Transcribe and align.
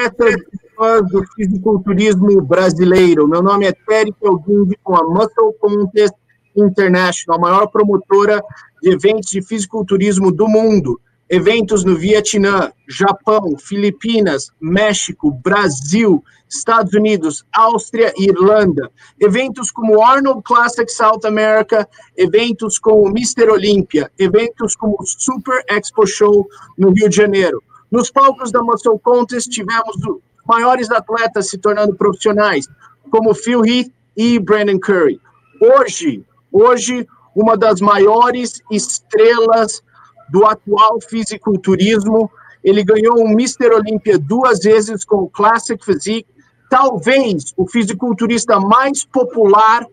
Olá, 0.00 0.06
atletas 0.06 0.60
fãs 0.74 1.10
do 1.10 1.22
fisiculturismo 1.34 2.40
brasileiro. 2.40 3.28
Meu 3.28 3.42
nome 3.42 3.66
é 3.66 3.72
Terry 3.86 4.14
Felguindi 4.18 4.78
com 4.82 4.96
a 4.96 5.04
Muscle 5.04 5.52
Contest 5.60 6.14
International, 6.56 7.36
a 7.36 7.38
maior 7.38 7.66
promotora 7.66 8.42
de 8.82 8.92
eventos 8.92 9.30
de 9.30 9.42
fisiculturismo 9.42 10.32
do 10.32 10.48
mundo. 10.48 10.98
Eventos 11.28 11.84
no 11.84 11.96
Vietnã, 11.96 12.72
Japão, 12.88 13.58
Filipinas, 13.58 14.50
México, 14.58 15.32
Brasil, 15.44 16.24
Estados 16.48 16.94
Unidos, 16.94 17.44
Áustria 17.52 18.14
e 18.16 18.30
Irlanda. 18.30 18.90
Eventos 19.20 19.70
como 19.70 19.98
o 19.98 20.02
Arnold 20.02 20.42
Classic 20.42 20.90
South 20.90 21.20
America, 21.24 21.86
eventos 22.16 22.78
como 22.78 23.02
o 23.02 23.08
Mr. 23.10 23.50
Olympia, 23.50 24.10
eventos 24.18 24.74
como 24.74 24.96
o 24.98 25.04
Super 25.06 25.62
Expo 25.68 26.06
Show 26.06 26.48
no 26.78 26.90
Rio 26.90 27.10
de 27.10 27.16
Janeiro. 27.16 27.62
Nos 27.90 28.10
palcos 28.10 28.52
da 28.52 28.62
Muscle 28.62 28.98
Contest 29.00 29.50
tivemos 29.50 29.96
os 29.96 30.20
maiores 30.46 30.90
atletas 30.90 31.50
se 31.50 31.58
tornando 31.58 31.94
profissionais, 31.94 32.66
como 33.10 33.34
Phil 33.34 33.64
Heath 33.64 33.90
e 34.16 34.38
Brandon 34.38 34.78
Curry. 34.78 35.20
Hoje, 35.60 36.24
hoje 36.52 37.06
uma 37.34 37.56
das 37.56 37.80
maiores 37.80 38.60
estrelas 38.70 39.82
do 40.30 40.46
atual 40.46 41.00
fisiculturismo. 41.00 42.30
Ele 42.62 42.84
ganhou 42.84 43.18
um 43.20 43.32
Mr. 43.32 43.72
Olímpia 43.74 44.18
duas 44.18 44.60
vezes 44.60 45.04
com 45.04 45.16
o 45.16 45.30
Classic 45.30 45.82
Physique, 45.84 46.28
talvez 46.68 47.52
o 47.56 47.66
fisiculturista 47.66 48.60
mais 48.60 49.04
popular 49.04 49.86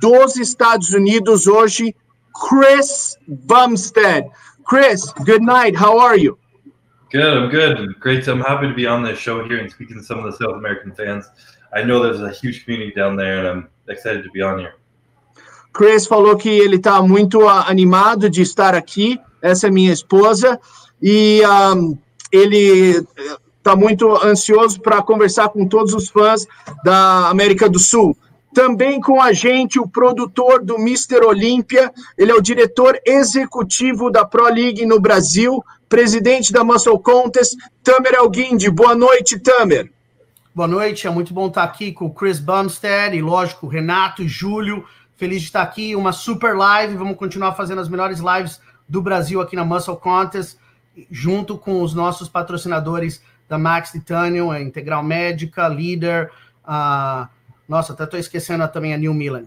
dos 0.00 0.36
Estados 0.36 0.90
Unidos 0.92 1.46
hoje, 1.46 1.94
Chris 2.48 3.16
Bumstead. 3.26 4.30
Chris, 4.68 5.12
good 5.24 5.44
night. 5.44 5.76
How 5.76 5.98
are 5.98 6.20
you? 6.20 6.38
Good, 7.14 7.36
I'm 7.38 7.48
good. 7.48 8.00
Great. 8.00 8.26
I'm 8.26 8.40
happy 8.40 8.66
to 8.66 8.74
be 8.74 8.88
on 8.88 9.04
this 9.04 9.20
show 9.20 9.44
here 9.44 9.60
and 9.60 9.70
speaking 9.70 9.96
to 9.98 10.02
some 10.02 10.18
of 10.18 10.24
the 10.24 10.36
South 10.36 10.56
American 10.56 10.92
fans. 10.96 11.24
I 11.72 11.84
know 11.84 12.02
there's 12.02 12.20
a 12.20 12.32
huge 12.32 12.64
community 12.64 12.90
down 12.90 13.14
there, 13.14 13.38
and 13.38 13.46
I'm 13.46 13.68
excited 13.86 14.24
to 14.24 14.30
be 14.32 14.42
on 14.42 14.58
here. 14.58 14.74
Chris 15.72 16.08
falou 16.08 16.36
que 16.36 16.48
ele 16.48 16.74
está 16.74 17.00
muito 17.02 17.48
animado 17.48 18.28
de 18.28 18.42
estar 18.42 18.74
aqui 18.74 19.20
essa 19.40 19.68
é 19.68 19.70
minha 19.70 19.92
esposa, 19.92 20.58
e 21.00 21.40
um, 21.46 21.96
ele 22.32 23.06
está 23.58 23.76
muito 23.76 24.10
ansioso 24.16 24.80
para 24.80 25.00
conversar 25.00 25.50
com 25.50 25.68
todos 25.68 25.94
os 25.94 26.08
fãs 26.08 26.44
da 26.84 27.28
América 27.28 27.68
do 27.68 27.78
Sul. 27.78 28.16
Também 28.52 29.00
com 29.00 29.22
a 29.22 29.32
gente 29.32 29.78
o 29.78 29.86
produtor 29.86 30.64
do 30.64 30.76
Mr. 30.76 31.24
Olímpia, 31.24 31.92
ele 32.18 32.32
é 32.32 32.34
o 32.34 32.42
diretor 32.42 32.98
executivo 33.06 34.10
da 34.10 34.24
Pro 34.24 34.52
League 34.52 34.84
no 34.84 34.98
Brasil, 34.98 35.62
presidente 35.94 36.52
da 36.52 36.64
Muscle 36.64 36.98
Contest, 36.98 37.56
Tamer 37.84 38.14
Elguindi. 38.14 38.68
Boa 38.68 38.96
noite, 38.96 39.38
Tamer. 39.38 39.92
Boa 40.52 40.66
noite, 40.66 41.06
é 41.06 41.10
muito 41.10 41.32
bom 41.32 41.46
estar 41.46 41.62
aqui 41.62 41.92
com 41.92 42.06
o 42.06 42.12
Chris 42.12 42.40
Bumstead 42.40 43.16
e, 43.16 43.22
lógico, 43.22 43.68
Renato 43.68 44.20
e 44.20 44.26
Júlio. 44.26 44.84
Feliz 45.16 45.42
de 45.42 45.46
estar 45.46 45.62
aqui, 45.62 45.94
uma 45.94 46.10
super 46.10 46.56
live. 46.56 46.96
Vamos 46.96 47.16
continuar 47.16 47.54
fazendo 47.54 47.80
as 47.80 47.88
melhores 47.88 48.18
lives 48.18 48.60
do 48.88 49.00
Brasil 49.00 49.40
aqui 49.40 49.54
na 49.54 49.64
Muscle 49.64 49.96
Contest, 49.96 50.58
junto 51.12 51.56
com 51.56 51.80
os 51.80 51.94
nossos 51.94 52.28
patrocinadores 52.28 53.22
da 53.48 53.56
Max 53.56 53.92
Titanium, 53.92 54.50
a 54.50 54.60
Integral 54.60 55.04
Médica, 55.04 55.68
Leader, 55.68 56.28
a... 56.66 57.28
nossa, 57.68 57.92
até 57.92 58.02
estou 58.02 58.18
esquecendo 58.18 58.66
também 58.66 58.94
a 58.94 58.98
New 58.98 59.14
Milan. 59.14 59.44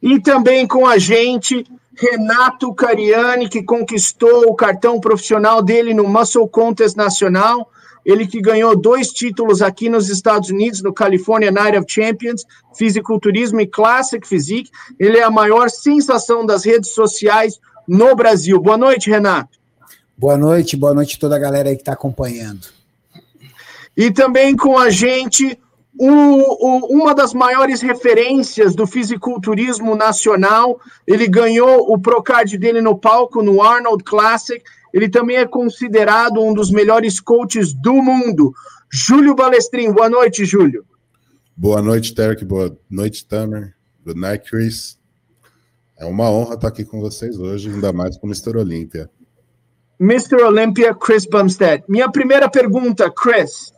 E 0.00 0.18
também 0.18 0.66
com 0.66 0.86
a 0.86 0.96
gente, 0.96 1.66
Renato 2.00 2.72
Cariani, 2.72 3.48
que 3.48 3.60
conquistou 3.60 4.48
o 4.48 4.54
cartão 4.54 5.00
profissional 5.00 5.60
dele 5.60 5.92
no 5.92 6.06
Muscle 6.06 6.48
Contest 6.48 6.96
Nacional. 6.96 7.72
Ele 8.06 8.24
que 8.24 8.40
ganhou 8.40 8.76
dois 8.76 9.08
títulos 9.10 9.60
aqui 9.60 9.88
nos 9.88 10.08
Estados 10.08 10.48
Unidos, 10.48 10.80
no 10.80 10.94
California 10.94 11.50
Night 11.50 11.76
of 11.76 11.86
Champions, 11.92 12.44
fisiculturismo 12.72 13.60
e 13.60 13.66
Classic 13.66 14.24
Physique. 14.26 14.70
Ele 14.98 15.18
é 15.18 15.24
a 15.24 15.30
maior 15.30 15.68
sensação 15.68 16.46
das 16.46 16.64
redes 16.64 16.92
sociais 16.92 17.58
no 17.86 18.14
Brasil. 18.14 18.60
Boa 18.60 18.76
noite, 18.76 19.10
Renato. 19.10 19.58
Boa 20.16 20.36
noite, 20.36 20.76
boa 20.76 20.94
noite 20.94 21.16
a 21.16 21.20
toda 21.20 21.34
a 21.34 21.38
galera 21.38 21.68
aí 21.68 21.74
que 21.74 21.82
está 21.82 21.94
acompanhando. 21.94 22.68
E 23.96 24.12
também 24.12 24.54
com 24.54 24.78
a 24.78 24.88
gente 24.88 25.58
o, 25.98 26.06
o, 26.06 27.00
uma 27.02 27.14
das 27.14 27.34
maiores 27.34 27.80
referências 27.80 28.74
do 28.74 28.86
fisiculturismo 28.86 29.96
nacional. 29.96 30.80
Ele 31.06 31.26
ganhou 31.26 31.92
o 31.92 31.98
Procard 31.98 32.56
dele 32.56 32.80
no 32.80 32.96
palco 32.96 33.42
no 33.42 33.60
Arnold 33.60 34.04
Classic. 34.04 34.62
Ele 34.94 35.08
também 35.08 35.36
é 35.36 35.46
considerado 35.46 36.40
um 36.40 36.54
dos 36.54 36.70
melhores 36.70 37.20
coaches 37.20 37.74
do 37.74 37.94
mundo. 37.94 38.54
Júlio 38.90 39.34
Balestrin, 39.34 39.92
boa 39.92 40.08
noite, 40.08 40.44
Júlio. 40.44 40.84
Boa 41.56 41.82
noite, 41.82 42.14
Derek. 42.14 42.44
Boa 42.44 42.76
noite, 42.88 43.26
Tamer. 43.26 43.74
Good 44.04 44.20
night, 44.20 44.48
Chris. 44.48 44.98
É 45.98 46.06
uma 46.06 46.30
honra 46.30 46.54
estar 46.54 46.68
aqui 46.68 46.84
com 46.84 47.00
vocês 47.00 47.38
hoje, 47.38 47.68
ainda 47.68 47.92
mais 47.92 48.16
com 48.16 48.26
o 48.26 48.30
Mr. 48.30 48.56
Olympia. 48.56 49.10
Mr. 50.00 50.36
Olympia, 50.44 50.94
Chris 50.94 51.26
Bumstead. 51.26 51.82
Minha 51.88 52.10
primeira 52.10 52.48
pergunta, 52.48 53.10
Chris. 53.10 53.72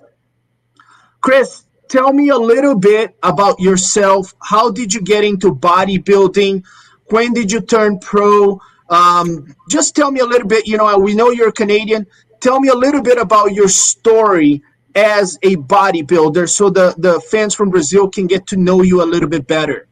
Chris, 1.22 1.66
tell 1.90 2.12
me 2.12 2.30
a 2.30 2.38
little 2.38 2.78
bit 2.78 3.16
about 3.22 3.60
yourself. 3.60 4.34
How 4.42 4.70
did 4.70 4.94
you 4.94 5.02
get 5.02 5.24
into 5.24 5.54
bodybuilding? 5.54 6.64
When 7.06 7.34
did 7.34 7.52
you 7.52 7.60
turn 7.60 7.98
pro? 7.98 8.60
Um, 8.88 9.54
just 9.68 9.94
tell 9.94 10.10
me 10.10 10.20
a 10.20 10.24
little 10.24 10.46
bit. 10.48 10.66
You 10.66 10.78
know, 10.78 10.98
we 10.98 11.14
know 11.14 11.30
you're 11.30 11.52
Canadian. 11.52 12.06
Tell 12.40 12.60
me 12.60 12.68
a 12.68 12.74
little 12.74 13.02
bit 13.02 13.18
about 13.18 13.52
your 13.52 13.68
story 13.68 14.62
as 14.94 15.38
a 15.42 15.56
bodybuilder 15.56 16.48
so 16.48 16.70
the, 16.70 16.94
the 16.98 17.20
fans 17.20 17.54
from 17.54 17.70
Brazil 17.70 18.08
can 18.08 18.26
get 18.26 18.46
to 18.48 18.56
know 18.56 18.82
you 18.82 19.02
a 19.02 19.04
little 19.04 19.28
bit 19.28 19.46
better. 19.46 19.86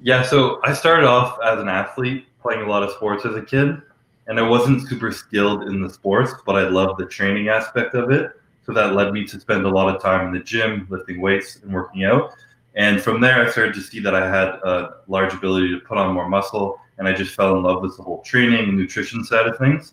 Yeah, 0.00 0.22
so 0.22 0.60
I 0.62 0.72
started 0.72 1.06
off 1.06 1.38
as 1.42 1.58
an 1.58 1.68
athlete, 1.68 2.26
playing 2.40 2.62
a 2.62 2.68
lot 2.68 2.82
of 2.82 2.92
sports 2.92 3.24
as 3.24 3.34
a 3.34 3.42
kid, 3.42 3.80
and 4.28 4.38
I 4.38 4.42
wasn't 4.42 4.86
super 4.88 5.10
skilled 5.10 5.64
in 5.64 5.82
the 5.82 5.90
sports, 5.90 6.32
but 6.44 6.54
I 6.54 6.68
loved 6.68 7.00
the 7.00 7.06
training 7.06 7.48
aspect 7.48 7.94
of 7.94 8.10
it. 8.10 8.30
So 8.66 8.72
that 8.72 8.94
led 8.94 9.12
me 9.12 9.24
to 9.26 9.40
spend 9.40 9.64
a 9.64 9.68
lot 9.68 9.94
of 9.94 10.02
time 10.02 10.26
in 10.26 10.34
the 10.34 10.40
gym, 10.40 10.86
lifting 10.90 11.20
weights 11.20 11.56
and 11.62 11.72
working 11.72 12.04
out. 12.04 12.32
And 12.74 13.00
from 13.00 13.20
there, 13.20 13.46
I 13.46 13.50
started 13.50 13.74
to 13.76 13.80
see 13.80 14.00
that 14.00 14.14
I 14.14 14.28
had 14.28 14.48
a 14.48 14.96
large 15.06 15.32
ability 15.32 15.70
to 15.70 15.80
put 15.80 15.96
on 15.96 16.12
more 16.12 16.28
muscle, 16.28 16.78
and 16.98 17.08
I 17.08 17.12
just 17.12 17.34
fell 17.34 17.56
in 17.56 17.62
love 17.62 17.80
with 17.80 17.96
the 17.96 18.02
whole 18.02 18.22
training 18.22 18.68
and 18.68 18.76
nutrition 18.76 19.24
side 19.24 19.46
of 19.46 19.56
things. 19.56 19.92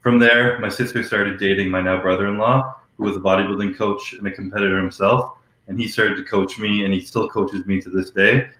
From 0.00 0.18
there, 0.18 0.58
my 0.60 0.68
sister 0.68 1.02
started 1.02 1.40
dating 1.40 1.70
my 1.70 1.80
now 1.80 2.00
brother 2.00 2.28
in 2.28 2.38
law, 2.38 2.76
who 2.96 3.04
was 3.04 3.16
a 3.16 3.20
bodybuilding 3.20 3.76
coach 3.76 4.12
and 4.12 4.26
a 4.26 4.30
competitor 4.30 4.78
himself. 4.78 5.38
And 5.66 5.80
he 5.80 5.88
started 5.88 6.16
to 6.16 6.24
coach 6.24 6.58
me, 6.58 6.84
and 6.84 6.94
he 6.94 7.00
still 7.00 7.28
coaches 7.28 7.66
me 7.66 7.80
to 7.80 7.90
this 7.90 8.10
day 8.10 8.50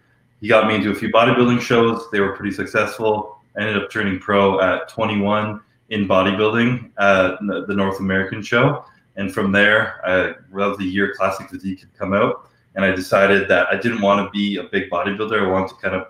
he 0.41 0.49
got 0.49 0.67
me 0.67 0.75
into 0.75 0.91
a 0.91 0.95
few 0.95 1.11
bodybuilding 1.11 1.61
shows. 1.61 2.11
They 2.11 2.21
were 2.21 2.35
pretty 2.35 2.55
successful. 2.55 3.39
I 3.57 3.61
ended 3.61 3.83
up 3.83 3.91
turning 3.91 4.19
pro 4.19 4.61
at 4.61 4.89
21 4.89 5.61
in 5.91 6.09
bodybuilding 6.09 6.91
at 6.99 7.39
the 7.41 7.75
North 7.75 8.01
American 8.01 8.43
show. 8.43 8.85
And 9.21 9.31
from 9.31 9.53
there, 9.53 10.01
I, 10.03 10.35
of 10.63 10.79
the 10.79 10.85
year 10.85 11.15
Classic 11.15 11.47
Physique 11.51 11.81
had 11.81 11.93
come 11.93 12.15
out. 12.15 12.49
And 12.75 12.87
I 12.87 12.93
decided 12.93 13.49
that 13.49 13.69
I 13.69 13.77
didn't 13.77 14.01
want 14.01 14.27
to 14.27 14.31
be 14.31 14.57
a 14.57 14.63
big 14.63 14.89
bodybuilder. 14.89 15.47
I 15.47 15.51
wanted 15.51 15.69
to 15.69 15.75
kind 15.75 15.95
of 15.95 16.07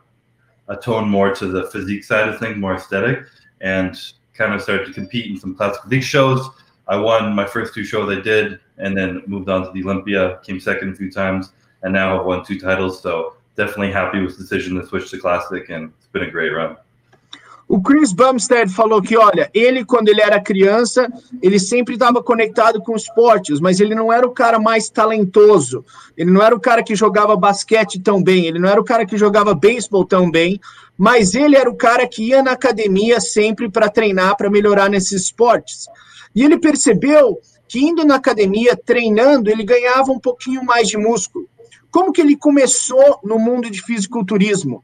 atone 0.69 1.09
more 1.09 1.35
to 1.35 1.49
the 1.49 1.67
physique 1.71 2.05
side 2.05 2.29
of 2.29 2.39
things, 2.39 2.57
more 2.57 2.77
aesthetic, 2.77 3.25
and 3.61 4.01
kind 4.33 4.55
of 4.55 4.63
started 4.63 4.87
to 4.87 4.93
compete 4.93 5.29
in 5.29 5.37
some 5.37 5.57
classic 5.57 5.83
physique 5.83 6.05
shows. 6.05 6.49
I 6.87 6.97
won 6.99 7.35
my 7.35 7.47
first 7.47 7.75
two 7.75 7.83
shows 7.83 8.17
I 8.17 8.21
did, 8.21 8.61
and 8.79 8.97
then 8.97 9.23
moved 9.27 9.49
on 9.49 9.65
to 9.65 9.73
the 9.73 9.83
Olympia, 9.83 10.39
came 10.45 10.61
second 10.61 10.93
a 10.93 10.95
few 10.95 11.11
times, 11.11 11.53
and 11.83 11.93
now 11.93 12.17
I've 12.17 12.27
won 12.27 12.45
two 12.45 12.61
titles. 12.61 13.03
So 13.03 13.35
definitely 13.57 13.91
happy 13.91 14.21
with 14.21 14.37
the 14.37 14.45
decision 14.45 14.77
to 14.77 14.87
switch 14.87 15.11
to 15.11 15.19
Classic, 15.19 15.69
and 15.69 15.93
it's 15.99 16.07
been 16.13 16.23
a 16.23 16.31
great 16.31 16.51
run. 16.51 16.77
O 17.71 17.81
Chris 17.81 18.13
Bumstead 18.13 18.69
falou 18.75 19.01
que, 19.01 19.17
olha, 19.17 19.49
ele, 19.55 19.85
quando 19.85 20.09
ele 20.09 20.21
era 20.21 20.43
criança, 20.43 21.09
ele 21.41 21.57
sempre 21.57 21.95
estava 21.95 22.21
conectado 22.21 22.83
com 22.83 22.97
esportes, 22.97 23.61
mas 23.61 23.79
ele 23.79 23.95
não 23.95 24.13
era 24.13 24.27
o 24.27 24.33
cara 24.33 24.59
mais 24.59 24.91
talentoso. 24.91 25.85
Ele 26.17 26.33
não 26.33 26.43
era 26.43 26.53
o 26.53 26.59
cara 26.59 26.83
que 26.83 26.97
jogava 26.97 27.37
basquete 27.37 28.01
tão 28.01 28.21
bem, 28.21 28.47
ele 28.47 28.59
não 28.59 28.69
era 28.69 28.81
o 28.81 28.85
cara 28.85 29.07
que 29.07 29.17
jogava 29.17 29.55
beisebol 29.55 30.05
tão 30.05 30.29
bem, 30.29 30.61
mas 30.99 31.33
ele 31.37 31.55
era 31.55 31.71
o 31.71 31.77
cara 31.77 32.09
que 32.09 32.31
ia 32.31 32.43
na 32.43 32.51
academia 32.51 33.21
sempre 33.21 33.71
para 33.71 33.89
treinar, 33.89 34.37
para 34.37 34.51
melhorar 34.51 34.91
nesses 34.91 35.27
esportes. 35.27 35.87
E 36.35 36.43
ele 36.43 36.59
percebeu 36.59 37.39
que 37.69 37.79
indo 37.79 38.05
na 38.05 38.17
academia, 38.17 38.77
treinando, 38.77 39.49
ele 39.49 39.63
ganhava 39.63 40.11
um 40.11 40.19
pouquinho 40.19 40.65
mais 40.65 40.89
de 40.89 40.97
músculo. 40.97 41.49
Como 41.89 42.11
que 42.11 42.21
ele 42.21 42.37
começou 42.37 43.21
no 43.23 43.39
mundo 43.39 43.71
de 43.71 43.81
fisiculturismo? 43.81 44.83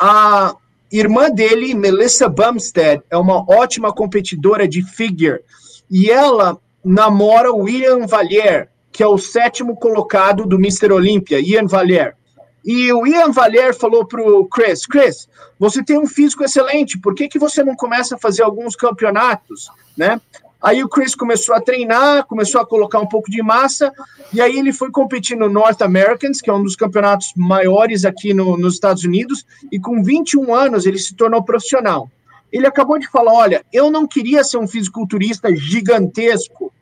A 0.00 0.56
irmã 0.98 1.30
dele, 1.30 1.74
Melissa 1.74 2.28
Bumstead, 2.28 3.02
é 3.10 3.16
uma 3.16 3.44
ótima 3.50 3.92
competidora 3.92 4.68
de 4.68 4.82
figure 4.82 5.40
e 5.90 6.10
ela 6.10 6.58
namora 6.84 7.52
William 7.52 8.06
Valier, 8.06 8.68
que 8.92 9.02
é 9.02 9.06
o 9.06 9.18
sétimo 9.18 9.76
colocado 9.76 10.46
do 10.46 10.56
Mr. 10.56 10.92
Olympia, 10.92 11.40
Ian 11.40 11.66
Valier. 11.66 12.16
E 12.64 12.92
o 12.92 13.06
Ian 13.06 13.30
Valier 13.30 13.74
falou 13.74 14.06
para 14.06 14.22
o 14.22 14.46
Chris, 14.46 14.86
Chris, 14.86 15.28
você 15.58 15.84
tem 15.84 15.98
um 15.98 16.06
físico 16.06 16.44
excelente, 16.44 16.98
por 16.98 17.14
que, 17.14 17.28
que 17.28 17.38
você 17.38 17.62
não 17.62 17.74
começa 17.74 18.14
a 18.14 18.18
fazer 18.18 18.42
alguns 18.42 18.74
campeonatos, 18.74 19.68
né? 19.96 20.20
Aí 20.64 20.82
o 20.82 20.88
Chris 20.88 21.14
começou 21.14 21.54
a 21.54 21.60
treinar, 21.60 22.24
começou 22.24 22.58
a 22.58 22.66
colocar 22.66 22.98
um 22.98 23.06
pouco 23.06 23.30
de 23.30 23.42
massa, 23.42 23.92
e 24.32 24.40
aí 24.40 24.58
ele 24.58 24.72
foi 24.72 24.90
competir 24.90 25.36
no 25.36 25.46
North 25.46 25.82
Americans, 25.82 26.40
que 26.40 26.48
é 26.48 26.54
um 26.54 26.62
dos 26.62 26.74
campeonatos 26.74 27.34
maiores 27.36 28.06
aqui 28.06 28.32
no, 28.32 28.56
nos 28.56 28.72
Estados 28.72 29.04
Unidos, 29.04 29.44
e 29.70 29.78
com 29.78 30.02
21 30.02 30.54
anos 30.54 30.86
ele 30.86 30.98
se 30.98 31.14
tornou 31.14 31.42
profissional. 31.42 32.10
Ele 32.50 32.66
acabou 32.66 32.98
de 32.98 33.06
falar: 33.08 33.34
olha, 33.34 33.62
eu 33.70 33.90
não 33.90 34.06
queria 34.06 34.42
ser 34.42 34.56
um 34.56 34.66
fisiculturista 34.66 35.54
gigantesco, 35.54 36.72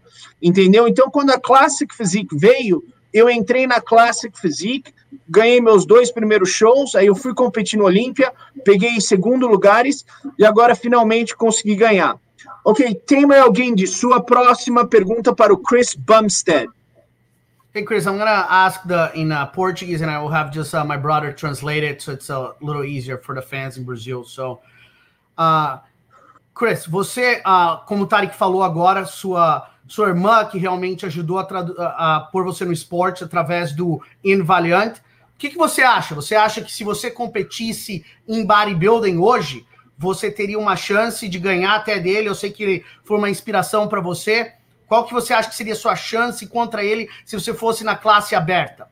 entendeu? 0.41 0.87
Então, 0.87 1.11
quando 1.11 1.31
a 1.31 1.41
Classic 1.41 1.93
Physique 1.93 2.39
veio, 2.39 2.85
eu 3.13 3.29
entrei 3.29 3.67
na 3.67 3.81
Classic 3.81 4.39
Physique, 4.39 4.95
ganhei 5.29 5.61
meus 5.61 5.85
dois 5.85 6.13
primeiros 6.13 6.51
shows, 6.51 6.95
aí 6.95 7.07
eu 7.07 7.17
fui 7.17 7.35
competir 7.35 7.81
no 7.81 7.87
Olímpia, 7.87 8.33
peguei 8.65 9.01
segundo 9.01 9.49
lugares 9.49 10.07
e 10.39 10.45
agora 10.45 10.77
finalmente 10.77 11.37
consegui 11.37 11.75
ganhar. 11.75 12.17
Ok, 12.65 12.95
tem 13.07 13.27
mais 13.27 13.43
alguém 13.43 13.75
de 13.75 13.89
sua 13.89 14.23
próxima 14.23 14.87
pergunta 14.87 15.35
para 15.35 15.53
o 15.53 15.59
Chris 15.59 15.97
Bumstead? 15.97 16.69
Hey 17.75 17.85
Chris, 17.85 18.05
I'm 18.05 18.19
gonna 18.19 18.47
ask 18.49 18.87
the 18.87 19.11
in 19.15 19.33
uh, 19.33 19.47
Portuguese, 19.47 20.03
and 20.03 20.11
I 20.11 20.19
will 20.19 20.33
have 20.33 20.53
just 20.53 20.75
uh, 20.75 20.85
my 20.85 20.97
brother 20.97 21.33
translate 21.33 21.83
it, 21.83 22.03
so 22.03 22.13
it's 22.13 22.31
a 22.31 22.55
little 22.61 22.85
easier 22.85 23.19
for 23.19 23.35
the 23.35 23.43
fans 23.43 23.79
in 23.79 23.85
Brazil. 23.85 24.25
So, 24.25 24.61
uh, 25.39 25.79
Chris, 26.55 26.87
você, 26.87 27.41
uh, 27.45 27.85
como 27.87 28.05
o 28.05 28.07
Tarek 28.07 28.37
falou 28.37 28.63
agora, 28.63 29.07
sua 29.07 29.69
sua 29.89 30.09
irmã 30.09 30.45
que 30.45 30.59
realmente 30.59 31.05
ajudou 31.05 31.39
a, 31.39 31.43
a, 31.43 32.17
a 32.17 32.21
pôr 32.21 32.45
você 32.45 32.65
no 32.65 32.73
esporte 32.73 33.25
através 33.25 33.73
do 33.73 34.01
Invaliant. 34.23 34.99
O 35.35 35.39
que, 35.39 35.51
que 35.51 35.59
você 35.59 35.83
acha? 35.83 36.15
Você 36.15 36.37
acha 36.37 36.63
que 36.63 36.71
se 36.71 36.85
você 36.85 37.11
competisse 37.11 38.05
em 38.29 38.47
bodybuilding 38.47 39.19
hoje, 39.19 39.67
você 39.99 40.31
teria 40.31 40.59
uma 40.59 40.77
chance 40.77 41.29
de 41.29 41.39
ganhar 41.39 41.77
até 41.77 41.99
dele? 41.99 42.29
Eu 42.29 42.35
sei 42.35 42.51
que 42.51 42.85
foi 43.05 43.19
uma 43.19 43.31
inspiração 43.31 43.89
para 43.89 44.01
você. 44.01 44.53
Qual 44.89 45.07
que 45.07 45.15
você 45.15 45.33
acha 45.33 45.49
que 45.49 45.57
seria 45.57 45.73
a 45.73 45.77
sua 45.77 45.97
chance 45.97 46.47
contra 46.47 46.85
ele 46.85 47.09
se 47.25 47.39
você 47.39 47.55
fosse 47.55 47.85
na 47.85 47.97
classe 47.97 48.35
aberta? 48.35 48.87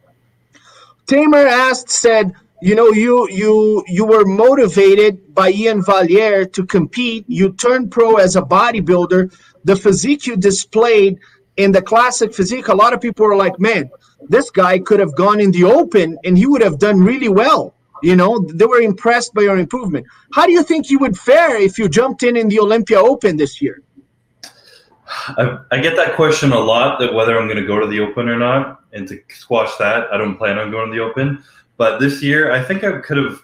Tamer 1.07 1.47
asked, 1.47 1.91
said, 1.91 2.33
you 2.63 2.77
know, 2.77 2.95
you 2.95 3.29
you 3.31 3.85
you 3.89 4.07
were 4.07 4.25
motivated 4.25 5.19
by 5.35 5.51
Ian 5.51 5.83
Valier 5.83 6.47
to 6.47 6.65
compete. 6.65 7.25
You 7.29 7.53
turned 7.53 7.91
pro 7.91 8.17
as 8.17 8.37
a 8.37 8.43
bodybuilder. 8.43 9.31
the 9.65 9.77
physique 9.77 10.27
you 10.27 10.37
displayed 10.37 11.19
in 11.57 11.73
the 11.73 11.83
classic 11.83 12.35
physique, 12.35 12.69
a 12.69 12.75
lot 12.75 12.93
of 12.93 13.01
people 13.01 13.27
were 13.27 13.37
like, 13.37 13.59
man, 13.59 13.91
this 14.29 14.51
guy 14.51 14.79
could 14.79 15.01
have 15.01 15.15
gone 15.15 15.41
in 15.41 15.51
the 15.51 15.65
open 15.65 16.19
and 16.25 16.39
he 16.39 16.47
would 16.47 16.63
have 16.63 16.79
done 16.79 17.01
really 17.01 17.29
well. 17.29 17.75
You 18.03 18.17
know, 18.17 18.39
they 18.39 18.65
were 18.65 18.81
impressed 18.81 19.35
by 19.35 19.43
your 19.43 19.59
improvement. 19.59 20.07
How 20.33 20.47
do 20.47 20.53
you 20.53 20.63
think 20.63 20.91
you 20.91 20.99
would 20.99 21.19
fare 21.19 21.57
if 21.57 21.79
you 21.79 21.89
jumped 21.89 22.23
in 22.23 22.37
in 22.37 22.49
the 22.49 22.61
Olympia 22.61 22.99
Open 22.99 23.37
this 23.37 23.61
year? 23.61 23.83
I, 25.07 25.59
I 25.71 25.81
get 25.81 25.97
that 25.97 26.15
question 26.15 26.53
a 26.53 26.59
lot 26.59 27.01
that 27.01 27.13
whether 27.13 27.39
I'm 27.39 27.47
going 27.47 27.61
to 27.61 27.67
go 27.67 27.79
to 27.81 27.87
the 27.87 28.01
Open 28.01 28.29
or 28.29 28.39
not. 28.39 28.81
And 28.93 29.07
to 29.09 29.21
squash 29.29 29.77
that, 29.77 30.13
I 30.13 30.17
don't 30.17 30.37
plan 30.37 30.59
on 30.59 30.71
going 30.71 30.91
to 30.91 30.97
the 30.97 31.03
Open. 31.03 31.43
But 31.77 31.99
this 31.99 32.23
year, 32.23 32.53
I 32.53 32.63
think 32.63 32.85
I 32.85 33.01
could 33.01 33.17
have 33.17 33.41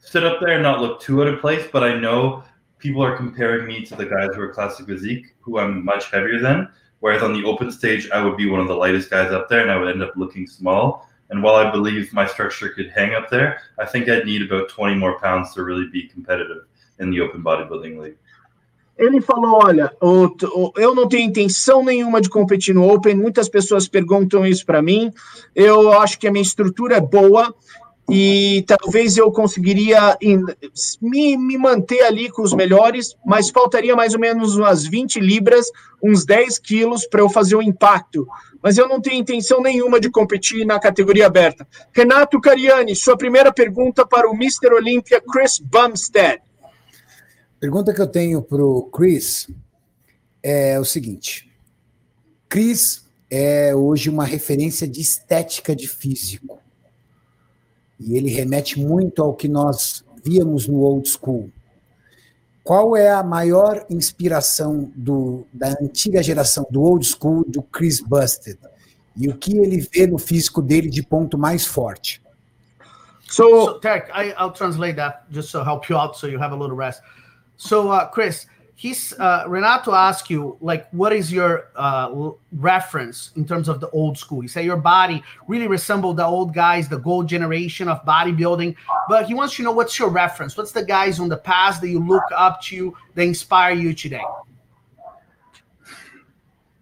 stood 0.00 0.24
up 0.24 0.40
there 0.40 0.50
and 0.50 0.62
not 0.62 0.80
looked 0.80 1.02
too 1.02 1.22
out 1.22 1.28
of 1.28 1.40
place. 1.40 1.66
But 1.72 1.84
I 1.84 1.98
know 1.98 2.44
people 2.78 3.02
are 3.02 3.16
comparing 3.16 3.66
me 3.66 3.84
to 3.84 3.96
the 3.96 4.06
guys 4.06 4.30
who 4.34 4.40
are 4.42 4.52
classic 4.52 4.86
physique, 4.86 5.34
who 5.40 5.58
I'm 5.58 5.84
much 5.84 6.10
heavier 6.10 6.40
than. 6.40 6.68
Whereas 7.00 7.22
on 7.22 7.32
the 7.32 7.44
open 7.44 7.70
stage, 7.70 8.10
I 8.10 8.24
would 8.24 8.36
be 8.36 8.48
one 8.48 8.60
of 8.60 8.68
the 8.68 8.74
lightest 8.74 9.10
guys 9.10 9.32
up 9.32 9.48
there, 9.48 9.60
and 9.60 9.70
I 9.70 9.76
would 9.76 9.88
end 9.88 10.02
up 10.02 10.12
looking 10.16 10.46
small. 10.46 11.08
And 11.30 11.42
while 11.42 11.56
I 11.56 11.70
believe 11.70 12.12
my 12.12 12.26
structure 12.26 12.70
could 12.70 12.90
hang 12.90 13.14
up 13.14 13.28
there, 13.28 13.60
I 13.78 13.84
think 13.84 14.08
I'd 14.08 14.24
need 14.24 14.42
about 14.42 14.70
20 14.70 14.94
more 14.96 15.18
pounds 15.20 15.52
to 15.54 15.62
really 15.62 15.86
be 15.86 16.08
competitive 16.08 16.64
in 16.98 17.10
the 17.10 17.20
open 17.20 17.42
bodybuilding 17.42 18.00
league. 18.00 18.16
Ele 18.98 19.20
falou: 19.20 19.64
Olha, 19.64 19.92
eu 20.00 20.94
não 20.94 21.08
tenho 21.08 21.28
intenção 21.28 21.84
nenhuma 21.84 22.20
de 22.20 22.28
competir 22.28 22.74
no 22.74 22.92
Open. 22.92 23.14
Muitas 23.14 23.48
pessoas 23.48 23.86
perguntam 23.86 24.44
isso 24.44 24.66
para 24.66 24.82
mim. 24.82 25.12
Eu 25.54 25.92
acho 25.92 26.18
que 26.18 26.26
a 26.26 26.32
minha 26.32 26.42
estrutura 26.42 26.96
é 26.96 27.00
boa. 27.00 27.54
E 28.10 28.64
talvez 28.66 29.18
eu 29.18 29.30
conseguiria 29.30 30.16
me, 31.02 31.36
me, 31.36 31.58
manter 31.58 32.00
ali 32.02 32.30
com 32.30 32.40
os 32.42 32.54
melhores, 32.54 33.14
mas 33.24 33.50
faltaria 33.50 33.94
mais 33.94 34.14
ou 34.14 34.20
menos 34.20 34.56
umas 34.56 34.86
20 34.86 35.20
libras, 35.20 35.66
uns 36.02 36.24
10 36.24 36.58
quilos 36.58 37.06
para 37.06 37.20
eu 37.20 37.28
fazer 37.28 37.54
o 37.56 37.62
impacto. 37.62 38.26
Mas 38.62 38.78
eu 38.78 38.88
não 38.88 39.00
tenho 39.00 39.20
intenção 39.20 39.60
nenhuma 39.60 40.00
de 40.00 40.10
competir 40.10 40.64
na 40.64 40.80
categoria 40.80 41.26
aberta. 41.26 41.68
Renato 41.92 42.40
Cariani, 42.40 42.96
sua 42.96 43.16
primeira 43.16 43.52
pergunta 43.52 44.06
para 44.06 44.28
o 44.28 44.34
Mr. 44.34 44.72
Olympia 44.72 45.20
Chris 45.20 45.58
Bumstead. 45.58 46.40
Pergunta 47.60 47.92
que 47.92 48.00
eu 48.00 48.06
tenho 48.06 48.40
para 48.40 48.64
o 48.64 48.84
Chris 48.84 49.50
é 50.42 50.80
o 50.80 50.84
seguinte: 50.84 51.52
Chris 52.48 53.06
é 53.30 53.74
hoje 53.74 54.08
uma 54.08 54.24
referência 54.24 54.88
de 54.88 55.02
estética 55.02 55.76
de 55.76 55.86
físico 55.86 56.58
e 57.98 58.16
ele 58.16 58.30
remete 58.30 58.78
muito 58.78 59.22
ao 59.22 59.34
que 59.34 59.48
nós 59.48 60.04
víamos 60.24 60.66
no 60.66 60.80
old 60.80 61.08
school. 61.08 61.50
Qual 62.62 62.96
é 62.96 63.10
a 63.10 63.22
maior 63.22 63.86
inspiração 63.88 64.92
do, 64.94 65.46
da 65.52 65.74
antiga 65.80 66.22
geração, 66.22 66.66
do 66.70 66.82
old 66.82 67.06
school, 67.06 67.44
do 67.48 67.62
Chris 67.62 68.00
Busted? 68.00 68.58
E 69.16 69.28
o 69.28 69.36
que 69.36 69.56
ele 69.56 69.80
vê 69.92 70.06
no 70.06 70.18
físico 70.18 70.60
dele 70.60 70.88
de 70.88 71.02
ponto 71.02 71.38
mais 71.38 71.64
forte? 71.64 72.22
So, 73.22 73.42
so 73.64 73.80
Tarek, 73.80 74.10
I, 74.12 74.34
I'll 74.38 74.52
translate 74.52 74.96
that 74.96 75.24
just 75.30 75.50
to 75.52 75.64
help 75.64 75.88
you 75.88 75.96
out 75.96 76.16
so 76.16 76.26
you 76.26 76.38
have 76.38 76.52
a 76.52 76.56
little 76.56 76.76
rest. 76.76 77.02
So, 77.56 77.90
uh, 77.90 78.06
Chris, 78.10 78.46
he's 78.78 79.12
uh, 79.18 79.44
Renato 79.48 79.92
asked 79.92 80.30
you 80.30 80.56
like 80.60 80.88
what 80.90 81.12
is 81.12 81.32
your 81.32 81.70
uh, 81.74 82.30
reference 82.52 83.32
in 83.34 83.44
terms 83.44 83.68
of 83.68 83.80
the 83.80 83.90
old 83.90 84.16
school? 84.16 84.40
He 84.40 84.48
said 84.48 84.64
your 84.64 84.76
body 84.76 85.22
really 85.48 85.66
resembled 85.66 86.16
the 86.16 86.24
old 86.24 86.54
guys 86.54 86.88
the 86.88 86.98
gold 86.98 87.28
generation 87.28 87.88
of 87.88 88.04
bodybuilding 88.04 88.76
but 89.08 89.26
he 89.26 89.34
wants 89.34 89.56
to 89.56 89.64
know 89.64 89.72
what's 89.72 89.98
your 89.98 90.08
reference? 90.08 90.56
What's 90.56 90.72
the 90.72 90.84
guys 90.84 91.18
on 91.18 91.28
the 91.28 91.36
past 91.36 91.80
that 91.80 91.88
you 91.88 91.98
look 91.98 92.22
up 92.34 92.62
to 92.62 92.96
that 93.14 93.22
inspire 93.22 93.74
you 93.74 93.92
today? 93.92 94.22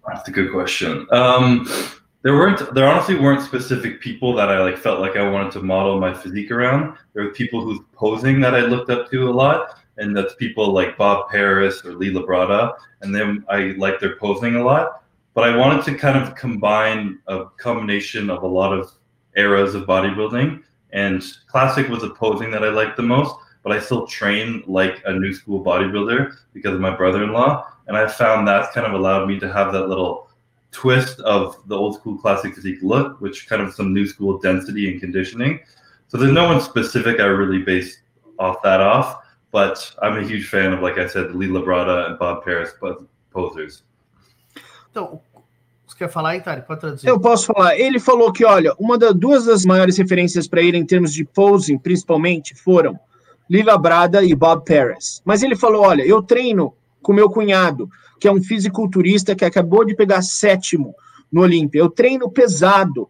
That's 0.06 0.28
a 0.28 0.32
good 0.32 0.52
question. 0.52 1.06
Um, 1.10 1.66
there 2.22 2.34
weren't 2.34 2.74
there 2.74 2.86
honestly 2.86 3.14
weren't 3.16 3.40
specific 3.40 4.00
people 4.00 4.34
that 4.34 4.48
i 4.50 4.58
like 4.58 4.76
felt 4.76 5.00
like 5.00 5.16
i 5.16 5.30
wanted 5.30 5.52
to 5.52 5.60
model 5.60 5.98
my 5.98 6.12
physique 6.12 6.50
around. 6.50 6.98
There 7.14 7.24
were 7.24 7.30
people 7.30 7.62
whose 7.62 7.80
posing 7.94 8.38
that 8.40 8.54
i 8.54 8.60
looked 8.60 8.90
up 8.90 9.10
to 9.12 9.30
a 9.30 9.32
lot 9.32 9.78
and 9.98 10.16
that's 10.16 10.34
people 10.34 10.72
like 10.72 10.96
Bob 10.96 11.28
Paris 11.30 11.84
or 11.84 11.94
Lee 11.94 12.12
Labrada, 12.12 12.74
and 13.00 13.14
then 13.14 13.44
I 13.48 13.74
like 13.78 14.00
their 14.00 14.16
posing 14.16 14.56
a 14.56 14.64
lot. 14.64 15.02
But 15.34 15.44
I 15.44 15.56
wanted 15.56 15.84
to 15.84 15.94
kind 15.94 16.16
of 16.16 16.34
combine 16.34 17.18
a 17.26 17.46
combination 17.58 18.30
of 18.30 18.42
a 18.42 18.46
lot 18.46 18.72
of 18.72 18.92
eras 19.36 19.74
of 19.74 19.84
bodybuilding, 19.84 20.62
and 20.92 21.22
classic 21.46 21.88
was 21.88 22.00
the 22.02 22.10
posing 22.10 22.50
that 22.52 22.64
I 22.64 22.70
liked 22.70 22.96
the 22.96 23.02
most. 23.02 23.34
But 23.62 23.72
I 23.76 23.80
still 23.80 24.06
train 24.06 24.62
like 24.66 25.02
a 25.06 25.12
new 25.12 25.34
school 25.34 25.64
bodybuilder 25.64 26.36
because 26.52 26.74
of 26.74 26.80
my 26.80 26.94
brother-in-law, 26.94 27.66
and 27.88 27.96
I 27.96 28.06
found 28.06 28.46
that 28.46 28.72
kind 28.72 28.86
of 28.86 28.92
allowed 28.92 29.26
me 29.28 29.40
to 29.40 29.52
have 29.52 29.72
that 29.72 29.88
little 29.88 30.30
twist 30.70 31.20
of 31.20 31.56
the 31.66 31.76
old 31.76 31.96
school 31.96 32.16
classic 32.18 32.54
physique 32.54 32.78
look, 32.82 33.20
which 33.20 33.48
kind 33.48 33.62
of 33.62 33.74
some 33.74 33.92
new 33.92 34.06
school 34.06 34.38
density 34.38 34.90
and 34.90 35.00
conditioning. 35.00 35.60
So 36.08 36.16
there's 36.16 36.32
no 36.32 36.44
one 36.44 36.60
specific 36.60 37.18
I 37.18 37.24
really 37.24 37.62
based 37.62 38.00
off 38.38 38.62
that 38.62 38.80
off 38.80 39.22
but 39.52 39.94
I'm 40.02 40.18
a 40.18 40.22
huge 40.22 40.46
fan 40.46 40.72
of, 40.72 40.82
like 40.82 40.98
I 40.98 41.08
said, 41.08 41.34
Lee 41.34 41.48
Labrada 41.48 42.10
and 42.10 42.18
Bob 42.18 42.44
Paris 42.44 42.74
posers. 43.30 43.84
Então, 44.90 45.20
você 45.86 45.98
quer 45.98 46.08
falar 46.08 46.30
aí, 46.30 46.40
Tari? 46.40 46.62
Pode 46.62 46.80
traduzir. 46.80 47.06
Eu 47.06 47.20
posso 47.20 47.46
falar. 47.46 47.78
Ele 47.78 48.00
falou 48.00 48.32
que, 48.32 48.44
olha, 48.44 48.74
uma 48.78 48.98
das 48.98 49.14
duas 49.14 49.44
das 49.46 49.64
maiores 49.64 49.96
referências 49.96 50.48
para 50.48 50.62
ele 50.62 50.76
em 50.76 50.84
termos 50.84 51.12
de 51.12 51.24
posing, 51.24 51.78
principalmente, 51.78 52.54
foram 52.54 52.98
Lee 53.48 53.62
Labrada 53.62 54.22
e 54.22 54.34
Bob 54.34 54.64
Paris. 54.64 55.22
Mas 55.24 55.42
ele 55.42 55.54
falou, 55.54 55.82
olha, 55.82 56.02
eu 56.02 56.22
treino 56.22 56.74
com 57.00 57.12
meu 57.12 57.30
cunhado, 57.30 57.88
que 58.18 58.26
é 58.26 58.32
um 58.32 58.42
fisiculturista 58.42 59.36
que 59.36 59.44
acabou 59.44 59.84
de 59.84 59.94
pegar 59.94 60.22
sétimo 60.22 60.94
no 61.30 61.42
Olímpia. 61.42 61.78
Eu 61.78 61.88
treino 61.88 62.30
pesado 62.30 63.08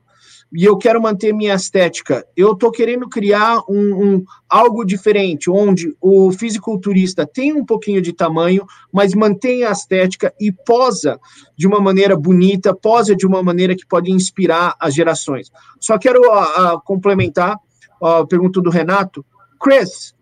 e 0.53 0.65
eu 0.65 0.77
quero 0.77 1.01
manter 1.01 1.33
minha 1.33 1.55
estética. 1.55 2.27
Eu 2.37 2.53
estou 2.53 2.71
querendo 2.71 3.09
criar 3.09 3.61
um, 3.69 4.15
um, 4.15 4.25
algo 4.49 4.85
diferente, 4.85 5.51
onde 5.51 5.95
o 6.01 6.31
fisiculturista 6.33 7.27
tem 7.27 7.53
um 7.53 7.65
pouquinho 7.65 8.01
de 8.01 8.13
tamanho, 8.13 8.65
mas 8.93 9.15
mantém 9.15 9.65
a 9.65 9.73
estética 9.73 10.33
e 10.41 10.53
posa 10.53 11.19
de 11.57 11.67
uma 11.67 11.81
maneira 11.81 12.17
bonita, 12.17 12.75
posa 12.75 13.15
de 13.15 13.27
uma 13.27 13.43
maneira 13.43 13.75
que 13.75 13.87
pode 13.87 14.11
inspirar 14.11 14.75
as 14.79 14.95
gerações. 14.95 15.51
Só 15.81 15.99
quero 15.99 16.21
uh, 16.21 16.81
complementar 16.85 17.59
a 18.01 18.21
uh, 18.21 18.27
pergunta 18.27 18.61
do 18.61 18.71
Renato. 18.71 19.25
Chris, 19.59 20.15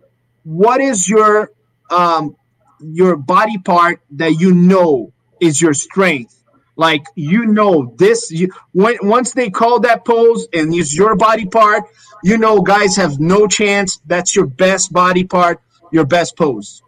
what 0.45 0.83
is 0.83 1.09
your 1.09 1.50
um, 1.90 2.35
your 2.81 3.16
body 3.16 3.59
part 3.59 4.00
that 4.16 4.33
you 4.40 4.54
know 4.54 5.12
is 5.40 5.61
your 5.61 5.75
strength? 5.75 6.44
Like 6.76 7.04
you 7.14 7.47
know 7.47 7.95
this 7.99 8.31
you, 8.31 8.50
when, 8.73 8.97
once 9.02 9.33
they 9.33 9.50
call 9.50 9.81
that 9.81 10.04
pose 10.04 10.49
and 10.52 10.75
use 10.75 10.95
your 10.95 11.14
body 11.16 11.47
part, 11.47 11.85
you 12.23 12.37
know 12.37 12.61
guys 12.61 12.97
have 12.97 13.21
no 13.21 13.47
chance. 13.47 14.00
That's 14.07 14.35
your 14.35 14.47
best 14.47 14.93
body 14.93 15.25
part, 15.25 15.61
your 15.93 16.04
best 16.04 16.37
pose. 16.37 16.83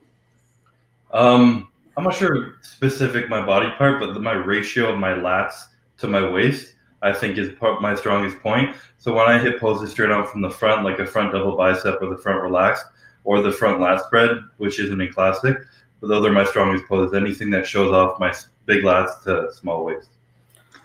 Um, 1.12 1.68
I'm 1.96 2.04
not 2.04 2.14
sure 2.14 2.56
specific 2.62 3.28
my 3.28 3.44
body 3.44 3.70
part, 3.78 4.00
but 4.00 4.20
my 4.20 4.32
ratio 4.32 4.92
of 4.92 4.98
my 4.98 5.12
lats 5.12 5.54
to 5.98 6.08
my 6.08 6.28
waist, 6.28 6.74
I 7.00 7.12
think 7.12 7.38
is 7.38 7.52
my 7.60 7.94
strongest 7.94 8.38
point. 8.40 8.76
So 8.98 9.14
when 9.14 9.26
I 9.26 9.38
hit 9.38 9.60
poses 9.60 9.92
straight 9.92 10.10
out 10.10 10.30
from 10.30 10.42
the 10.42 10.50
front, 10.50 10.84
like 10.84 10.98
a 10.98 11.06
front 11.06 11.32
double 11.32 11.56
bicep 11.56 12.02
or 12.02 12.10
the 12.10 12.18
front 12.18 12.42
relaxed, 12.42 12.84
or 13.24 13.40
the 13.40 13.52
front 13.52 13.80
lat 13.80 14.02
spread, 14.04 14.30
which 14.58 14.78
isn't 14.78 15.00
a 15.00 15.08
classic, 15.08 15.56
those 16.00 16.26
are 16.26 16.32
my 16.32 16.44
strongest 16.44 16.86
poses. 16.86 17.14
Anything 17.14 17.50
that 17.50 17.66
shows 17.66 17.92
off 17.92 18.18
my 18.18 18.32
big 18.66 18.84
lats 18.84 19.22
to 19.24 19.52
small 19.52 19.84
waist. 19.84 20.10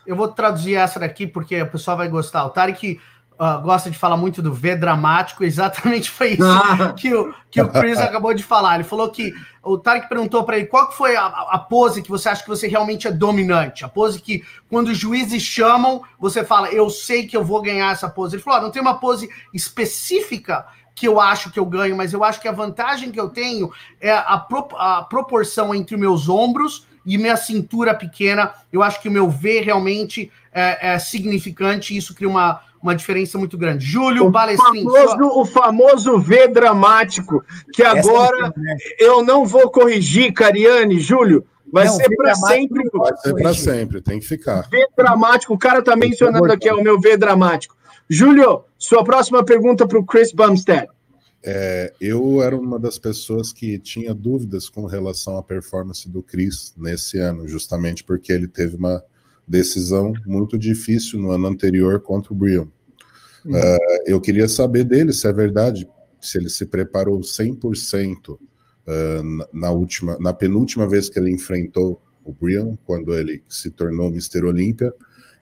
Eu 0.05 0.15
vou 0.15 0.27
traduzir 0.27 0.75
essa 0.75 0.99
daqui 0.99 1.27
porque 1.27 1.61
o 1.61 1.67
pessoal 1.67 1.95
vai 1.97 2.09
gostar. 2.09 2.45
O 2.45 2.49
Tarek 2.49 2.99
uh, 3.41 3.61
gosta 3.61 3.89
de 3.89 3.97
falar 3.97 4.17
muito 4.17 4.41
do 4.41 4.53
V 4.53 4.75
dramático, 4.75 5.43
exatamente 5.43 6.09
foi 6.09 6.33
isso 6.33 6.43
ah. 6.43 6.93
que, 6.97 7.13
o, 7.13 7.33
que 7.49 7.61
o 7.61 7.67
Chris 7.69 7.97
acabou 7.99 8.33
de 8.33 8.43
falar. 8.43 8.75
Ele 8.75 8.83
falou 8.83 9.09
que 9.09 9.33
o 9.63 9.77
Tarek 9.77 10.07
perguntou 10.07 10.43
para 10.43 10.57
ele 10.57 10.67
qual 10.67 10.89
que 10.89 10.95
foi 10.95 11.15
a, 11.15 11.25
a, 11.25 11.59
pose 11.59 12.01
que 12.01 12.09
você 12.09 12.29
acha 12.29 12.43
que 12.43 12.49
você 12.49 12.67
realmente 12.67 13.07
é 13.07 13.11
dominante, 13.11 13.83
a 13.83 13.89
pose 13.89 14.21
que 14.21 14.43
quando 14.69 14.89
os 14.89 14.97
juízes 14.97 15.41
chamam, 15.41 16.03
você 16.19 16.43
fala, 16.43 16.69
eu 16.69 16.89
sei 16.89 17.27
que 17.27 17.35
eu 17.35 17.43
vou 17.43 17.61
ganhar 17.61 17.91
essa 17.91 18.09
pose. 18.09 18.35
Ele 18.35 18.43
falou, 18.43 18.59
ah, 18.59 18.63
não 18.63 18.71
tem 18.71 18.81
uma 18.81 18.99
pose 18.99 19.29
específica 19.53 20.65
que 20.95 21.07
eu 21.07 21.19
acho 21.19 21.51
que 21.51 21.59
eu 21.59 21.65
ganho, 21.65 21.95
mas 21.95 22.13
eu 22.13 22.23
acho 22.23 22.41
que 22.41 22.47
a 22.47 22.51
vantagem 22.51 23.11
que 23.11 23.19
eu 23.19 23.29
tenho 23.29 23.71
é 23.99 24.11
a, 24.11 24.37
pro, 24.37 24.67
a 24.75 25.03
proporção 25.03 25.73
entre 25.73 25.97
meus 25.97 26.29
ombros 26.29 26.85
e 27.05 27.17
minha 27.17 27.37
cintura 27.37 27.93
pequena. 27.93 28.53
Eu 28.71 28.83
acho 28.83 29.01
que 29.01 29.09
o 29.09 29.11
meu 29.11 29.29
V 29.29 29.61
realmente 29.61 30.31
é, 30.53 30.93
é 30.93 30.99
significante 30.99 31.93
e 31.93 31.97
isso 31.97 32.13
cria 32.13 32.29
uma, 32.29 32.61
uma 32.81 32.95
diferença 32.95 33.37
muito 33.37 33.57
grande. 33.57 33.85
Júlio 33.85 34.25
o 34.25 34.31
Balestrin. 34.31 34.83
Famoso, 34.83 35.07
só... 35.07 35.39
O 35.39 35.45
famoso 35.45 36.19
V 36.19 36.47
dramático, 36.49 37.43
que 37.73 37.83
agora 37.83 38.53
eu 38.99 39.23
não 39.23 39.45
vou 39.45 39.71
corrigir, 39.71 40.33
Cariane, 40.33 40.99
Júlio. 40.99 41.45
Vai 41.71 41.85
não, 41.85 41.93
ser 41.93 42.13
para 42.15 42.35
sempre. 42.35 42.89
Vai 42.91 43.17
ser 43.17 43.33
para 43.33 43.53
sempre, 43.53 44.01
tem 44.01 44.19
que 44.19 44.27
ficar. 44.27 44.67
V 44.69 44.87
dramático, 44.95 45.53
o 45.53 45.57
cara 45.57 45.79
está 45.79 45.95
mencionando 45.95 46.51
aqui, 46.51 46.67
é 46.67 46.73
o 46.73 46.83
meu 46.83 46.99
V 46.99 47.15
dramático. 47.15 47.75
Júlio, 48.13 48.65
sua 48.77 49.05
próxima 49.05 49.41
pergunta 49.41 49.87
para 49.87 49.97
o 49.97 50.05
Chris 50.05 50.33
Bumstead. 50.33 50.85
É, 51.41 51.93
eu 52.01 52.43
era 52.43 52.53
uma 52.53 52.77
das 52.77 52.99
pessoas 52.99 53.53
que 53.53 53.79
tinha 53.79 54.13
dúvidas 54.13 54.67
com 54.67 54.85
relação 54.85 55.37
à 55.37 55.41
performance 55.41 56.09
do 56.09 56.21
Chris 56.21 56.73
nesse 56.75 57.19
ano, 57.19 57.47
justamente 57.47 58.03
porque 58.03 58.33
ele 58.33 58.49
teve 58.49 58.75
uma 58.75 59.01
decisão 59.47 60.11
muito 60.25 60.57
difícil 60.57 61.21
no 61.21 61.31
ano 61.31 61.47
anterior 61.47 62.01
contra 62.01 62.33
o 62.33 62.35
Brian. 62.35 62.67
Uhum. 63.45 63.53
Uh, 63.53 64.03
eu 64.05 64.19
queria 64.19 64.49
saber 64.49 64.83
dele 64.83 65.13
se 65.13 65.25
é 65.25 65.31
verdade, 65.31 65.87
se 66.19 66.37
ele 66.37 66.49
se 66.49 66.65
preparou 66.65 67.17
100% 67.21 68.31
uh, 68.31 68.37
na, 69.23 69.47
na, 69.53 69.71
última, 69.71 70.17
na 70.19 70.33
penúltima 70.33 70.85
vez 70.85 71.07
que 71.07 71.17
ele 71.17 71.31
enfrentou 71.31 72.01
o 72.25 72.33
Brian, 72.33 72.77
quando 72.83 73.13
ele 73.13 73.41
se 73.47 73.71
tornou 73.71 74.09
Mr. 74.09 74.43
Olímpia, 74.43 74.93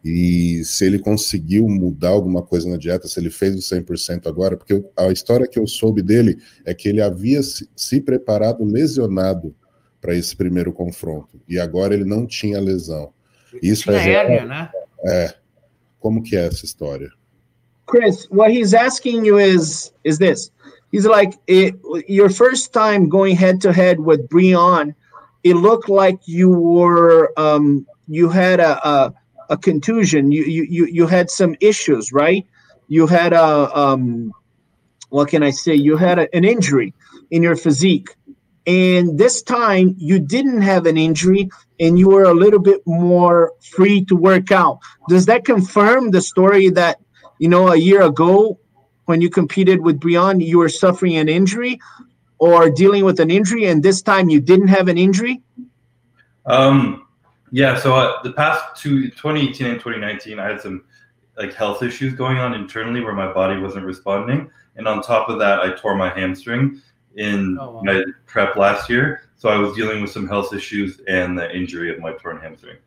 e 0.03 0.63
se 0.63 0.85
ele 0.85 0.99
conseguiu 0.99 1.67
mudar 1.67 2.09
alguma 2.09 2.41
coisa 2.41 2.69
na 2.69 2.77
dieta, 2.77 3.07
se 3.07 3.19
ele 3.19 3.29
fez 3.29 3.55
o 3.55 3.75
100% 3.75 4.27
agora, 4.27 4.55
porque 4.55 4.83
a 4.95 5.11
história 5.11 5.47
que 5.47 5.59
eu 5.59 5.67
soube 5.67 6.01
dele 6.01 6.37
é 6.65 6.73
que 6.73 6.87
ele 6.87 7.01
havia 7.01 7.43
se, 7.43 7.69
se 7.75 7.99
preparado 7.99 8.63
lesionado 8.63 9.53
para 9.99 10.15
esse 10.15 10.35
primeiro 10.35 10.71
confronto, 10.71 11.41
e 11.47 11.59
agora 11.59 11.93
ele 11.93 12.05
não 12.05 12.25
tinha 12.25 12.59
lesão. 12.59 13.11
Isso 13.61 13.83
tinha 13.83 13.97
é 13.97 14.09
hérnia, 14.13 14.45
né? 14.45 14.69
É. 15.03 15.33
Como 15.99 16.23
que 16.23 16.37
é 16.37 16.45
essa 16.45 16.63
história? 16.63 17.11
Chris, 17.85 18.27
what 18.29 18.51
he's 18.51 18.73
asking 18.73 19.25
you 19.25 19.39
is 19.39 19.91
is 20.03 20.17
this. 20.17 20.51
He's 20.91 21.05
like 21.05 21.37
it, 21.47 21.75
your 22.07 22.29
first 22.29 22.71
time 22.71 23.09
going 23.09 23.35
head 23.35 23.59
to 23.61 23.71
head 23.71 23.99
with 23.99 24.27
Brion, 24.29 24.95
it 25.43 25.55
looked 25.55 25.89
like 25.89 26.19
you 26.25 26.49
were 26.49 27.31
um, 27.37 27.85
you 28.07 28.29
had 28.29 28.59
a, 28.59 28.79
a 28.87 29.13
a 29.49 29.57
contusion. 29.57 30.31
You 30.31 30.43
you 30.43 30.85
you 30.85 31.07
had 31.07 31.29
some 31.29 31.55
issues, 31.59 32.11
right? 32.11 32.45
You 32.87 33.07
had 33.07 33.33
a 33.33 33.77
um, 33.77 34.31
what 35.09 35.29
can 35.29 35.43
I 35.43 35.51
say? 35.51 35.75
You 35.75 35.97
had 35.97 36.19
a, 36.19 36.35
an 36.35 36.45
injury 36.45 36.93
in 37.31 37.43
your 37.43 37.55
physique, 37.55 38.15
and 38.65 39.17
this 39.17 39.41
time 39.41 39.95
you 39.97 40.19
didn't 40.19 40.61
have 40.61 40.85
an 40.85 40.97
injury, 40.97 41.49
and 41.79 41.97
you 41.97 42.09
were 42.09 42.25
a 42.25 42.33
little 42.33 42.59
bit 42.59 42.81
more 42.85 43.53
free 43.61 44.05
to 44.05 44.15
work 44.15 44.51
out. 44.51 44.79
Does 45.07 45.25
that 45.25 45.45
confirm 45.45 46.11
the 46.11 46.21
story 46.21 46.69
that 46.69 46.99
you 47.39 47.49
know 47.49 47.69
a 47.69 47.77
year 47.77 48.03
ago 48.03 48.59
when 49.05 49.21
you 49.21 49.29
competed 49.29 49.81
with 49.81 49.99
Brian, 49.99 50.39
you 50.39 50.59
were 50.59 50.69
suffering 50.69 51.17
an 51.17 51.27
injury 51.27 51.79
or 52.37 52.69
dealing 52.69 53.03
with 53.03 53.19
an 53.19 53.31
injury, 53.31 53.65
and 53.65 53.83
this 53.83 54.01
time 54.01 54.29
you 54.29 54.39
didn't 54.39 54.67
have 54.67 54.87
an 54.87 54.97
injury? 54.97 55.41
Um, 56.45 57.05
yeah, 57.51 57.79
so 57.79 57.95
uh, 57.95 58.21
the 58.23 58.33
past 58.33 58.81
two, 58.81 59.09
2018 59.09 59.67
and 59.67 59.79
2019, 59.79 60.39
I 60.39 60.47
had 60.47 60.61
some 60.61 60.83
like 61.37 61.53
health 61.53 61.83
issues 61.83 62.13
going 62.13 62.37
on 62.37 62.53
internally 62.53 63.01
where 63.01 63.13
my 63.13 63.31
body 63.31 63.59
wasn't 63.59 63.85
responding, 63.85 64.49
and 64.75 64.87
on 64.87 65.01
top 65.01 65.29
of 65.29 65.39
that, 65.39 65.59
I 65.59 65.71
tore 65.71 65.95
my 65.95 66.09
hamstring 66.09 66.81
in 67.15 67.57
oh, 67.59 67.71
wow. 67.71 67.81
my 67.83 68.03
prep 68.25 68.55
last 68.55 68.89
year. 68.89 69.23
So 69.37 69.49
I 69.49 69.57
was 69.57 69.73
dealing 69.73 70.01
with 70.01 70.11
some 70.11 70.27
health 70.27 70.53
issues 70.53 70.99
and 71.07 71.37
the 71.37 71.49
injury 71.55 71.93
of 71.93 71.99
my 71.99 72.11
torn 72.13 72.39
hamstring. 72.41 72.77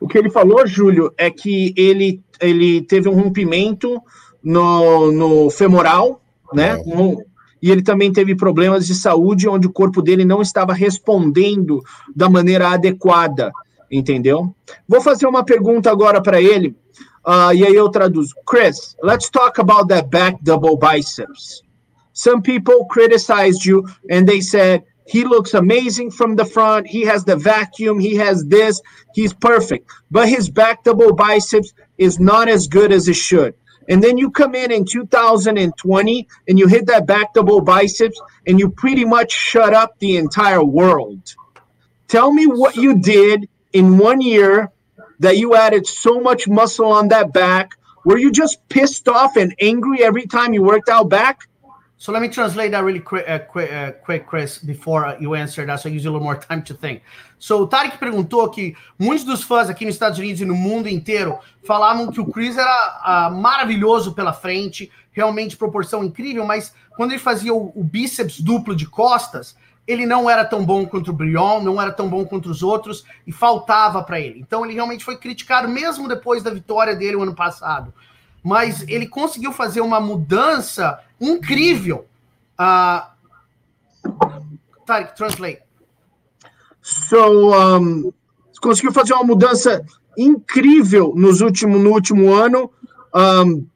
O 0.00 0.08
que 0.08 0.18
ele 0.18 0.30
falou, 0.30 0.66
Júlio, 0.66 1.14
é 1.16 1.30
que 1.30 1.72
ele, 1.76 2.20
ele 2.40 2.82
teve 2.82 3.08
um 3.08 3.14
rompimento 3.14 4.02
no, 4.42 5.12
no 5.12 5.48
femoral, 5.48 6.20
né? 6.52 6.74
Um, 6.84 7.22
e 7.62 7.70
ele 7.70 7.82
também 7.82 8.12
teve 8.12 8.34
problemas 8.34 8.86
de 8.86 8.94
saúde 8.94 9.48
onde 9.48 9.68
o 9.68 9.72
corpo 9.72 10.02
dele 10.02 10.24
não 10.24 10.42
estava 10.42 10.74
respondendo 10.74 11.80
da 12.14 12.28
maneira 12.28 12.70
adequada, 12.70 13.52
entendeu? 13.90 14.52
Vou 14.88 15.00
fazer 15.00 15.26
uma 15.26 15.44
pergunta 15.44 15.90
agora 15.90 16.20
para 16.20 16.42
ele, 16.42 16.76
uh, 17.24 17.54
e 17.54 17.64
aí 17.64 17.74
eu 17.74 17.88
traduzo. 17.88 18.34
Chris, 18.44 18.96
let's 19.02 19.30
talk 19.30 19.60
about 19.60 19.86
that 19.86 20.08
back 20.08 20.36
double 20.42 20.76
biceps. 20.76 21.62
Some 22.12 22.42
people 22.42 22.86
criticized 22.90 23.64
you 23.64 23.84
and 24.10 24.26
they 24.26 24.42
said, 24.42 24.82
he 25.06 25.24
looks 25.24 25.54
amazing 25.54 26.10
from 26.10 26.36
the 26.36 26.44
front. 26.44 26.86
He 26.86 27.02
has 27.02 27.24
the 27.24 27.36
vacuum. 27.36 27.98
He 27.98 28.14
has 28.16 28.44
this. 28.44 28.80
He's 29.14 29.32
perfect. 29.32 29.90
But 30.10 30.28
his 30.28 30.48
back 30.48 30.84
double 30.84 31.12
biceps 31.12 31.72
is 31.98 32.20
not 32.20 32.48
as 32.48 32.68
good 32.68 32.92
as 32.92 33.08
it 33.08 33.16
should. 33.16 33.54
And 33.92 34.02
then 34.02 34.16
you 34.16 34.30
come 34.30 34.54
in 34.54 34.72
in 34.72 34.86
2020 34.86 36.28
and 36.48 36.58
you 36.58 36.66
hit 36.66 36.86
that 36.86 37.06
back 37.06 37.34
double 37.34 37.60
biceps 37.60 38.18
and 38.46 38.58
you 38.58 38.70
pretty 38.70 39.04
much 39.04 39.30
shut 39.30 39.74
up 39.74 39.98
the 39.98 40.16
entire 40.16 40.64
world. 40.64 41.34
Tell 42.08 42.32
me 42.32 42.46
what 42.46 42.74
you 42.74 42.98
did 42.98 43.50
in 43.74 43.98
one 43.98 44.22
year 44.22 44.70
that 45.18 45.36
you 45.36 45.54
added 45.56 45.86
so 45.86 46.20
much 46.20 46.48
muscle 46.48 46.86
on 46.86 47.08
that 47.08 47.34
back. 47.34 47.72
Were 48.06 48.16
you 48.16 48.32
just 48.32 48.66
pissed 48.70 49.08
off 49.08 49.36
and 49.36 49.54
angry 49.60 50.02
every 50.02 50.26
time 50.26 50.54
you 50.54 50.62
worked 50.62 50.88
out 50.88 51.10
back? 51.10 51.40
So 52.02 52.10
let 52.10 52.20
me 52.20 52.28
translate 52.28 52.72
that 52.72 52.82
really 52.82 52.98
quick, 52.98 53.24
uh, 53.28 53.38
quick, 53.38 53.70
uh, 53.72 53.92
quick 54.04 54.26
Chris, 54.26 54.58
before 54.58 55.06
uh, 55.06 55.16
you 55.20 55.36
answer 55.36 55.64
that, 55.64 55.76
so 55.76 55.88
I 55.88 55.92
use 55.92 56.04
a 56.04 56.10
little 56.10 56.24
more 56.24 56.34
time 56.34 56.60
to 56.64 56.74
think. 56.74 57.00
So 57.38 57.62
o 57.62 57.68
Tarek 57.68 57.96
perguntou 57.96 58.50
que 58.50 58.74
muitos 58.98 59.24
dos 59.24 59.44
fãs 59.44 59.70
aqui 59.70 59.84
nos 59.84 59.94
Estados 59.94 60.18
Unidos 60.18 60.40
e 60.40 60.44
no 60.44 60.56
mundo 60.56 60.88
inteiro 60.88 61.38
falavam 61.62 62.10
que 62.10 62.20
o 62.20 62.26
Chris 62.26 62.58
era 62.58 63.28
uh, 63.30 63.40
maravilhoso 63.40 64.14
pela 64.14 64.32
frente, 64.32 64.90
realmente 65.12 65.56
proporção 65.56 66.02
incrível, 66.02 66.44
mas 66.44 66.74
quando 66.96 67.12
ele 67.12 67.20
fazia 67.20 67.54
o, 67.54 67.70
o, 67.72 67.84
bíceps 67.84 68.40
duplo 68.40 68.74
de 68.74 68.86
costas, 68.88 69.56
ele 69.86 70.04
não 70.04 70.28
era 70.28 70.44
tão 70.44 70.66
bom 70.66 70.84
contra 70.84 71.12
o 71.12 71.14
Brion, 71.14 71.60
não 71.60 71.80
era 71.80 71.92
tão 71.92 72.08
bom 72.08 72.24
contra 72.24 72.50
os 72.50 72.64
outros 72.64 73.04
e 73.24 73.30
faltava 73.30 74.02
para 74.02 74.18
ele. 74.18 74.40
Então 74.40 74.64
ele 74.64 74.74
realmente 74.74 75.04
foi 75.04 75.18
criticado 75.18 75.68
mesmo 75.68 76.08
depois 76.08 76.42
da 76.42 76.50
vitória 76.50 76.96
dele 76.96 77.14
o 77.14 77.22
ano 77.22 77.36
passado 77.36 77.94
mas 78.42 78.84
ele 78.88 79.06
conseguiu 79.06 79.52
fazer 79.52 79.80
uma 79.80 80.00
mudança 80.00 80.98
incrível. 81.20 82.06
Uh, 82.58 83.12
Tarek, 84.84 85.16
translate. 85.16 85.62
So, 86.80 87.54
um, 87.54 88.12
conseguiu 88.60 88.92
fazer 88.92 89.12
uma 89.12 89.24
mudança 89.24 89.84
incrível 90.18 91.12
nos 91.16 91.40
último, 91.40 91.78
no 91.78 91.90
último 91.90 92.32
ano 92.34 92.70
um, 93.14 93.66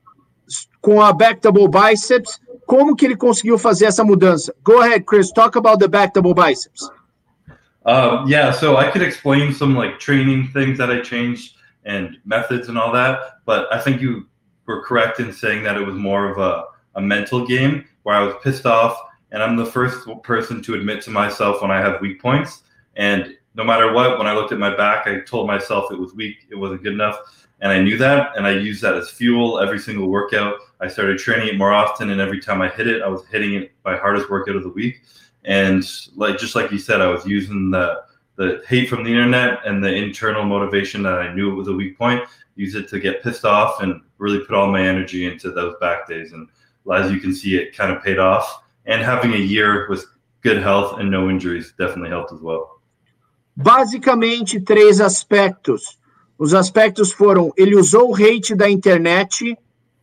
com 0.80 1.00
a 1.00 1.12
back 1.12 1.40
double 1.40 1.68
biceps. 1.68 2.40
Como 2.66 2.96
que 2.96 3.06
ele 3.06 3.16
conseguiu 3.16 3.58
fazer 3.58 3.86
essa 3.86 4.02
mudança? 4.02 4.52
Go 4.64 4.80
ahead, 4.80 5.04
Chris. 5.04 5.30
Talk 5.30 5.56
about 5.56 5.78
the 5.78 5.86
back 5.86 6.12
double 6.12 6.34
biceps. 6.34 6.90
Um, 7.84 8.26
yeah, 8.26 8.50
so 8.50 8.76
I 8.76 8.90
could 8.90 9.02
explain 9.02 9.52
some 9.52 9.76
like 9.76 10.00
training 10.00 10.48
things 10.52 10.76
that 10.78 10.90
I 10.90 11.00
changed 11.02 11.54
and 11.84 12.18
methods 12.24 12.68
and 12.68 12.76
all 12.76 12.90
that, 12.92 13.38
but 13.46 13.72
I 13.72 13.78
think 13.78 14.02
you 14.02 14.26
were 14.66 14.82
correct 14.82 15.20
in 15.20 15.32
saying 15.32 15.62
that 15.64 15.76
it 15.76 15.86
was 15.86 15.94
more 15.94 16.30
of 16.30 16.38
a, 16.38 16.64
a 16.96 17.00
mental 17.00 17.46
game 17.46 17.84
where 18.02 18.16
I 18.16 18.22
was 18.22 18.34
pissed 18.42 18.66
off. 18.66 18.98
And 19.32 19.42
I'm 19.42 19.56
the 19.56 19.66
first 19.66 20.06
person 20.22 20.62
to 20.62 20.74
admit 20.74 21.02
to 21.02 21.10
myself 21.10 21.62
when 21.62 21.70
I 21.70 21.80
have 21.80 22.00
weak 22.00 22.20
points. 22.20 22.62
And 22.96 23.34
no 23.54 23.64
matter 23.64 23.92
what, 23.92 24.18
when 24.18 24.26
I 24.26 24.34
looked 24.34 24.52
at 24.52 24.58
my 24.58 24.74
back, 24.74 25.06
I 25.06 25.20
told 25.20 25.46
myself 25.46 25.90
it 25.90 25.98
was 25.98 26.14
weak, 26.14 26.46
it 26.50 26.54
wasn't 26.54 26.82
good 26.82 26.92
enough. 26.92 27.46
And 27.60 27.72
I 27.72 27.82
knew 27.82 27.96
that. 27.98 28.36
And 28.36 28.46
I 28.46 28.50
used 28.50 28.82
that 28.82 28.94
as 28.94 29.10
fuel 29.10 29.58
every 29.58 29.78
single 29.78 30.08
workout. 30.08 30.56
I 30.80 30.88
started 30.88 31.18
training 31.18 31.48
it 31.48 31.56
more 31.56 31.72
often. 31.72 32.10
And 32.10 32.20
every 32.20 32.40
time 32.40 32.60
I 32.60 32.68
hit 32.68 32.86
it, 32.86 33.02
I 33.02 33.08
was 33.08 33.26
hitting 33.26 33.54
it 33.54 33.72
my 33.84 33.96
hardest 33.96 34.30
workout 34.30 34.56
of 34.56 34.62
the 34.62 34.68
week. 34.68 35.02
And 35.44 35.84
like 36.16 36.38
just 36.38 36.54
like 36.54 36.70
you 36.70 36.78
said, 36.78 37.00
I 37.00 37.08
was 37.08 37.24
using 37.24 37.70
the 37.70 38.02
the 38.36 38.62
hate 38.68 38.88
from 38.88 39.02
the 39.02 39.10
internet 39.10 39.60
and 39.64 39.82
the 39.82 39.92
internal 39.92 40.44
motivation 40.44 41.02
that 41.02 41.14
I 41.14 41.32
knew 41.32 41.50
it 41.50 41.54
was 41.54 41.68
a 41.68 41.72
weak 41.72 41.96
point, 41.96 42.22
use 42.56 42.74
it 42.74 42.88
to 42.88 42.98
get 42.98 43.22
pissed 43.22 43.44
off 43.44 43.82
and 43.82 44.00
really 44.18 44.40
put 44.40 44.56
all 44.56 44.70
my 44.70 44.80
energy 44.80 45.26
into 45.26 45.50
those 45.52 45.74
back 45.80 46.08
days. 46.08 46.32
And 46.32 46.48
as 46.92 47.12
you 47.12 47.20
can 47.20 47.34
see, 47.34 47.56
it 47.56 47.76
kind 47.76 47.92
of 47.92 48.02
paid 48.02 48.18
off. 48.18 48.62
And 48.86 49.02
having 49.02 49.34
a 49.34 49.38
year 49.38 49.86
with 49.88 50.04
good 50.42 50.62
health 50.62 50.98
and 50.98 51.10
no 51.10 51.28
injuries 51.28 51.74
definitely 51.78 52.10
helped 52.10 52.32
as 52.32 52.40
well. 52.40 52.80
Basicamente, 53.56 54.60
três 54.60 55.00
aspectos. 55.00 55.98
Os 56.38 56.52
aspectos 56.54 57.12
foram: 57.12 57.52
ele 57.56 57.74
usou 57.74 58.10
o 58.10 58.14
hate 58.14 58.54
da 58.54 58.70
internet, 58.70 59.56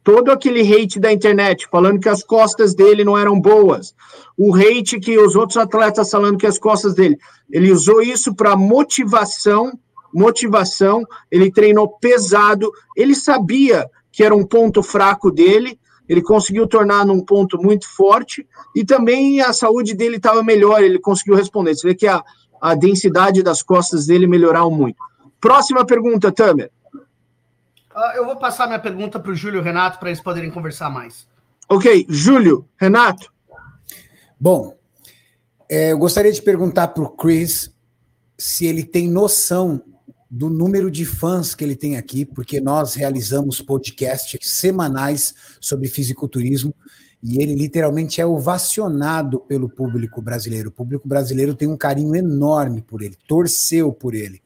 todo 0.04 0.32
aquele 0.32 0.62
hate 0.62 1.00
da 1.00 1.14
internet, 1.14 1.68
falando 1.72 2.00
que 2.00 2.10
as 2.10 2.24
costas 2.24 2.74
dele 2.74 3.04
não 3.04 3.18
eram 3.18 3.40
boas, 3.40 3.96
o 4.38 4.56
hate 4.56 5.00
que 5.00 5.18
os 5.18 5.36
outros 5.36 5.58
atletas 5.58 6.10
falando 6.10 6.38
que 6.38 6.48
as 6.48 6.58
costas 6.58 6.96
dele, 6.96 7.18
ele 7.50 7.72
usou 7.72 8.02
isso 8.02 8.36
para 8.36 8.56
motivação, 8.56 9.80
motivação, 10.14 11.04
ele 11.32 11.52
treinou 11.52 11.88
pesado, 12.00 12.72
ele 12.96 13.16
sabia 13.16 13.90
que 14.12 14.24
era 14.24 14.36
um 14.36 14.46
ponto 14.46 14.84
fraco 14.84 15.32
dele, 15.32 15.80
ele 16.08 16.22
conseguiu 16.22 16.68
tornar 16.68 17.06
num 17.06 17.20
ponto 17.20 17.58
muito 17.62 17.88
forte 17.90 18.48
e 18.76 18.86
também 18.86 19.42
a 19.42 19.54
saúde 19.54 19.96
dele 19.96 20.18
estava 20.18 20.44
melhor, 20.44 20.84
ele 20.84 21.00
conseguiu 21.00 21.36
responder. 21.36 21.76
Você 21.76 21.88
vê 21.88 21.96
que 21.96 22.08
a, 22.08 22.22
a 22.62 22.76
densidade 22.76 23.42
das 23.42 23.64
costas 23.64 24.06
dele 24.06 24.28
melhorou 24.28 24.70
muito. 24.70 24.98
Próxima 25.40 25.86
pergunta, 25.86 26.32
Tamer. 26.32 26.72
Uh, 27.96 28.16
eu 28.16 28.26
vou 28.26 28.36
passar 28.36 28.68
minha 28.68 28.80
pergunta 28.80 29.20
para 29.20 29.32
o 29.32 29.36
Júlio 29.36 29.58
e 29.58 29.62
o 29.62 29.64
Renato 29.64 30.00
para 30.00 30.10
eles 30.10 30.22
poderem 30.22 30.50
conversar 30.50 30.90
mais. 30.90 31.28
Ok, 31.70 32.06
Júlio, 32.10 32.68
Renato. 32.78 33.32
Bom, 34.40 34.76
é, 35.70 35.92
eu 35.92 35.98
gostaria 35.98 36.32
de 36.32 36.42
perguntar 36.42 36.90
para 36.90 37.04
o 37.04 37.10
Chris 37.10 37.74
se 38.38 38.66
ele 38.66 38.84
tem 38.84 39.10
noção 39.10 39.82
do 40.36 40.50
número 40.50 40.90
de 40.90 41.06
fãs 41.06 41.54
que 41.54 41.64
ele 41.64 41.76
tem 41.76 41.96
aqui, 41.96 42.26
porque 42.26 42.60
nós 42.60 42.96
realizamos 42.96 43.62
podcasts 43.62 44.40
semanais 44.42 45.36
sobre 45.62 45.88
fisiculturismo 45.88 46.74
e 47.22 47.40
ele 47.40 47.54
literalmente 47.54 48.20
é 48.20 48.26
ovacionado 48.26 49.40
pelo 49.42 49.70
público 49.70 50.24
brasileiro. 50.24 50.70
O 50.70 50.72
público 50.72 51.08
brasileiro 51.08 51.54
tem 51.54 51.68
um 51.68 51.78
carinho 51.78 52.16
enorme 52.16 52.82
por 52.82 53.04
ele, 53.04 53.16
torceu 53.28 53.94
por 53.94 54.16
ele 54.16 54.42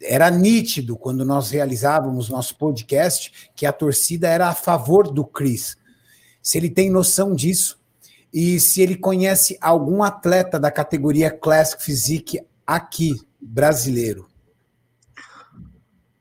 era 0.00 0.30
nítido 0.30 0.96
quando 0.96 1.24
nós 1.24 1.50
realizávamos 1.50 2.28
nosso 2.28 2.56
podcast 2.56 3.50
que 3.56 3.66
a 3.66 3.72
torcida 3.72 4.28
era 4.28 4.48
a 4.48 4.54
favor 4.54 5.10
do 5.10 5.24
Chris. 5.24 5.76
Se 6.40 6.56
ele 6.56 6.70
tem 6.70 6.90
noção 6.90 7.34
disso 7.34 7.80
e 8.32 8.60
se 8.60 8.80
ele 8.80 8.96
conhece 8.96 9.58
algum 9.60 10.02
atleta 10.02 10.58
da 10.58 10.70
categoria 10.70 11.30
Classic 11.30 11.82
Physique 11.82 12.40
aqui, 12.64 13.20
brasileiro. 13.40 14.28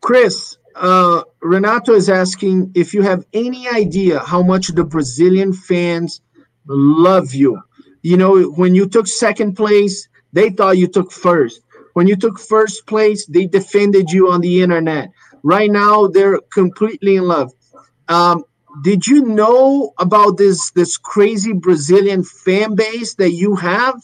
Chris, 0.01 0.57
uh, 0.75 1.23
Renato 1.41 1.93
is 1.93 2.09
asking 2.09 2.71
if 2.75 2.93
you 2.93 3.01
have 3.01 3.25
any 3.33 3.67
idea 3.67 4.19
how 4.19 4.43
much 4.43 4.67
the 4.69 4.83
Brazilian 4.83 5.53
fans 5.53 6.21
love 6.67 7.33
you. 7.33 7.61
You 8.03 8.17
know, 8.17 8.43
when 8.51 8.75
you 8.75 8.87
took 8.87 9.07
second 9.07 9.55
place, 9.55 10.07
they 10.33 10.49
thought 10.49 10.77
you 10.77 10.87
took 10.87 11.11
first. 11.11 11.61
When 11.93 12.07
you 12.07 12.15
took 12.15 12.39
first 12.39 12.85
place, 12.85 13.25
they 13.25 13.47
defended 13.47 14.11
you 14.11 14.31
on 14.31 14.41
the 14.41 14.61
internet. 14.61 15.11
Right 15.43 15.71
now, 15.71 16.07
they're 16.07 16.39
completely 16.53 17.15
in 17.15 17.23
love. 17.23 17.51
Um, 18.07 18.43
did 18.83 19.07
you 19.07 19.23
know 19.23 19.93
about 19.97 20.37
this 20.37 20.71
this 20.71 20.97
crazy 20.97 21.53
Brazilian 21.53 22.23
fan 22.23 22.75
base 22.75 23.15
that 23.15 23.31
you 23.31 23.55
have? 23.55 23.95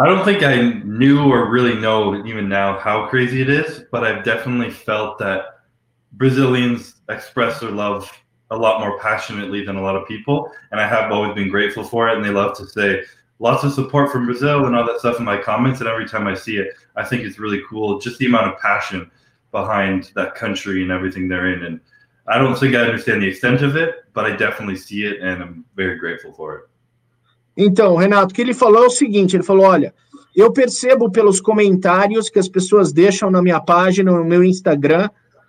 I 0.00 0.06
don't 0.06 0.24
think 0.24 0.42
I 0.42 0.60
knew 0.84 1.30
or 1.30 1.48
really 1.50 1.74
know 1.78 2.26
even 2.26 2.48
now 2.48 2.78
how 2.80 3.06
crazy 3.06 3.40
it 3.40 3.48
is, 3.48 3.84
but 3.92 4.02
I've 4.02 4.24
definitely 4.24 4.70
felt 4.70 5.18
that 5.18 5.60
Brazilians 6.14 6.96
express 7.08 7.60
their 7.60 7.70
love 7.70 8.10
a 8.50 8.56
lot 8.56 8.80
more 8.80 8.98
passionately 8.98 9.64
than 9.64 9.76
a 9.76 9.82
lot 9.82 9.94
of 9.94 10.06
people, 10.08 10.50
and 10.72 10.80
I 10.80 10.88
have 10.88 11.12
always 11.12 11.34
been 11.34 11.48
grateful 11.48 11.84
for 11.84 12.08
it. 12.08 12.16
And 12.16 12.24
they 12.24 12.30
love 12.30 12.56
to 12.58 12.66
say, 12.66 13.04
lots 13.38 13.62
of 13.62 13.72
support 13.72 14.10
from 14.10 14.26
Brazil 14.26 14.66
and 14.66 14.74
all 14.74 14.86
that 14.86 14.98
stuff 14.98 15.18
in 15.18 15.24
my 15.24 15.36
comments. 15.36 15.80
And 15.80 15.88
every 15.88 16.08
time 16.08 16.26
I 16.26 16.34
see 16.34 16.56
it, 16.56 16.74
I 16.96 17.04
think 17.04 17.22
it's 17.22 17.38
really 17.38 17.62
cool. 17.68 18.00
Just 18.00 18.18
the 18.18 18.26
amount 18.26 18.52
of 18.52 18.58
passion 18.58 19.10
behind 19.52 20.10
that 20.14 20.34
country 20.34 20.82
and 20.82 20.90
everything 20.90 21.28
they're 21.28 21.52
in. 21.52 21.64
And 21.64 21.80
I 22.26 22.38
don't 22.38 22.58
think 22.58 22.74
I 22.74 22.80
understand 22.80 23.22
the 23.22 23.28
extent 23.28 23.62
of 23.62 23.76
it, 23.76 24.04
but 24.12 24.24
I 24.24 24.34
definitely 24.34 24.76
see 24.76 25.04
it 25.04 25.20
and 25.20 25.42
I'm 25.42 25.64
very 25.76 25.98
grateful 25.98 26.32
for 26.32 26.56
it. 26.56 26.64
Então, 27.56 27.96
Renato, 27.96 28.32
o 28.32 28.34
que 28.34 28.42
ele 28.42 28.54
falou 28.54 28.84
é 28.84 28.86
o 28.86 28.90
seguinte: 28.90 29.36
ele 29.36 29.42
falou, 29.42 29.66
olha, 29.66 29.94
eu 30.34 30.52
percebo 30.52 31.10
pelos 31.10 31.40
comentários 31.40 32.28
que 32.28 32.38
as 32.38 32.48
pessoas 32.48 32.92
deixam 32.92 33.30
na 33.30 33.40
minha 33.40 33.60
página, 33.60 34.10
no 34.10 34.24
meu 34.24 34.42
Instagram, 34.42 35.08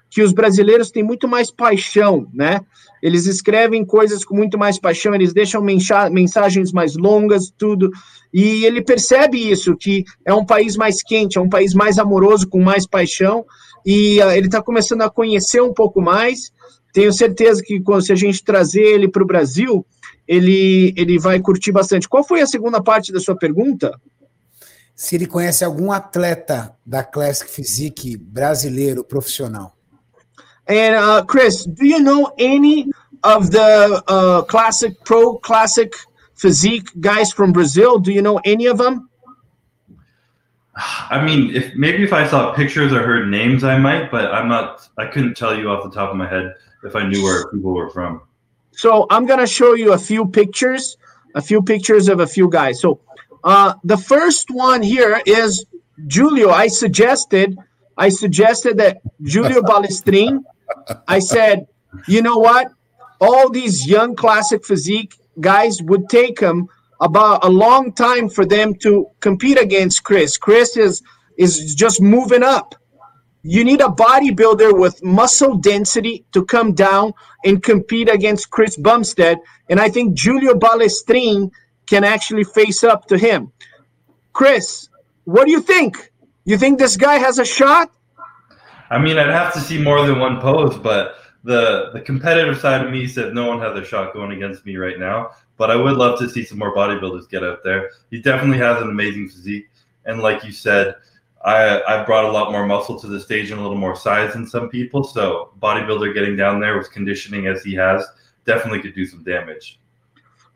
que 0.09 0.21
os 0.21 0.31
brasileiros 0.31 0.91
têm 0.91 1.03
muito 1.03 1.27
mais 1.27 1.49
paixão, 1.51 2.27
né? 2.33 2.61
Eles 3.01 3.25
escrevem 3.25 3.83
coisas 3.83 4.23
com 4.23 4.35
muito 4.35 4.57
mais 4.57 4.79
paixão, 4.79 5.13
eles 5.13 5.33
deixam 5.33 5.61
mensagens 5.61 6.71
mais 6.71 6.95
longas, 6.95 7.51
tudo. 7.55 7.89
E 8.33 8.65
ele 8.65 8.81
percebe 8.81 9.37
isso, 9.37 9.75
que 9.75 10.03
é 10.25 10.33
um 10.33 10.45
país 10.45 10.75
mais 10.75 11.01
quente, 11.01 11.37
é 11.37 11.41
um 11.41 11.49
país 11.49 11.73
mais 11.73 11.97
amoroso, 11.97 12.47
com 12.47 12.61
mais 12.61 12.87
paixão. 12.87 13.45
E 13.85 14.19
uh, 14.21 14.31
ele 14.31 14.47
está 14.47 14.61
começando 14.61 15.01
a 15.01 15.09
conhecer 15.09 15.61
um 15.61 15.73
pouco 15.73 16.01
mais. 16.01 16.51
Tenho 16.93 17.11
certeza 17.11 17.61
que 17.63 17.81
se 18.01 18.11
a 18.11 18.15
gente 18.15 18.43
trazer 18.43 18.83
ele 18.83 19.07
para 19.07 19.23
o 19.23 19.27
Brasil, 19.27 19.85
ele, 20.27 20.93
ele 20.97 21.19
vai 21.19 21.39
curtir 21.39 21.71
bastante. 21.71 22.09
Qual 22.09 22.23
foi 22.23 22.41
a 22.41 22.47
segunda 22.47 22.81
parte 22.81 23.11
da 23.11 23.19
sua 23.19 23.35
pergunta? 23.35 23.99
Se 24.95 25.15
ele 25.15 25.27
conhece 25.27 25.63
algum 25.63 25.91
atleta 25.91 26.75
da 26.85 27.03
Classic 27.03 27.49
Physique 27.49 28.17
brasileiro 28.17 29.03
profissional. 29.03 29.75
And 30.67 30.95
uh, 30.95 31.23
Chris, 31.25 31.65
do 31.65 31.85
you 31.85 31.99
know 31.99 32.33
any 32.39 32.89
of 33.23 33.51
the 33.51 34.03
uh, 34.07 34.41
classic 34.43 34.95
pro 35.03 35.37
classic 35.37 35.93
physique 36.33 36.89
guys 36.99 37.31
from 37.31 37.51
Brazil? 37.51 37.99
Do 37.99 38.11
you 38.11 38.21
know 38.21 38.39
any 38.45 38.67
of 38.67 38.77
them? 38.77 39.09
I 40.75 41.23
mean, 41.23 41.55
if 41.55 41.73
maybe 41.75 42.03
if 42.03 42.11
I 42.11 42.27
saw 42.27 42.53
pictures 42.53 42.91
or 42.91 43.03
heard 43.03 43.29
names, 43.29 43.63
I 43.63 43.77
might, 43.77 44.11
but 44.11 44.33
I'm 44.33 44.49
not. 44.49 44.89
I 44.97 45.05
couldn't 45.05 45.37
tell 45.37 45.55
you 45.57 45.69
off 45.69 45.83
the 45.83 45.91
top 45.91 46.09
of 46.09 46.17
my 46.17 46.27
head 46.27 46.53
if 46.83 46.95
I 46.95 47.07
knew 47.07 47.23
where 47.23 47.49
people 47.51 47.73
were 47.73 47.89
from. 47.89 48.21
So 48.75 49.07
I'm 49.09 49.25
gonna 49.25 49.47
show 49.47 49.73
you 49.73 49.93
a 49.93 49.97
few 49.97 50.27
pictures, 50.27 50.97
a 51.35 51.41
few 51.41 51.61
pictures 51.61 52.09
of 52.09 52.19
a 52.19 52.27
few 52.27 52.49
guys. 52.49 52.81
So 52.81 52.99
uh, 53.43 53.73
the 53.83 53.97
first 53.97 54.49
one 54.49 54.81
here 54.81 55.21
is 55.25 55.65
Julio. 56.11 56.49
I 56.49 56.67
suggested, 56.67 57.57
I 57.97 58.09
suggested 58.09 58.77
that 58.77 58.97
Julio 59.23 59.61
Balestrin 59.71 60.43
I 61.07 61.19
said, 61.19 61.67
you 62.07 62.21
know 62.21 62.37
what? 62.37 62.71
All 63.21 63.49
these 63.49 63.87
young 63.87 64.15
classic 64.15 64.65
physique 64.65 65.15
guys 65.39 65.81
would 65.81 66.09
take 66.09 66.39
him 66.39 66.67
about 67.01 67.43
a 67.43 67.49
long 67.49 67.93
time 67.93 68.29
for 68.29 68.45
them 68.45 68.73
to 68.75 69.07
compete 69.19 69.59
against 69.59 70.03
Chris. 70.03 70.37
Chris 70.37 70.77
is 70.77 71.01
is 71.37 71.75
just 71.75 72.01
moving 72.01 72.43
up. 72.43 72.75
You 73.47 73.63
need 73.63 73.79
a 73.79 73.89
bodybuilder 73.89 74.75
with 74.79 75.03
muscle 75.03 75.53
density 75.53 76.25
to 76.31 76.43
come 76.43 76.73
down 76.73 77.13
and 77.45 77.61
compete 77.61 78.09
against 78.09 78.49
Chris 78.49 78.75
Bumstead. 78.75 79.37
And 79.69 79.79
I 79.79 79.87
think 79.87 80.17
Julio 80.19 80.55
Balestrin 80.55 81.51
can 81.85 82.03
actually 82.03 82.43
face 82.43 82.83
up 82.83 83.05
to 83.05 83.19
him. 83.19 83.51
Chris, 84.33 84.89
what 85.25 85.45
do 85.45 85.51
you 85.51 85.61
think? 85.61 86.11
You 86.45 86.57
think 86.57 86.79
this 86.79 86.97
guy 86.97 87.19
has 87.19 87.37
a 87.37 87.45
shot? 87.45 87.91
I 88.89 88.97
mean, 88.97 89.19
I'd 89.19 89.29
have 89.29 89.53
to 89.53 89.59
see 89.59 89.77
more 89.77 90.07
than 90.07 90.17
one 90.17 90.41
pose, 90.41 90.79
but 90.79 91.17
the 91.43 91.91
the 91.93 92.01
competitive 92.01 92.57
side 92.57 92.83
of 92.83 92.91
me 92.91 93.05
said 93.05 93.35
no 93.35 93.47
one 93.47 93.59
has 93.59 93.77
a 93.77 93.85
shot 93.85 94.15
going 94.15 94.31
against 94.31 94.65
me 94.65 94.77
right 94.77 94.97
now. 94.97 95.29
But 95.57 95.69
I 95.69 95.75
would 95.75 95.97
love 95.97 96.17
to 96.17 96.27
see 96.27 96.43
some 96.43 96.57
more 96.57 96.75
bodybuilders 96.75 97.29
get 97.29 97.43
out 97.43 97.63
there. 97.63 97.91
He 98.09 98.23
definitely 98.23 98.57
has 98.57 98.81
an 98.81 98.89
amazing 98.89 99.29
physique, 99.29 99.69
and 100.05 100.19
like 100.19 100.43
you 100.43 100.51
said, 100.51 100.95
I 101.45 101.81
I 101.87 102.03
brought 102.03 102.25
a 102.25 102.31
lot 102.31 102.51
more 102.51 102.65
muscle 102.65 102.99
to 102.99 103.07
the 103.07 103.19
stage 103.19 103.51
and 103.51 103.59
a 103.59 103.63
little 103.63 103.77
more 103.77 103.95
size 103.95 104.33
than 104.33 104.45
some 104.47 104.67
people. 104.69 105.03
So 105.03 105.51
bodybuilder 105.61 106.13
getting 106.13 106.35
down 106.35 106.59
there 106.59 106.77
with 106.77 106.91
conditioning 106.91 107.47
as 107.47 107.63
he 107.63 107.75
has 107.75 108.03
definitely 108.45 108.81
could 108.81 108.95
do 108.95 109.05
some 109.05 109.23
damage. 109.23 109.79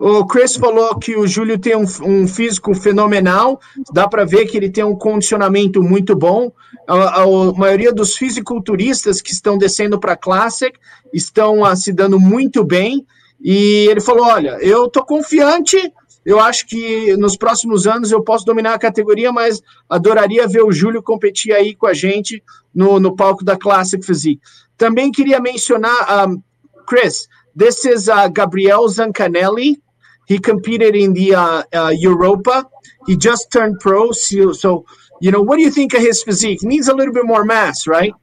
O 0.01 0.25
Chris 0.25 0.55
falou 0.55 0.97
que 0.97 1.17
o 1.17 1.27
Júlio 1.27 1.59
tem 1.59 1.75
um, 1.75 1.83
um 2.03 2.25
físico 2.25 2.73
fenomenal, 2.73 3.59
dá 3.91 4.07
para 4.07 4.23
ver 4.23 4.45
que 4.45 4.55
ele 4.55 4.69
tem 4.69 4.81
um 4.81 4.95
condicionamento 4.95 5.83
muito 5.83 6.15
bom. 6.15 6.53
A, 6.87 6.93
a, 6.93 7.23
a 7.23 7.53
maioria 7.53 7.91
dos 7.91 8.15
fisiculturistas 8.15 9.21
que 9.21 9.33
estão 9.33 9.57
descendo 9.57 9.99
para 9.99 10.13
a 10.13 10.17
Classic 10.17 10.73
estão 11.13 11.63
uh, 11.63 11.75
se 11.75 11.91
dando 11.91 12.17
muito 12.17 12.63
bem. 12.63 13.05
E 13.41 13.87
ele 13.89 13.99
falou: 13.99 14.25
Olha, 14.25 14.57
eu 14.61 14.85
estou 14.85 15.03
confiante, 15.05 15.77
eu 16.29 16.39
acho 16.39 16.67
que 16.67 17.17
nos 17.17 17.35
próximos 17.35 17.87
anos 17.87 18.11
eu 18.11 18.23
posso 18.23 18.45
dominar 18.45 18.75
a 18.75 18.79
categoria, 18.79 19.31
mas 19.31 19.59
adoraria 19.89 20.47
ver 20.47 20.61
o 20.61 20.71
Júlio 20.71 21.01
competir 21.01 21.51
aí 21.53 21.73
com 21.73 21.87
a 21.87 21.93
gente 21.93 22.43
no, 22.71 22.99
no 22.99 23.15
palco 23.15 23.43
da 23.43 23.57
Classic 23.57 24.05
Physique. 24.05 24.39
Também 24.77 25.11
queria 25.11 25.39
mencionar, 25.39 26.27
um, 26.29 26.39
Chris, 26.85 27.27
this 27.57 27.83
is 27.83 28.07
uh, 28.07 28.29
Gabriel 28.31 28.87
Zancanelli. 28.87 29.81
He 30.27 30.37
competed 30.37 30.95
in 30.95 31.13
the 31.13 31.33
uh, 31.33 31.63
uh, 31.73 31.91
Europa. 31.99 32.63
He 33.07 33.17
just 33.17 33.49
turned 33.51 33.79
pro. 33.79 34.11
So, 34.11 34.53
so, 34.53 34.85
you 35.19 35.31
know, 35.31 35.41
what 35.41 35.57
do 35.57 35.63
you 35.63 35.71
think 35.71 35.95
of 35.95 36.01
his 36.01 36.21
physique? 36.21 36.61
Needs 36.61 36.89
a 36.89 36.93
little 36.93 37.11
bit 37.11 37.25
more 37.25 37.43
mass, 37.43 37.87
right? 37.87 38.13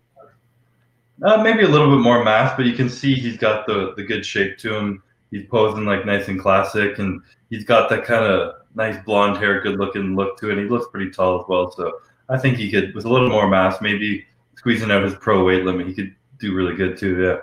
Uh, 1.25 1.43
maybe 1.43 1.65
a 1.65 1.69
little 1.69 1.91
bit 1.91 2.05
more 2.05 2.23
mass, 2.23 2.55
but 2.57 2.67
you 2.67 2.75
can 2.75 2.89
see 2.89 3.17
he's 3.17 3.37
got 3.37 3.67
the, 3.67 3.95
the 3.97 4.05
good 4.05 4.25
shape 4.25 4.59
to 4.59 4.77
him. 4.77 5.03
He's 5.37 5.49
posing 5.49 5.85
like 5.85 6.07
nice 6.07 6.29
and 6.29 6.41
classic, 6.41 6.99
and 6.99 7.21
he's 7.51 7.65
got 7.65 7.91
that 7.91 8.05
kind 8.05 8.25
of 8.25 8.55
nice 8.75 8.97
blonde 9.05 9.37
hair, 9.37 9.61
good 9.61 9.79
looking 9.79 10.17
look 10.17 10.39
to 10.39 10.49
it. 10.49 10.53
And 10.53 10.63
he 10.63 10.69
looks 10.69 10.87
pretty 10.91 11.11
tall 11.11 11.41
as 11.41 11.47
well. 11.49 11.71
So 11.71 11.93
I 12.29 12.39
think 12.39 12.57
he 12.57 12.71
could, 12.71 12.95
with 12.95 13.05
a 13.05 13.09
little 13.09 13.29
more 13.29 13.49
mass, 13.49 13.81
maybe 13.81 14.25
squeezing 14.57 14.91
out 14.91 15.03
his 15.03 15.15
pro 15.15 15.45
weight 15.45 15.65
limit, 15.65 15.89
he 15.89 15.95
could 15.95 16.15
do 16.39 16.55
really 16.55 16.75
good 16.75 16.97
too. 16.97 17.21
Yeah. 17.21 17.37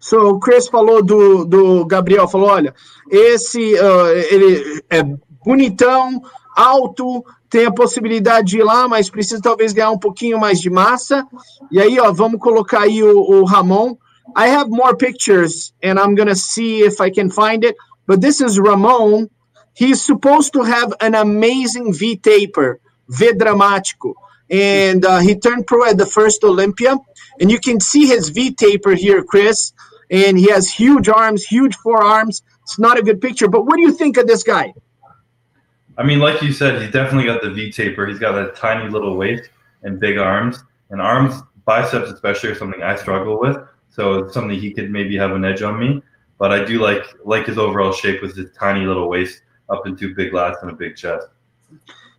So, 0.00 0.28
o 0.28 0.38
Chris 0.38 0.68
falou 0.68 1.02
do, 1.02 1.44
do 1.44 1.84
Gabriel, 1.84 2.28
falou, 2.28 2.50
olha, 2.50 2.72
esse, 3.10 3.74
uh, 3.74 4.06
ele 4.30 4.80
é 4.88 5.02
bonitão, 5.44 6.22
alto, 6.54 7.24
tem 7.50 7.66
a 7.66 7.72
possibilidade 7.72 8.48
de 8.48 8.58
ir 8.58 8.64
lá, 8.64 8.86
mas 8.86 9.10
precisa 9.10 9.42
talvez 9.42 9.72
ganhar 9.72 9.90
um 9.90 9.98
pouquinho 9.98 10.38
mais 10.38 10.60
de 10.60 10.70
massa. 10.70 11.26
E 11.70 11.80
aí, 11.80 11.98
ó, 11.98 12.12
vamos 12.12 12.40
colocar 12.40 12.82
aí 12.82 13.02
o, 13.02 13.18
o 13.18 13.44
Ramon. 13.44 13.96
I 14.36 14.48
have 14.48 14.68
more 14.68 14.96
pictures, 14.96 15.72
and 15.82 15.98
I'm 15.98 16.14
gonna 16.14 16.34
see 16.34 16.80
if 16.80 17.00
I 17.00 17.10
can 17.10 17.30
find 17.30 17.64
it. 17.64 17.76
But 18.06 18.20
this 18.20 18.40
is 18.40 18.58
Ramon. 18.58 19.30
He's 19.74 20.02
supposed 20.02 20.52
to 20.54 20.62
have 20.62 20.92
an 21.00 21.14
amazing 21.14 21.94
V 21.94 22.16
taper, 22.16 22.80
V 23.08 23.32
dramático. 23.32 24.14
And 24.50 25.04
uh, 25.04 25.18
he 25.18 25.38
turned 25.38 25.66
pro 25.66 25.88
at 25.88 25.98
the 25.98 26.06
first 26.06 26.42
Olympia. 26.42 26.96
And 27.40 27.50
you 27.50 27.60
can 27.60 27.78
see 27.80 28.06
his 28.06 28.30
V 28.30 28.54
taper 28.54 28.94
here, 28.94 29.22
Chris. 29.22 29.72
And 30.10 30.38
he 30.38 30.50
has 30.50 30.70
huge 30.70 31.08
arms, 31.08 31.44
huge 31.44 31.76
forearms. 31.76 32.42
It's 32.62 32.78
not 32.78 32.98
a 32.98 33.02
good 33.02 33.20
picture. 33.20 33.46
But 33.46 33.66
what 33.66 33.76
do 33.76 33.82
you 33.82 33.92
think 33.92 34.16
of 34.16 34.26
this 34.26 34.42
guy? 34.42 34.72
I 35.96 36.02
mean, 36.02 36.18
like 36.18 36.42
you 36.42 36.52
said, 36.52 36.80
he's 36.80 36.92
definitely 36.92 37.26
got 37.26 37.42
the 37.42 37.50
V 37.50 37.70
taper. 37.70 38.06
He's 38.06 38.18
got 38.18 38.36
a 38.36 38.52
tiny 38.52 38.90
little 38.90 39.16
waist 39.16 39.50
and 39.82 40.00
big 40.00 40.16
arms. 40.16 40.58
And 40.90 41.00
arms, 41.00 41.34
biceps 41.66 42.10
especially, 42.10 42.50
are 42.50 42.54
something 42.54 42.82
I 42.82 42.96
struggle 42.96 43.38
with. 43.38 43.58
So 43.98 44.20
it's 44.20 44.32
something 44.32 44.56
he 44.56 44.72
could 44.72 44.90
maybe 44.92 45.16
have 45.18 45.34
an 45.34 45.44
edge 45.44 45.62
on 45.64 45.76
me. 45.76 46.00
But 46.38 46.52
I 46.52 46.64
do 46.64 46.80
like 46.80 47.04
like 47.24 47.46
his 47.50 47.58
overall 47.58 47.92
shape 47.92 48.22
with 48.22 48.36
his 48.36 48.50
tiny 48.52 48.86
little 48.86 49.08
waist 49.08 49.42
up 49.68 49.88
into 49.88 50.14
big 50.14 50.32
lats 50.32 50.62
and 50.62 50.70
a 50.70 50.74
big 50.74 50.96
chest. 50.96 51.26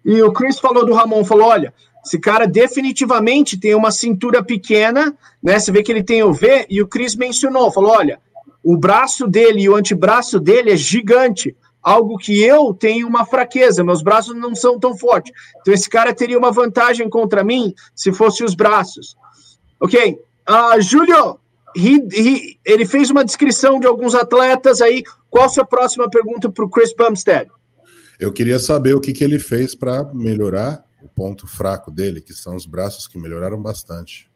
E 0.04 0.22
o 0.22 0.32
Chris 0.32 0.60
falou 0.60 0.86
do 0.86 0.94
Ramon, 0.94 1.24
falou, 1.24 1.48
olha, 1.48 1.74
esse 2.06 2.20
cara 2.20 2.46
definitivamente 2.46 3.58
tem 3.58 3.76
uma 3.76 3.92
cintura 3.92 4.44
pequena, 4.44 5.16
né? 5.42 5.58
Você 5.58 5.72
vê 5.72 5.82
que 5.82 5.92
ele 5.92 6.04
tem 6.04 6.22
o 6.24 6.34
V, 6.34 6.66
e 6.70 6.82
o 6.82 6.88
Chris 6.88 7.16
mencionou, 7.16 7.72
falou, 7.72 7.92
olha, 7.92 8.20
o 8.64 8.78
braço 8.78 9.28
dele 9.28 9.62
e 9.62 9.70
o 9.70 9.76
antebraço 9.76 10.40
dele 10.40 10.72
é 10.72 10.78
gigante, 10.78 11.56
algo 11.82 12.18
que 12.18 12.42
eu 12.42 12.74
tenho 12.74 13.08
uma 13.08 13.26
fraqueza, 13.26 13.84
meus 13.84 14.02
braços 14.02 14.36
não 14.36 14.54
são 14.56 14.80
tão 14.80 14.98
fortes. 14.98 15.34
Então 15.62 15.74
esse 15.74 15.90
cara 15.90 16.14
teria 16.14 16.38
uma 16.38 16.52
vantagem 16.52 17.10
contra 17.10 17.44
mim 17.44 17.74
se 17.96 18.12
fosse 18.12 18.44
os 18.44 18.54
braços. 18.54 19.16
Ok, 19.82 20.18
uh, 20.50 20.82
Júlio, 20.82 21.40
ele 21.76 22.86
fez 22.86 23.10
uma 23.10 23.24
descrição 23.24 23.80
de 23.80 23.88
alguns 23.88 24.16
atletas 24.16 24.82
aí. 24.82 25.04
Qual 25.30 25.46
a 25.46 25.50
sua 25.50 25.66
próxima 25.66 26.10
pergunta 26.10 26.50
para 26.50 26.66
o 26.66 26.70
Chris 26.70 26.94
Bumstead? 26.94 27.50
Eu 28.20 28.34
queria 28.34 28.60
saber 28.60 28.96
o 28.96 29.00
que, 29.00 29.14
que 29.14 29.24
ele 29.24 29.40
fez 29.40 29.74
para 29.76 30.04
melhorar 30.14 30.84
o 31.02 31.08
ponto 31.08 31.48
fraco 31.48 31.90
dele, 31.90 32.20
que 32.20 32.34
são 32.34 32.56
os 32.56 32.66
braços 32.66 33.08
que 33.08 33.18
melhoraram 33.18 33.62
bastante. 33.62 34.30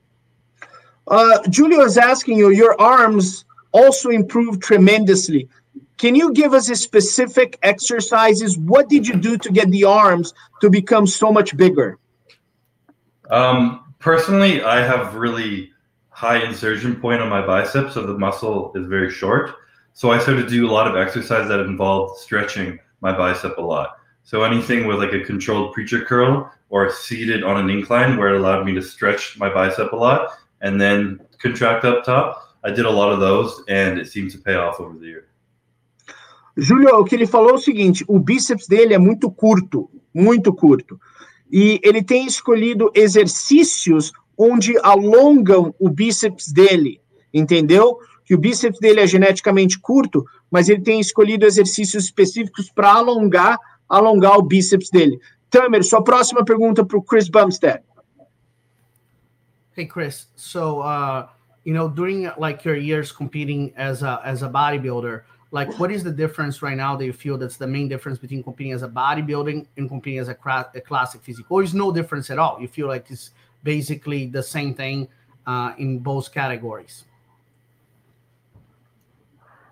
Uh, 1.06 1.42
Julio 1.52 1.86
is 1.86 1.98
asking 1.98 2.38
you, 2.38 2.52
your 2.54 2.80
arms 2.80 3.46
also 3.74 4.10
improved 4.10 4.62
tremendously. 4.62 5.50
Can 5.98 6.16
you 6.16 6.32
give 6.34 6.54
us 6.54 6.68
specific 6.80 7.58
exercises? 7.62 8.58
What 8.58 8.88
did 8.88 9.06
you 9.06 9.16
do 9.16 9.38
to 9.38 9.52
get 9.52 9.70
the 9.70 9.84
arms 9.84 10.34
to 10.62 10.70
become 10.70 11.06
so 11.06 11.32
much 11.32 11.56
bigger? 11.56 11.98
Um, 13.30 13.82
personally, 14.00 14.64
I 14.64 14.82
have 14.82 15.16
really 15.16 15.73
high 16.14 16.44
insertion 16.44 16.96
point 16.96 17.22
on 17.22 17.30
my 17.30 17.46
biceps, 17.46 17.96
so 17.96 18.06
the 18.06 18.18
muscle 18.18 18.72
is 18.76 18.88
very 18.88 19.12
short. 19.12 19.56
So 19.94 20.12
I 20.12 20.20
started 20.20 20.44
to 20.44 20.50
do 20.50 20.70
a 20.70 20.72
lot 20.72 20.88
of 20.88 20.96
exercise 20.96 21.48
that 21.50 21.60
involved 21.60 22.20
stretching 22.20 22.80
my 23.02 23.16
bicep 23.16 23.58
a 23.58 23.62
lot. 23.62 23.98
So 24.24 24.44
anything 24.44 24.88
with 24.88 25.00
like 25.00 25.14
a 25.14 25.20
controlled 25.20 25.74
preacher 25.74 26.06
curl 26.06 26.52
or 26.70 26.90
seated 26.90 27.44
on 27.44 27.58
an 27.58 27.70
incline 27.70 28.18
where 28.18 28.34
it 28.34 28.40
allowed 28.40 28.66
me 28.66 28.74
to 28.74 28.82
stretch 28.82 29.38
my 29.38 29.54
bicep 29.54 29.92
a 29.92 29.96
lot 29.96 30.32
and 30.62 30.80
then 30.80 31.20
contract 31.40 31.84
up 31.84 32.06
top. 32.06 32.58
I 32.64 32.72
did 32.72 32.86
a 32.86 32.90
lot 32.90 33.12
of 33.12 33.20
those 33.20 33.62
and 33.68 34.00
it 34.00 34.08
seemed 34.08 34.32
to 34.32 34.38
pay 34.38 34.56
off 34.56 34.80
over 34.80 34.98
the 34.98 35.06
year. 35.06 35.28
Júlio, 36.56 37.00
o 37.00 37.04
que 37.04 37.16
ele 37.16 37.26
falou 37.26 37.50
é 37.50 37.54
o 37.54 37.58
seguinte: 37.58 38.06
o 38.08 38.20
bíceps 38.20 38.68
dele 38.68 38.94
é 38.94 39.00
muito 39.00 39.30
curto, 39.32 39.90
muito 40.14 40.54
curto. 40.54 41.00
E 41.52 41.80
ele 41.84 42.04
tem 42.04 42.26
escolhido 42.26 42.92
exercícios 42.96 44.12
onde 44.38 44.78
alongam 44.84 45.74
o 45.80 45.90
bíceps 45.90 46.52
dele, 46.52 47.02
entendeu? 47.34 47.98
Que 48.26 48.36
o 48.36 48.38
bíceps 48.38 48.80
dele 48.80 49.02
é 49.02 49.08
geneticamente 49.08 49.80
curto, 49.80 50.26
mas 50.50 50.70
ele 50.70 50.82
tem 50.82 51.00
escolhido 51.00 51.46
exercícios 51.46 52.06
específicos 52.06 52.70
para 52.70 52.94
alongar, 52.94 53.58
alongar 53.88 54.38
o 54.38 54.44
bíceps 54.44 54.90
dele. 54.90 55.20
Tamer, 55.50 55.84
sua 55.84 56.04
próxima 56.04 56.44
pergunta 56.44 56.84
para 56.86 56.98
o 56.98 57.02
Chris 57.02 57.30
Bumstead. 57.30 57.84
Hey 59.76 59.88
Chris, 59.88 60.28
so 60.36 60.82
uh, 60.82 61.28
you 61.64 61.74
know 61.74 61.90
during 61.90 62.30
like 62.38 62.64
your 62.64 62.78
years 62.78 63.12
competing 63.12 63.74
as 63.76 64.04
a 64.04 64.22
as 64.24 64.44
a 64.44 64.50
bodybuilder, 64.50 65.24
like 65.52 65.80
what 65.80 65.92
is 65.92 66.04
the 66.04 66.12
difference 66.12 66.62
right 66.62 66.78
now 66.78 66.96
that 66.96 67.06
you 67.06 67.14
feel 67.14 67.40
that's 67.40 67.58
the 67.58 67.66
main 67.66 67.88
difference 67.88 68.20
between 68.20 68.44
competing 68.44 68.72
as 68.72 68.84
a 68.84 68.88
bodybuilding 68.88 69.66
and 69.78 69.90
competing 69.90 70.20
as 70.20 70.30
a, 70.30 70.38
a 70.76 70.82
classic 70.82 71.22
physique, 71.24 71.50
or 71.50 71.64
is 71.64 71.74
no 71.74 71.92
difference 71.92 72.30
at 72.30 72.38
all? 72.38 72.62
You 72.62 72.68
feel 72.68 72.88
like 72.88 73.10
it's 73.10 73.32
basically 73.64 74.28
the 74.28 74.44
same 74.44 74.74
thing 74.74 75.08
uh, 75.48 75.74
in 75.78 76.00
both 76.00 76.34
categories. 76.34 77.06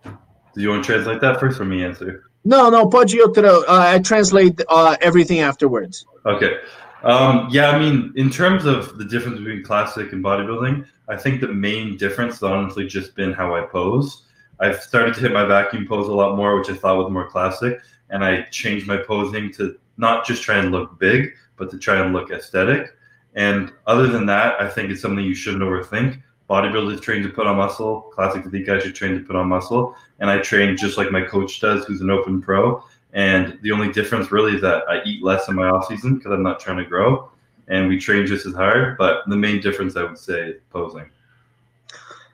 Do 0.04 0.62
you 0.62 0.70
want 0.70 0.84
to 0.84 0.92
translate 0.92 1.22
that 1.22 1.40
first 1.40 1.58
for 1.58 1.66
me 1.66 1.84
answer? 1.84 2.26
No, 2.44 2.70
no, 2.70 2.88
pode 2.88 3.14
ir 3.14 3.28
outra. 3.28 3.64
Uh, 3.68 3.96
I 3.96 4.00
translate 4.00 4.62
uh, 4.68 4.98
everything 5.02 5.40
afterwards. 5.40 6.06
Okay. 6.26 6.58
Um, 7.04 7.48
yeah, 7.52 7.70
I 7.72 7.80
mean, 7.80 8.14
in 8.16 8.30
terms 8.30 8.66
of 8.66 8.98
the 8.98 9.06
difference 9.06 9.40
between 9.40 9.64
classic 9.64 10.12
and 10.12 10.24
bodybuilding, 10.24 10.86
I 11.08 11.18
think 11.18 11.42
the 11.42 11.48
main 11.48 11.98
difference 11.98 12.36
has 12.36 12.44
honestly 12.44 12.86
just 12.88 13.16
been 13.16 13.34
how 13.34 13.56
I 13.56 13.62
pose. 13.62 14.24
I've 14.60 14.82
started 14.82 15.16
to 15.16 15.22
hit 15.22 15.32
my 15.32 15.46
vacuum 15.46 15.88
pose 15.88 16.08
a 16.08 16.14
lot 16.14 16.36
more, 16.36 16.58
which 16.60 16.70
I 16.70 16.76
thought 16.76 16.98
was 16.98 17.12
more 17.12 17.28
classic, 17.28 17.80
and 18.10 18.24
I 18.24 18.44
changed 18.52 18.88
my 18.88 18.98
posing 18.98 19.52
to 19.54 19.78
not 19.98 20.26
just 20.26 20.44
try 20.44 20.58
and 20.58 20.72
look 20.72 21.00
big, 21.00 21.34
but 21.58 21.72
to 21.72 21.78
try 21.78 22.04
and 22.04 22.14
look 22.14 22.32
aesthetic. 22.32 22.94
And 23.36 23.72
other 23.88 24.08
than 24.08 24.26
that, 24.28 24.60
I 24.60 24.68
think 24.68 24.92
it's 24.92 25.02
something 25.02 25.24
you 25.24 25.36
shouldn't 25.36 25.64
overthink. 25.64 26.22
Bodybuilders 26.50 27.02
train 27.02 27.24
to 27.24 27.30
put 27.30 27.48
on 27.48 27.56
muscle. 27.56 28.12
Classic 28.14 28.44
physique 28.44 28.66
guys 28.66 28.84
should 28.84 28.96
train 28.96 29.14
to 29.18 29.22
put 29.22 29.36
on 29.36 29.48
muscle. 29.48 29.96
And 30.20 30.30
I 30.30 30.40
train 30.40 30.76
just 30.76 30.98
like 30.98 31.12
my 31.12 31.22
coach 31.22 31.62
does, 31.62 31.86
who's 31.86 32.02
an 32.02 32.10
open 32.10 32.42
pro. 32.42 32.84
And 33.14 33.58
the 33.62 33.72
only 33.72 33.92
difference 33.92 34.32
really 34.32 34.56
is 34.56 34.62
that 34.62 34.84
I 34.90 35.02
eat 35.06 35.24
less 35.24 35.48
in 35.48 35.56
my 35.56 35.70
off 35.70 35.88
season 35.88 36.16
because 36.16 36.32
I'm 36.34 36.44
not 36.44 36.60
trying 36.60 36.78
to 36.78 36.86
grow. 36.86 37.30
And 37.70 37.88
we 37.88 37.98
train 37.98 38.26
just 38.26 38.46
as 38.46 38.54
hard. 38.54 38.98
But 38.98 39.24
the 39.28 39.38
main 39.38 39.62
difference 39.62 39.96
I 39.96 40.04
would 40.04 40.18
say 40.18 40.50
is 40.50 40.62
posing. 40.72 41.10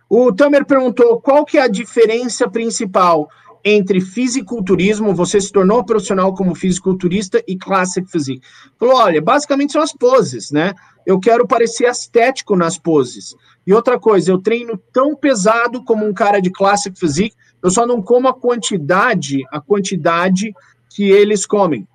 O 0.09 0.31
Tamer 0.31 0.63
perguntou 0.63 1.19
qual 1.19 1.45
que 1.45 1.57
é 1.57 1.63
a 1.63 1.67
diferença 1.67 2.49
principal 2.49 3.29
entre 3.75 3.99
fisiculturismo, 3.99 5.13
você 5.13 5.41
se 5.41 5.51
tornou 5.51 5.83
profissional 5.83 6.33
como 6.33 6.55
fisiculturista 6.55 7.43
e 7.47 7.57
classic 7.57 8.09
physique. 8.09 8.45
Falou, 8.79 8.95
olha, 8.95 9.21
basicamente 9.21 9.73
são 9.73 9.81
as 9.81 9.93
poses, 9.93 10.51
né? 10.51 10.73
Eu 11.05 11.19
quero 11.19 11.47
parecer 11.47 11.85
estético 11.89 12.55
nas 12.55 12.77
poses. 12.77 13.35
E 13.65 13.73
outra 13.73 13.99
coisa, 13.99 14.31
eu 14.31 14.37
treino 14.37 14.77
tão 14.93 15.15
pesado 15.15 15.83
como 15.83 16.05
um 16.05 16.13
cara 16.13 16.39
de 16.39 16.49
classic 16.49 16.97
physique, 16.97 17.35
eu 17.61 17.69
só 17.69 17.85
não 17.85 18.01
como 18.01 18.27
a 18.27 18.33
quantidade, 18.33 19.43
a 19.51 19.59
quantidade 19.59 20.53
que 20.89 21.09
eles 21.09 21.45
comem. 21.45 21.87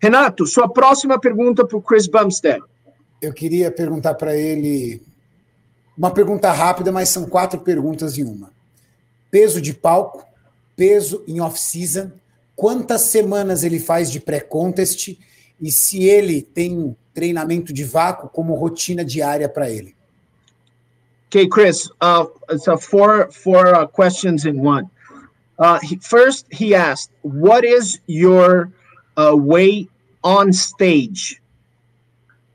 Renato, 0.00 0.46
sua 0.46 0.68
próxima 0.68 1.18
pergunta 1.18 1.66
para 1.66 1.76
o 1.76 1.82
Chris 1.82 2.06
Bumstead. 2.06 2.62
Eu 3.20 3.32
queria 3.32 3.70
perguntar 3.70 4.14
para 4.14 4.36
ele 4.36 5.02
uma 5.96 6.12
pergunta 6.12 6.52
rápida, 6.52 6.92
mas 6.92 7.08
são 7.08 7.26
quatro 7.26 7.58
perguntas 7.60 8.16
em 8.16 8.22
uma. 8.22 8.50
Peso 9.30 9.60
de 9.60 9.74
palco, 9.74 10.27
peso 10.78 11.24
em 11.26 11.40
off-season, 11.40 12.12
quantas 12.54 13.00
semanas 13.00 13.64
ele 13.64 13.80
faz 13.80 14.12
de 14.12 14.20
pré-contest 14.20 15.18
e 15.60 15.72
se 15.72 16.04
ele 16.04 16.40
tem 16.40 16.96
treinamento 17.12 17.72
de 17.72 17.82
vácuo 17.82 18.28
como 18.28 18.54
rotina 18.54 19.04
diária 19.04 19.48
para 19.48 19.68
ele. 19.68 19.96
Okay, 21.26 21.48
Chris, 21.48 21.90
uh, 22.00 22.26
it's 22.48 22.68
a 22.68 22.78
four 22.78 23.30
four 23.30 23.74
uh, 23.74 23.86
questions 23.86 24.46
in 24.46 24.60
one. 24.60 24.88
Uh, 25.58 25.78
he, 25.82 25.98
first, 26.00 26.46
he 26.50 26.74
asked, 26.74 27.10
"What 27.22 27.64
is 27.64 28.00
your 28.06 28.70
uh, 29.16 29.36
weight 29.36 29.90
on 30.22 30.52
stage?" 30.52 31.42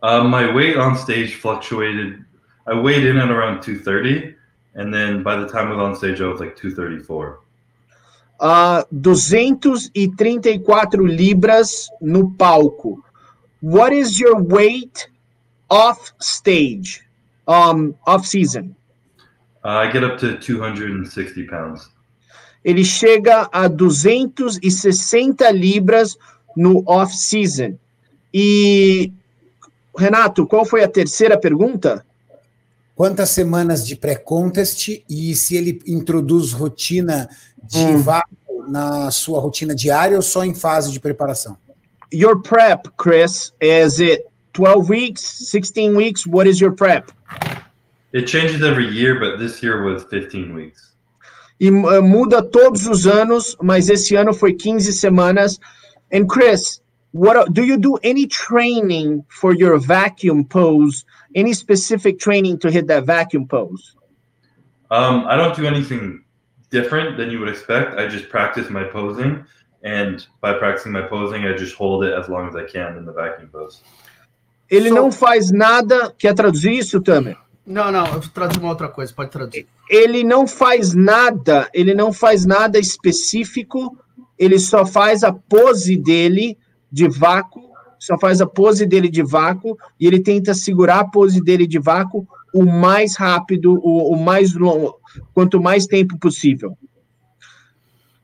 Uh, 0.01 0.23
my 0.23 0.51
weight 0.51 0.75
on 0.75 0.95
stage 0.95 1.35
fluctuated. 1.35 2.25
I 2.65 2.73
weighed 2.73 3.05
in 3.05 3.17
at 3.17 3.29
around 3.29 3.61
230, 3.61 4.33
and 4.75 4.91
then 4.91 5.21
by 5.21 5.35
the 5.35 5.47
time 5.47 5.67
I 5.67 5.75
was 5.75 5.79
on 5.79 5.95
stage, 5.95 6.19
I 6.21 6.27
was 6.27 6.39
like 6.39 6.55
234. 6.55 7.42
Uh, 8.43 8.83
234 8.91 11.07
libras 11.07 11.89
no 12.01 12.29
palco. 12.31 13.01
What 13.61 13.93
is 13.93 14.19
your 14.19 14.43
weight 14.43 15.07
off 15.69 16.11
stage, 16.19 17.01
um, 17.47 17.95
off 18.05 18.25
season? 18.25 18.75
Uh, 19.63 19.69
I 19.69 19.89
get 19.89 20.03
up 20.03 20.19
to 20.19 20.37
260 20.37 21.47
pounds. 21.47 21.89
Ele 22.65 22.83
chega 22.83 23.47
a 23.51 23.69
260 23.69 25.49
libras 25.53 26.17
no 26.55 26.83
off 26.85 27.11
season. 27.13 27.79
E 28.33 29.11
Renato, 29.97 30.45
qual 30.45 30.65
foi 30.65 30.83
a 30.83 30.89
terceira 30.89 31.39
pergunta? 31.39 32.05
Quantas 32.95 33.29
semanas 33.29 33.85
de 33.85 33.95
pré-contest 33.95 35.03
e 35.09 35.35
se 35.35 35.55
ele 35.55 35.81
introduz 35.87 36.51
rotina 36.51 37.27
de 37.63 37.79
hum. 37.79 37.97
vácuo 37.97 38.67
na 38.67 39.09
sua 39.09 39.39
rotina 39.39 39.73
diária 39.73 40.15
ou 40.15 40.21
só 40.21 40.43
em 40.43 40.53
fase 40.53 40.91
de 40.91 40.99
preparação? 40.99 41.57
Your 42.13 42.41
prep, 42.41 42.89
Chris, 42.95 43.51
is 43.59 43.99
it 43.99 44.23
12 44.53 44.87
weeks, 44.87 45.49
16 45.51 45.95
weeks? 45.95 46.27
What 46.27 46.47
is 46.47 46.59
your 46.59 46.73
prep? 46.73 47.11
It 48.13 48.27
changes 48.27 48.61
every 48.61 48.87
year, 48.87 49.19
but 49.19 49.39
this 49.39 49.63
year 49.63 49.83
was 49.83 50.05
15 50.05 50.53
weeks. 50.53 50.93
E 51.59 51.71
uh, 51.71 52.03
muda 52.03 52.43
todos 52.43 52.85
os 52.87 53.07
anos, 53.07 53.57
mas 53.61 53.89
esse 53.89 54.15
ano 54.15 54.33
foi 54.33 54.53
15 54.53 54.93
semanas. 54.93 55.59
And 56.11 56.27
Chris, 56.27 56.81
what 57.11 57.51
do 57.51 57.63
you 57.63 57.77
do 57.77 57.97
any 58.03 58.27
training 58.27 59.23
for 59.29 59.55
your 59.55 59.79
vacuum 59.79 60.43
pose? 60.43 61.03
Any 61.35 61.53
specific 61.53 62.19
training 62.19 62.59
to 62.59 62.71
hit 62.71 62.87
that 62.87 63.05
vacuum 63.05 63.47
pose? 63.47 63.95
Um, 64.91 65.25
I 65.27 65.35
don't 65.35 65.55
do 65.55 65.65
anything 65.65 66.23
different 66.69 67.17
than 67.17 67.31
you 67.31 67.39
would 67.39 67.49
expect. 67.49 67.99
I 67.99 68.07
just 68.07 68.29
practice 68.29 68.69
my 68.69 68.83
posing, 68.83 69.43
and 69.83 70.25
by 70.41 70.53
practicing 70.53 70.91
my 70.91 71.01
posing, 71.01 71.45
I 71.45 71.53
just 71.55 71.75
hold 71.75 72.03
it 72.03 72.13
as 72.13 72.29
long 72.29 72.47
as 72.47 72.55
I 72.55 72.65
can 72.65 72.97
in 72.97 73.05
the 73.05 73.13
vacuum 73.13 73.49
pose. 73.51 73.81
Ele 74.69 74.89
so, 74.89 74.95
não 74.95 75.11
faz 75.11 75.51
nada. 75.51 76.13
Quer 76.17 76.33
traduzir 76.33 76.71
isso, 76.73 77.01
Tamer? 77.01 77.37
Não, 77.65 77.91
não, 77.91 78.05
eu 78.07 78.21
traduzo 78.21 78.59
uma 78.59 78.69
outra 78.69 78.89
coisa, 78.89 79.13
pode 79.13 79.31
traduzir. 79.31 79.67
Ele 79.89 80.23
não 80.23 80.45
faz 80.47 80.93
nada, 80.93 81.69
ele 81.73 81.93
não 81.93 82.11
faz 82.11 82.45
nada 82.45 82.77
específico, 82.77 83.97
ele 84.37 84.59
só 84.59 84.85
faz 84.85 85.23
a 85.23 85.31
pose 85.31 85.95
dele 85.95 86.57
de 86.91 87.07
vácuo, 87.07 87.72
só 88.03 88.19
faz 88.19 88.41
a 88.41 88.45
pose 88.45 88.85
dele 88.85 89.07
de 89.07 89.23
vácuo 89.23 89.77
e 89.97 90.05
ele 90.05 90.19
tenta 90.19 90.53
segurar 90.53 90.99
a 90.99 91.07
pose 91.07 91.41
dele 91.41 91.65
de 91.65 91.79
vácuo 91.79 92.27
o 92.53 92.65
mais 92.65 93.15
rápido, 93.15 93.79
o, 93.81 94.13
o 94.13 94.21
mais 94.21 94.53
longo, 94.53 94.99
quanto 95.33 95.61
mais 95.61 95.87
tempo 95.87 96.17
possível. 96.19 96.77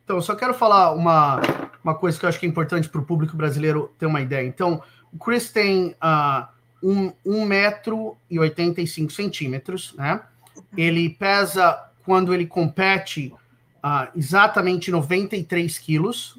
Então, 0.04 0.18
eu 0.18 0.22
só 0.22 0.36
quero 0.36 0.54
falar 0.54 0.92
uma, 0.92 1.40
uma 1.82 1.96
coisa 1.96 2.20
que 2.20 2.26
eu 2.26 2.30
acho 2.30 2.38
que 2.38 2.46
é 2.46 2.50
importante 2.50 2.90
para 2.90 3.00
o 3.00 3.06
público 3.06 3.38
brasileiro 3.38 3.90
ter 3.98 4.06
uma 4.06 4.20
ideia. 4.20 4.46
Então, 4.46 4.84
o 5.14 5.18
Chris 5.18 5.50
tem 5.50 5.96
uh, 6.04 6.46
um, 6.84 7.14
um 7.26 7.46
metro 7.46 8.18
e 8.30 8.38
85 8.38 9.14
centímetros, 9.14 9.96
né? 9.98 10.20
Ele 10.76 11.10
pesa, 11.10 11.90
quando 12.04 12.34
ele 12.34 12.46
compete, 12.46 13.34
uh, 13.82 14.10
exatamente 14.14 14.92
93 14.92 15.78
quilos, 15.78 16.38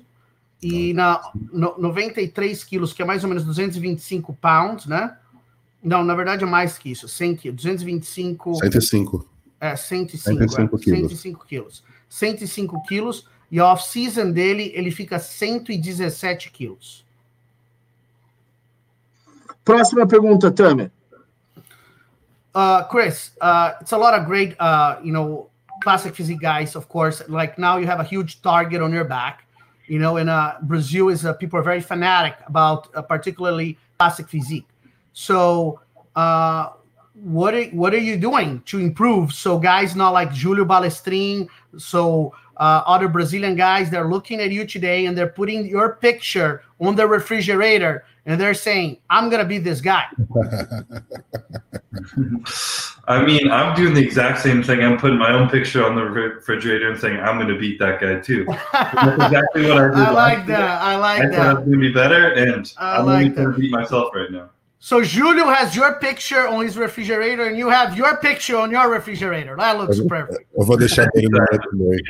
e 0.63 0.93
na 0.93 1.21
no, 1.53 1.75
93 1.79 2.65
quilos, 2.65 2.93
que 2.93 3.03
é 3.03 3.05
mais 3.05 3.23
ou 3.25 3.29
menos 3.29 3.45
225 3.45 4.35
pounds, 4.35 4.87
né? 4.87 5.17
Não, 5.83 6.05
na 6.05 6.15
verdade 6.15 6.45
é 6.45 6.47
mais 6.47 6.77
que 6.77 6.91
isso, 6.91 7.09
100 7.09 7.37
quilos, 7.37 7.57
225... 7.63 8.55
105. 8.57 9.29
É, 9.59 9.77
105, 9.77 10.49
105 10.49 10.77
é, 10.77 10.79
quilos. 10.79 11.01
105 11.01 11.47
quilos. 11.47 11.85
105 12.09 12.83
quilos, 12.83 13.27
e 13.51 13.59
a 13.59 13.67
off-season 13.67 14.31
dele, 14.31 14.71
ele 14.75 14.91
fica 14.91 15.19
117 15.19 16.51
quilos. 16.51 17.05
Próxima 19.65 20.07
pergunta, 20.07 20.51
Tamer. 20.51 20.91
Uh, 22.55 22.83
Chris, 22.91 23.33
uh, 23.41 23.73
it's 23.81 23.93
a 23.93 23.97
lot 23.97 24.15
of 24.15 24.27
great, 24.27 24.57
uh, 24.59 24.97
you 25.03 25.13
know, 25.13 25.49
classic 25.83 26.15
physique 26.15 26.41
guys, 26.41 26.75
of 26.75 26.89
course. 26.89 27.23
Like 27.29 27.59
now 27.59 27.79
you 27.79 27.87
have 27.87 28.01
a 28.01 28.05
huge 28.05 28.43
target 28.43 28.83
on 28.83 28.93
your 28.93 29.05
back. 29.05 29.45
You 29.91 29.99
know, 29.99 30.19
in 30.19 30.29
uh, 30.29 30.57
Brazil 30.63 31.09
is 31.09 31.27
uh, 31.27 31.33
people 31.33 31.59
are 31.59 31.65
very 31.65 31.81
fanatic 31.81 32.37
about 32.47 32.95
uh, 32.95 33.03
particularly 33.03 33.77
classic 33.99 34.29
physique. 34.29 34.69
So, 35.13 35.81
uh, 36.15 36.69
what 37.15 37.55
are, 37.55 37.65
what 37.71 37.93
are 37.93 37.99
you 37.99 38.17
doing 38.17 38.63
to 38.67 38.79
improve? 38.79 39.33
So 39.33 39.59
guys 39.59 39.97
not 39.97 40.11
like 40.11 40.33
Julio 40.33 40.65
Balestrin, 40.65 41.49
so 41.77 42.33
uh, 42.57 42.83
other 42.87 43.09
Brazilian 43.09 43.57
guys, 43.57 43.91
they're 43.91 44.09
looking 44.09 44.41
at 44.41 44.53
you 44.53 44.65
today 44.65 45.07
and 45.07 45.19
they're 45.19 45.29
putting 45.29 45.67
your 45.67 45.97
picture 45.97 46.63
on 46.79 46.95
the 46.95 47.07
refrigerator 47.07 48.05
and 48.27 48.41
they're 48.41 48.55
saying, 48.55 48.99
I'm 49.11 49.29
to 49.29 49.45
be 49.45 49.59
this 49.59 49.81
guy. 49.81 50.07
I 53.11 53.25
mean, 53.25 53.51
I'm 53.51 53.75
doing 53.75 53.93
the 53.93 54.01
exact 54.01 54.39
same 54.41 54.63
thing. 54.63 54.85
I'm 54.85 54.97
putting 54.97 55.19
my 55.19 55.33
own 55.33 55.49
picture 55.51 55.85
on 55.85 55.97
the 55.97 56.03
refrigerator 56.05 56.89
and 56.93 57.01
saying, 57.01 57.19
I'm 57.19 57.39
going 57.39 57.49
to 57.49 57.59
beat 57.59 57.81
that 57.81 58.01
guy 58.01 58.21
too. 58.21 58.45
That's 58.73 59.15
exactly 59.25 59.69
what 59.69 59.79
I 59.79 59.89
did. 59.89 59.99
I 59.99 60.11
like 60.11 60.47
that. 60.47 60.81
I 60.81 60.97
like 60.97 61.23
I 61.23 61.27
that. 61.27 61.35
thought 61.35 61.47
I 61.47 61.53
was 61.55 61.65
going 61.65 61.73
to 61.73 61.79
be 61.79 61.93
better, 61.93 62.35
and 62.35 62.73
I 62.79 63.01
am 63.01 63.07
like 63.07 63.35
going 63.35 63.53
to 63.53 63.59
beat 63.59 63.73
myself 63.73 64.15
right 64.15 64.31
now. 64.31 64.51
So 64.79 65.03
Julio 65.03 65.47
has 65.47 65.75
your 65.75 65.95
picture 65.99 66.47
on 66.47 66.65
his 66.65 66.77
refrigerator, 66.79 67.47
and 67.47 67.59
you 67.59 67.69
have 67.69 67.97
your 67.97 68.17
picture 68.19 68.57
on 68.57 68.71
your 68.71 68.89
refrigerator. 68.89 69.57
That 69.57 69.77
looks 69.77 70.01
perfect. 70.07 70.47
Eu 70.57 70.65
vou 70.65 70.77
deixar 70.77 71.09
ele 71.13 71.29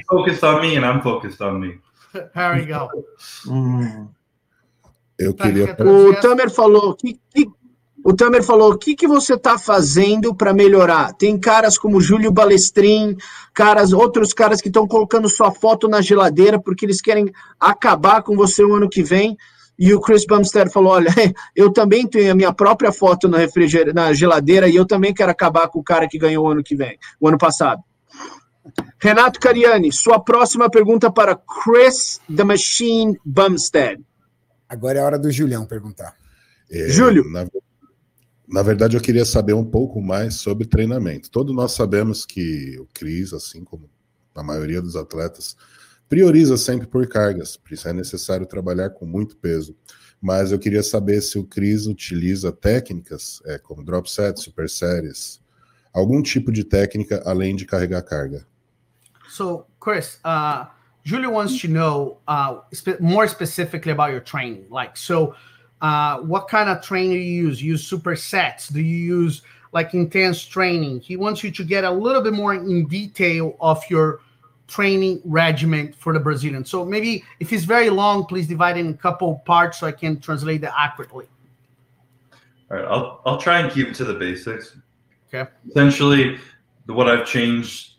focused 0.07 0.45
on 0.45 0.61
me, 0.61 0.77
and 0.77 0.85
I'm 0.85 1.01
focused 1.01 1.41
on 1.41 1.61
me. 1.61 1.79
There 2.35 2.57
we 2.57 2.67
go. 2.67 2.91
Mm. 3.47 4.09
Eu 5.19 5.33
queria. 5.33 5.77
O 5.81 6.15
Tamer 6.21 6.51
falou 6.51 6.95
que, 6.95 7.19
que 7.35 7.47
o 8.05 8.15
Tamer 8.15 8.43
falou: 8.43 8.73
o 8.73 8.79
que, 8.79 8.95
que 8.95 9.07
você 9.07 9.35
está 9.35 9.59
fazendo 9.59 10.35
para 10.35 10.55
melhorar? 10.55 11.13
Tem 11.15 11.39
caras 11.39 11.77
como 11.77 12.01
Júlio 12.01 12.33
Balestrin, 12.33 13.17
caras, 13.55 13.93
outros 13.93 14.33
caras 14.33 14.61
que 14.61 14.69
estão 14.69 14.87
colocando 14.87 15.29
sua 15.29 15.53
foto 15.53 15.89
na 15.89 16.01
geladeira 16.01 16.61
porque 16.61 16.87
eles 16.87 17.01
querem 17.01 17.31
acabar 17.59 18.23
com 18.23 18.35
você 18.37 18.65
o 18.65 18.75
ano 18.75 18.89
que 18.89 19.03
vem. 19.03 19.37
E 19.79 19.95
o 19.95 20.01
Chris 20.01 20.25
Bumstead 20.27 20.71
falou: 20.73 20.93
olha, 20.93 21.11
eu 21.55 21.71
também 21.73 22.07
tenho 22.07 22.33
a 22.33 22.35
minha 22.35 22.53
própria 22.53 22.93
foto 22.93 23.29
na, 23.29 23.39
refriger... 23.39 23.93
na 23.95 24.13
geladeira 24.13 24.69
e 24.69 24.77
eu 24.77 24.87
também 24.87 25.13
quero 25.13 25.31
acabar 25.31 25.69
com 25.69 25.81
o 25.81 25.85
cara 25.85 26.09
que 26.09 26.19
ganhou 26.19 26.47
o 26.47 26.51
ano 26.51 26.63
que 26.63 26.75
vem, 26.75 26.99
o 27.21 27.29
ano 27.29 27.39
passado. 27.39 27.83
Renato 28.99 29.41
Cariani, 29.41 29.91
sua 29.93 30.21
próxima 30.21 30.71
pergunta 30.71 31.11
para 31.11 31.35
Chris 31.35 32.21
the 32.35 32.45
Machine 32.45 33.19
Bumstead. 33.25 34.03
Agora 34.69 34.99
é 34.99 35.03
a 35.03 35.05
hora 35.05 35.19
do 35.19 35.31
Julião 35.31 35.67
perguntar. 35.67 36.15
É, 36.71 36.89
Júlio. 36.89 37.25
Na, 37.31 37.47
na, 38.51 38.63
verdade, 38.63 38.97
eu 38.97 39.01
queria 39.01 39.25
saber 39.25 39.53
um 39.53 39.65
pouco 39.65 40.01
mais 40.01 40.35
sobre 40.35 40.67
treinamento. 40.67 41.31
Todos 41.31 41.55
nós 41.55 41.73
sabemos 41.73 42.27
que 42.27 42.79
o 42.79 42.87
Cris, 42.93 43.33
assim 43.33 43.65
como 43.65 43.89
a 44.35 44.43
maioria 44.43 44.83
dos 44.83 44.97
atletas, 44.97 45.57
prioriza 46.09 46.57
sempre 46.57 46.87
por 46.87 47.07
cargas, 47.07 47.57
por 47.57 47.73
isso 47.73 47.89
é 47.89 47.93
necessário 47.93 48.47
trabalhar 48.47 48.91
com 48.91 49.07
muito 49.07 49.37
peso. 49.37 49.77
Mas 50.21 50.53
eu 50.53 50.59
queria 50.59 50.83
saber 50.83 51.21
se 51.23 51.39
o 51.39 51.45
Cris 51.45 51.87
utiliza 51.87 52.53
técnicas 52.53 53.41
é, 53.47 53.59
como 53.59 53.85
drop 53.85 54.11
set, 54.11 54.41
super 54.41 54.69
séries, 54.69 55.41
algum 55.93 56.21
tipo 56.21 56.53
de 56.53 56.65
técnica 56.65 57.23
além 57.25 57.57
de 57.57 57.65
carregar 57.65 58.03
carga. 58.03 58.47
So, 59.29 59.65
Chris, 59.81 60.19
uh, 60.25 60.67
Julia 61.05 61.31
wants 61.31 61.61
to 61.61 61.69
know 61.69 62.21
uh, 62.29 62.61
more 63.01 63.29
specifically 63.29 63.93
about 63.93 64.11
your 64.11 64.21
training. 64.21 64.67
Like, 64.71 64.99
so 64.99 65.35
uh, 65.81 66.21
what 66.21 66.49
kind 66.49 66.69
of 66.69 66.83
training 66.83 67.13
you 67.13 67.19
use? 67.19 67.63
You 67.63 67.73
use 67.73 67.91
supersets? 67.91 68.73
Do 68.73 68.81
you 68.81 68.97
use 68.97 69.43
like 69.73 69.95
intense 69.95 70.45
training? 70.45 71.01
He 71.01 71.17
wants 71.17 71.43
you 71.43 71.51
to 71.53 71.65
get 71.65 71.85
a 71.85 71.91
little 71.91 72.23
bit 72.23 72.33
more 72.33 72.55
in 72.55 72.87
detail 72.87 73.57
of 73.61 73.83
your 73.89 74.21
training 74.67 75.21
regimen 75.25 75.93
for 75.93 76.13
the 76.13 76.21
Brazilian. 76.21 76.65
So 76.65 76.85
maybe 76.85 77.25
if 77.41 77.53
it's 77.53 77.65
very 77.65 77.91
long, 77.91 78.25
please 78.27 78.47
divide 78.47 78.77
it 78.77 78.81
in 78.81 78.91
a 78.91 78.95
couple 78.95 79.43
parts 79.45 79.81
so 79.81 79.87
I 79.87 79.93
can 79.93 80.21
translate 80.21 80.61
that 80.63 80.75
accurately. 80.77 81.27
All 82.71 82.77
right, 82.77 82.87
I'll 82.87 83.21
I'll 83.27 83.39
try 83.39 83.59
and 83.59 83.73
keep 83.73 83.89
it 83.89 83.95
to 83.97 84.05
the 84.05 84.15
basics. 84.15 84.77
Okay. 85.33 85.51
Essentially, 85.69 86.39
what 86.87 87.09
I've 87.09 87.27
changed 87.27 87.95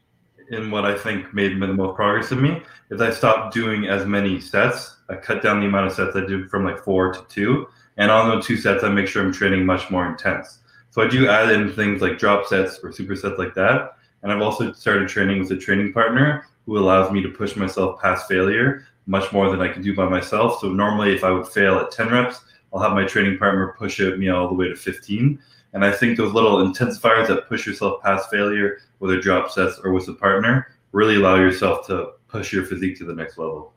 in 0.51 0.69
what 0.69 0.85
I 0.85 0.97
think 0.97 1.33
made 1.33 1.59
the 1.59 1.67
most 1.67 1.95
progress 1.95 2.31
in 2.31 2.41
me 2.41 2.61
is 2.89 3.01
I 3.01 3.09
stopped 3.09 3.53
doing 3.53 3.87
as 3.87 4.05
many 4.05 4.39
sets. 4.39 4.97
I 5.09 5.15
cut 5.15 5.41
down 5.41 5.61
the 5.61 5.65
amount 5.65 5.87
of 5.87 5.93
sets 5.93 6.15
I 6.15 6.25
do 6.25 6.47
from 6.47 6.65
like 6.65 6.83
four 6.83 7.13
to 7.13 7.25
two. 7.29 7.67
And 7.97 8.11
on 8.11 8.29
those 8.29 8.45
two 8.45 8.57
sets, 8.57 8.83
I 8.83 8.89
make 8.89 9.07
sure 9.07 9.23
I'm 9.23 9.33
training 9.33 9.65
much 9.65 9.89
more 9.89 10.05
intense. 10.05 10.59
So 10.89 11.01
I 11.01 11.07
do 11.07 11.29
add 11.29 11.51
in 11.51 11.71
things 11.71 12.01
like 12.01 12.19
drop 12.19 12.47
sets 12.47 12.79
or 12.83 12.91
super 12.91 13.15
sets 13.15 13.39
like 13.39 13.55
that. 13.55 13.95
And 14.23 14.31
I've 14.31 14.41
also 14.41 14.73
started 14.73 15.07
training 15.07 15.39
with 15.39 15.51
a 15.51 15.57
training 15.57 15.93
partner 15.93 16.45
who 16.65 16.77
allows 16.77 17.11
me 17.11 17.23
to 17.23 17.29
push 17.29 17.55
myself 17.55 18.01
past 18.01 18.27
failure 18.27 18.85
much 19.07 19.31
more 19.31 19.49
than 19.49 19.61
I 19.61 19.69
can 19.69 19.81
do 19.81 19.95
by 19.95 20.07
myself. 20.07 20.59
So 20.59 20.69
normally, 20.69 21.15
if 21.15 21.23
I 21.23 21.31
would 21.31 21.47
fail 21.47 21.79
at 21.79 21.91
10 21.91 22.09
reps, 22.09 22.41
I'll 22.73 22.81
have 22.81 22.91
my 22.91 23.05
training 23.05 23.37
partner 23.37 23.75
push 23.77 23.99
it 23.99 24.19
me 24.19 24.29
all 24.29 24.47
the 24.47 24.53
way 24.53 24.67
to 24.67 24.75
15. 24.75 25.39
And 25.73 25.85
I 25.85 25.91
think 25.91 26.17
those 26.17 26.33
little 26.33 26.57
intensifiers 26.57 27.27
that 27.29 27.47
push 27.47 27.65
yourself 27.65 28.01
past 28.03 28.29
failure, 28.29 28.79
whether 29.01 29.19
drop 29.19 29.49
sets 29.49 29.79
or 29.83 29.91
with 29.91 30.07
a 30.07 30.13
partner, 30.13 30.67
really 30.93 31.15
allow 31.15 31.35
yourself 31.35 31.85
to 31.87 32.13
push 32.27 32.53
your 32.53 32.65
physique 32.65 32.97
to 32.99 33.05
the 33.05 33.13
next 33.13 33.37
level. 33.37 33.73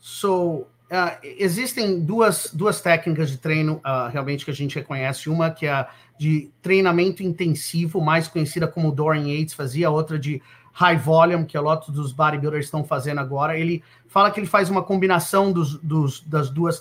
So, 0.00 0.66
uh, 0.90 1.16
existem 1.22 2.00
duas, 2.04 2.50
duas 2.52 2.80
técnicas 2.80 3.30
de 3.30 3.38
treino 3.38 3.80
uh, 3.84 4.10
realmente 4.10 4.44
que 4.44 4.50
a 4.50 4.54
gente 4.54 4.74
reconhece. 4.74 5.30
Uma 5.30 5.50
que 5.50 5.66
é 5.66 5.86
de 6.18 6.50
treinamento 6.60 7.22
intensivo, 7.22 8.00
mais 8.00 8.26
conhecida 8.26 8.66
como 8.66 8.90
Dorian 8.90 9.28
Yates 9.28 9.54
fazia, 9.54 9.88
outra 9.88 10.18
de 10.18 10.42
high 10.72 10.96
volume, 10.96 11.46
que 11.46 11.56
a 11.56 11.60
lot 11.60 11.90
dos 11.90 12.12
bodybuilders 12.12 12.66
estão 12.66 12.84
fazendo 12.84 13.18
agora. 13.18 13.58
Ele 13.58 13.82
fala 14.06 14.30
que 14.30 14.40
ele 14.40 14.46
faz 14.46 14.68
uma 14.70 14.82
combinação 14.82 15.52
dos, 15.52 15.78
dos 15.78 16.20
das 16.20 16.50
duas 16.50 16.80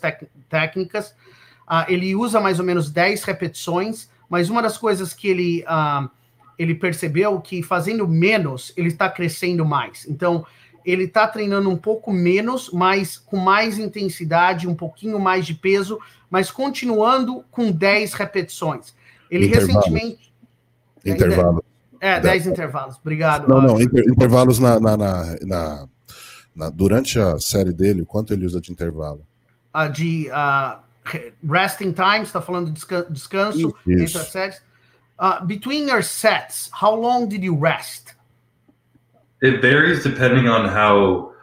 técnicas. 0.49 1.15
Uh, 1.67 1.85
ele 1.87 2.15
usa 2.15 2.39
mais 2.39 2.59
ou 2.59 2.65
menos 2.65 2.89
10 2.89 3.23
repetições, 3.23 4.09
mas 4.29 4.49
uma 4.49 4.61
das 4.61 4.77
coisas 4.77 5.13
que 5.13 5.27
ele, 5.27 5.63
uh, 5.63 6.09
ele 6.57 6.73
percebeu 6.73 7.39
que 7.39 7.61
fazendo 7.61 8.07
menos, 8.07 8.73
ele 8.75 8.87
está 8.87 9.09
crescendo 9.09 9.65
mais. 9.65 10.07
Então, 10.07 10.45
ele 10.83 11.03
está 11.03 11.27
treinando 11.27 11.69
um 11.69 11.77
pouco 11.77 12.11
menos, 12.11 12.71
mas 12.71 13.17
com 13.17 13.37
mais 13.37 13.77
intensidade, 13.77 14.67
um 14.67 14.75
pouquinho 14.75 15.19
mais 15.19 15.45
de 15.45 15.53
peso, 15.53 15.99
mas 16.29 16.49
continuando 16.49 17.43
com 17.51 17.71
10 17.71 18.13
repetições. 18.13 18.95
Ele 19.29 19.47
recentemente. 19.47 20.33
Intervalo. 21.05 21.63
É, 21.99 22.19
10 22.19 22.47
intervalos. 22.47 22.95
Obrigado. 22.97 23.47
Não, 23.47 23.61
não, 23.61 23.81
inter, 23.81 24.03
intervalos 24.07 24.59
na, 24.59 24.79
na, 24.79 24.97
na, 24.97 25.87
na, 26.55 26.69
durante 26.69 27.19
a 27.19 27.39
série 27.39 27.73
dele, 27.73 28.05
quanto 28.05 28.33
ele 28.33 28.45
usa 28.45 28.61
de 28.61 28.71
intervalo? 28.71 29.25
Uh, 29.75 29.91
de 29.91 30.29
uh, 30.29 30.79
resting 31.51 31.91
time, 31.91 32.23
está 32.23 32.41
falando 32.41 32.71
de 32.71 32.81
descanso 33.09 33.75
Isso. 33.85 34.03
entre 34.03 34.17
as 34.17 34.31
séries. 34.31 34.66
Uh, 35.19 35.43
between 35.45 35.87
your 35.87 36.01
sets, 36.01 36.69
how 36.73 36.93
long 36.93 37.27
did 37.27 37.43
you 37.43 37.55
rest? 37.55 38.13
It 39.41 39.61
varies 39.61 40.03
depending 40.03 40.47
on 40.47 40.67
how 40.67 41.33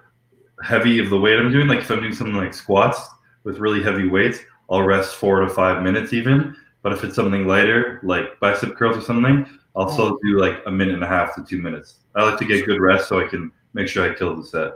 heavy 0.63 0.99
of 0.99 1.11
the 1.11 1.19
weight 1.19 1.39
I'm 1.39 1.51
doing. 1.51 1.67
Like 1.67 1.81
if 1.81 1.91
I'm 1.91 2.01
doing 2.01 2.15
something 2.15 2.37
like 2.37 2.55
squats 2.55 3.01
with 3.43 3.59
really 3.59 3.83
heavy 3.83 4.09
weights, 4.09 4.39
I'll 4.71 4.83
rest 4.83 5.17
four 5.17 5.41
to 5.41 5.49
five 5.49 5.83
minutes 5.83 6.13
even. 6.13 6.57
But 6.83 6.93
if 6.93 7.03
it's 7.03 7.15
something 7.15 7.47
lighter, 7.47 8.01
like 8.03 8.39
bicep 8.41 8.77
curls 8.77 8.97
or 8.97 9.01
something, 9.01 9.47
I'll 9.77 9.91
still 9.91 10.19
do 10.23 10.39
like 10.39 10.63
a 10.67 10.71
minute 10.71 10.95
and 10.95 11.03
a 11.03 11.09
half 11.09 11.35
to 11.35 11.45
two 11.45 11.61
minutes. 11.61 11.97
I 12.15 12.23
like 12.25 12.39
to 12.39 12.45
get 12.45 12.67
good 12.67 12.81
rest 12.81 13.09
so 13.09 13.21
I 13.21 13.27
can 13.27 13.51
make 13.73 13.89
sure 13.89 14.09
I 14.09 14.15
kill 14.15 14.37
the 14.37 14.45
set. 14.45 14.73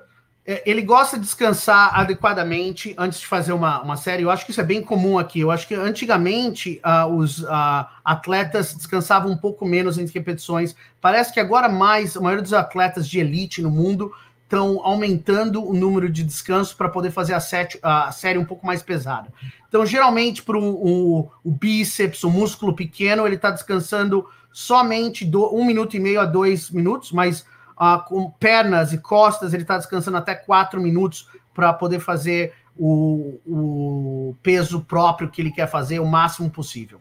É, 0.50 0.62
ele 0.64 0.80
gosta 0.80 1.18
de 1.18 1.24
descansar 1.24 1.90
adequadamente 1.94 2.94
antes 2.96 3.20
de 3.20 3.26
fazer 3.26 3.52
uma, 3.52 3.82
uma 3.82 3.98
série. 3.98 4.22
Eu 4.22 4.30
acho 4.30 4.46
que 4.46 4.50
isso 4.50 4.61
é 4.62 4.64
bem 4.64 4.80
comum 4.80 5.18
aqui. 5.18 5.40
Eu 5.40 5.50
acho 5.50 5.68
que 5.68 5.74
antigamente 5.74 6.80
uh, 6.82 7.06
os 7.06 7.40
uh, 7.40 7.87
atletas 8.02 8.72
descansavam 8.72 9.30
um 9.30 9.37
pouco 9.37 9.66
menos 9.66 9.98
entre 9.98 10.14
repetições. 10.14 10.74
Parece 11.02 11.34
que 11.34 11.38
agora 11.38 11.68
mais, 11.68 12.16
a 12.16 12.20
maioria 12.22 12.42
dos 12.42 12.54
atletas 12.54 13.06
de 13.06 13.18
elite 13.18 13.61
no 13.61 13.70
mundo 13.70 14.11
estão 14.42 14.80
aumentando 14.82 15.62
o 15.62 15.74
número 15.74 16.08
de 16.08 16.24
descanso 16.24 16.74
para 16.74 16.88
poder 16.88 17.11
fazer 17.11 17.34
a, 17.34 17.40
set, 17.40 17.78
a, 17.82 18.11
série 18.11 18.38
um 18.38 18.44
pouco 18.46 18.66
mais 18.66 18.82
pesada. 18.82 19.28
Então, 19.68 19.84
geralmente, 19.84 20.42
para 20.42 20.56
o, 20.56 21.30
o, 21.44 21.50
bíceps, 21.50 22.24
o 22.24 22.30
músculo 22.30 22.74
pequeno, 22.74 23.26
ele 23.26 23.37
está 23.37 23.50
descansando 23.50 24.26
somente 24.50 25.26
do, 25.26 25.54
um 25.54 25.62
minuto 25.62 25.94
e 25.94 26.00
meio 26.00 26.22
a 26.22 26.24
dois 26.24 26.70
minutos, 26.70 27.12
mas 27.12 27.44
uh, 27.81 28.03
com 28.07 28.31
pernas 28.31 28.93
e 28.93 28.99
costas, 28.99 29.55
ele 29.55 29.62
está 29.62 29.79
descansando 29.79 30.17
até 30.17 30.35
quatro 30.35 30.81
minutos 30.81 31.29
para 31.55 31.73
poder 31.73 32.01
fazer 32.01 32.53
o, 32.77 33.38
o 33.47 34.37
peso 34.43 34.81
próprio 34.81 35.31
que 35.31 35.43
ele 35.43 35.51
quer 35.51 35.69
fazer 35.69 35.99
o 35.99 36.07
máximo 36.07 36.51
possível. 36.51 37.01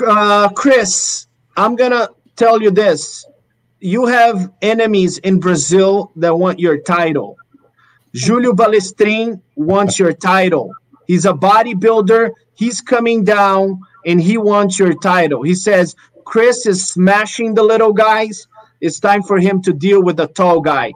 Uh, 0.00 0.52
Chris, 0.54 1.28
I'm 1.56 1.76
gonna 1.76 2.08
tell 2.34 2.62
you 2.62 2.70
this. 2.70 3.26
You 3.80 4.06
have 4.06 4.50
enemies 4.62 5.18
in 5.18 5.38
Brazil 5.38 6.10
that 6.16 6.36
want 6.36 6.58
your 6.58 6.80
title. 6.82 7.36
Julio 8.14 8.52
Balestrin 8.52 9.40
wants 9.56 9.98
your 9.98 10.12
title. 10.12 10.72
He's 11.06 11.24
a 11.24 11.32
bodybuilder. 11.32 12.30
He's 12.54 12.80
coming 12.80 13.24
down 13.24 13.80
and 14.06 14.20
he 14.20 14.38
wants 14.38 14.78
your 14.78 14.94
title. 14.94 15.42
He 15.42 15.54
says 15.54 15.96
Chris 16.24 16.66
is 16.66 16.88
smashing 16.88 17.54
the 17.54 17.62
little 17.62 17.92
guys. 17.92 18.46
It's 18.82 18.98
time 18.98 19.22
for 19.22 19.38
him 19.38 19.62
to 19.62 19.72
deal 19.72 20.02
with 20.02 20.16
the 20.16 20.26
tall 20.26 20.60
guy. 20.60 20.92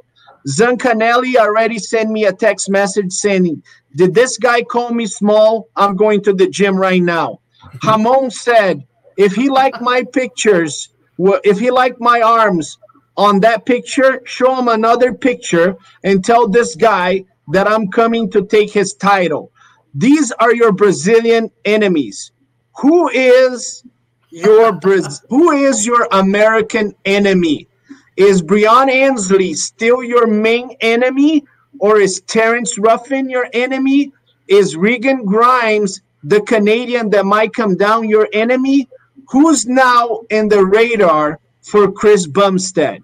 Zancanelli 0.48 1.36
already 1.36 1.78
sent 1.78 2.10
me 2.10 2.24
a 2.24 2.32
text 2.32 2.68
message 2.68 3.12
saying, 3.12 3.62
Did 3.94 4.12
this 4.12 4.38
guy 4.38 4.62
call 4.62 4.90
me 4.92 5.06
small? 5.06 5.68
I'm 5.76 5.94
going 5.94 6.20
to 6.24 6.32
the 6.32 6.48
gym 6.48 6.76
right 6.76 7.00
now. 7.00 7.40
Hamon 7.82 8.30
said, 8.30 8.84
If 9.16 9.34
he 9.34 9.48
liked 9.48 9.80
my 9.80 10.02
pictures, 10.12 10.88
if 11.18 11.60
he 11.60 11.70
liked 11.70 12.00
my 12.00 12.20
arms 12.20 12.76
on 13.16 13.38
that 13.40 13.64
picture, 13.66 14.20
show 14.24 14.56
him 14.56 14.66
another 14.66 15.14
picture 15.14 15.76
and 16.02 16.24
tell 16.24 16.48
this 16.48 16.74
guy 16.74 17.24
that 17.52 17.68
I'm 17.68 17.88
coming 17.88 18.28
to 18.32 18.44
take 18.44 18.72
his 18.72 18.94
title. 18.94 19.52
These 19.94 20.32
are 20.32 20.52
your 20.52 20.72
Brazilian 20.72 21.52
enemies. 21.64 22.32
Who 22.78 23.08
is 23.10 23.84
your 24.30 24.72
Braz- 24.72 25.24
who 25.30 25.52
is 25.52 25.86
your 25.86 26.08
American 26.10 26.92
enemy? 27.04 27.68
Is 28.16 28.40
Brian 28.40 28.88
Ansley 28.88 29.54
still 29.54 30.02
your 30.02 30.26
main 30.26 30.70
enemy, 30.80 31.44
or 31.78 32.00
is 32.00 32.20
Terrence 32.22 32.78
Ruffin 32.78 33.28
your 33.28 33.48
enemy? 33.52 34.12
Is 34.48 34.76
Regan 34.76 35.24
Grimes, 35.24 36.00
the 36.24 36.40
Canadian 36.42 37.10
that 37.10 37.26
might 37.26 37.52
come 37.52 37.76
down, 37.76 38.08
your 38.08 38.28
enemy? 38.32 38.88
Who's 39.28 39.66
now 39.66 40.22
in 40.30 40.48
the 40.48 40.64
radar 40.64 41.40
for 41.60 41.92
Chris 41.92 42.26
Bumstead? 42.26 43.02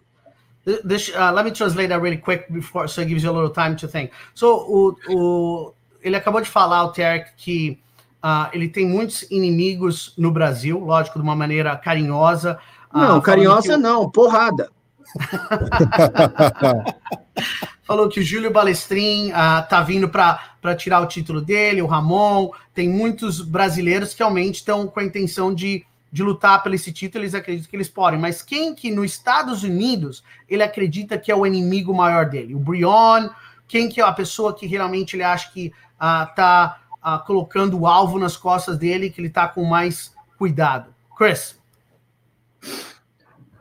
This, 0.64 1.10
uh, 1.14 1.32
let 1.32 1.44
me 1.44 1.50
translate 1.50 1.88
that 1.88 2.00
really 2.00 2.16
quick 2.16 2.50
before, 2.52 2.86
so 2.86 3.02
it 3.02 3.08
gives 3.08 3.24
you 3.24 3.30
a 3.30 3.32
little 3.32 3.50
time 3.50 3.76
to 3.76 3.88
think. 3.88 4.12
So, 4.34 4.64
o, 4.68 4.96
o 5.10 5.74
ele 6.02 6.16
acabou 6.16 6.40
de 6.40 6.48
falar, 6.48 6.84
o 6.84 6.92
Terry, 6.92 7.24
que 7.36 7.78
uh, 8.22 8.48
ele 8.52 8.68
tem 8.68 8.86
muitos 8.86 9.26
inimigos 9.30 10.14
no 10.16 10.30
Brasil, 10.30 10.78
lógico, 10.78 11.18
de 11.18 11.24
uma 11.24 11.34
maneira 11.34 11.76
carinhosa. 11.76 12.58
Não, 12.94 13.18
uh, 13.18 13.22
carinhosa 13.22 13.74
que... 13.74 13.82
não, 13.82 14.08
porrada. 14.08 14.70
Falou 17.84 18.08
que 18.08 18.20
o 18.20 18.22
Júlio 18.22 18.50
Balestrin 18.50 19.32
uh, 19.32 19.68
tá 19.68 19.82
vindo 19.82 20.08
para 20.08 20.74
tirar 20.76 21.00
o 21.00 21.06
título 21.06 21.40
dele, 21.40 21.82
o 21.82 21.86
Ramon. 21.86 22.50
Tem 22.72 22.88
muitos 22.88 23.40
brasileiros 23.40 24.14
que 24.14 24.20
realmente 24.20 24.56
estão 24.56 24.86
com 24.86 25.00
a 25.00 25.04
intenção 25.04 25.54
de, 25.54 25.84
de 26.10 26.22
lutar 26.22 26.62
pelo 26.62 26.74
esse 26.74 26.92
título, 26.92 27.24
eles 27.24 27.34
acreditam 27.34 27.68
que 27.68 27.76
eles 27.76 27.88
podem. 27.88 28.20
Mas 28.20 28.40
quem 28.40 28.74
que 28.74 28.90
nos 28.90 29.12
Estados 29.12 29.62
Unidos 29.62 30.22
ele 30.48 30.62
acredita 30.62 31.18
que 31.18 31.30
é 31.30 31.36
o 31.36 31.46
inimigo 31.46 31.92
maior 31.92 32.26
dele? 32.26 32.54
O 32.54 32.58
Brion? 32.58 33.28
Quem 33.66 33.88
que 33.88 34.00
é 34.00 34.04
a 34.04 34.12
pessoa 34.12 34.54
que 34.54 34.66
realmente 34.66 35.16
ele 35.16 35.24
acha 35.24 35.50
que 35.50 35.72
uh, 35.96 36.34
tá 36.34 36.80
uh, 37.04 37.24
colocando 37.26 37.80
o 37.80 37.86
alvo 37.86 38.18
nas 38.18 38.36
costas 38.36 38.78
dele, 38.78 39.10
que 39.10 39.20
ele 39.20 39.30
tá 39.30 39.48
com 39.48 39.64
mais 39.64 40.14
cuidado? 40.38 40.94
Chris. 41.16 41.60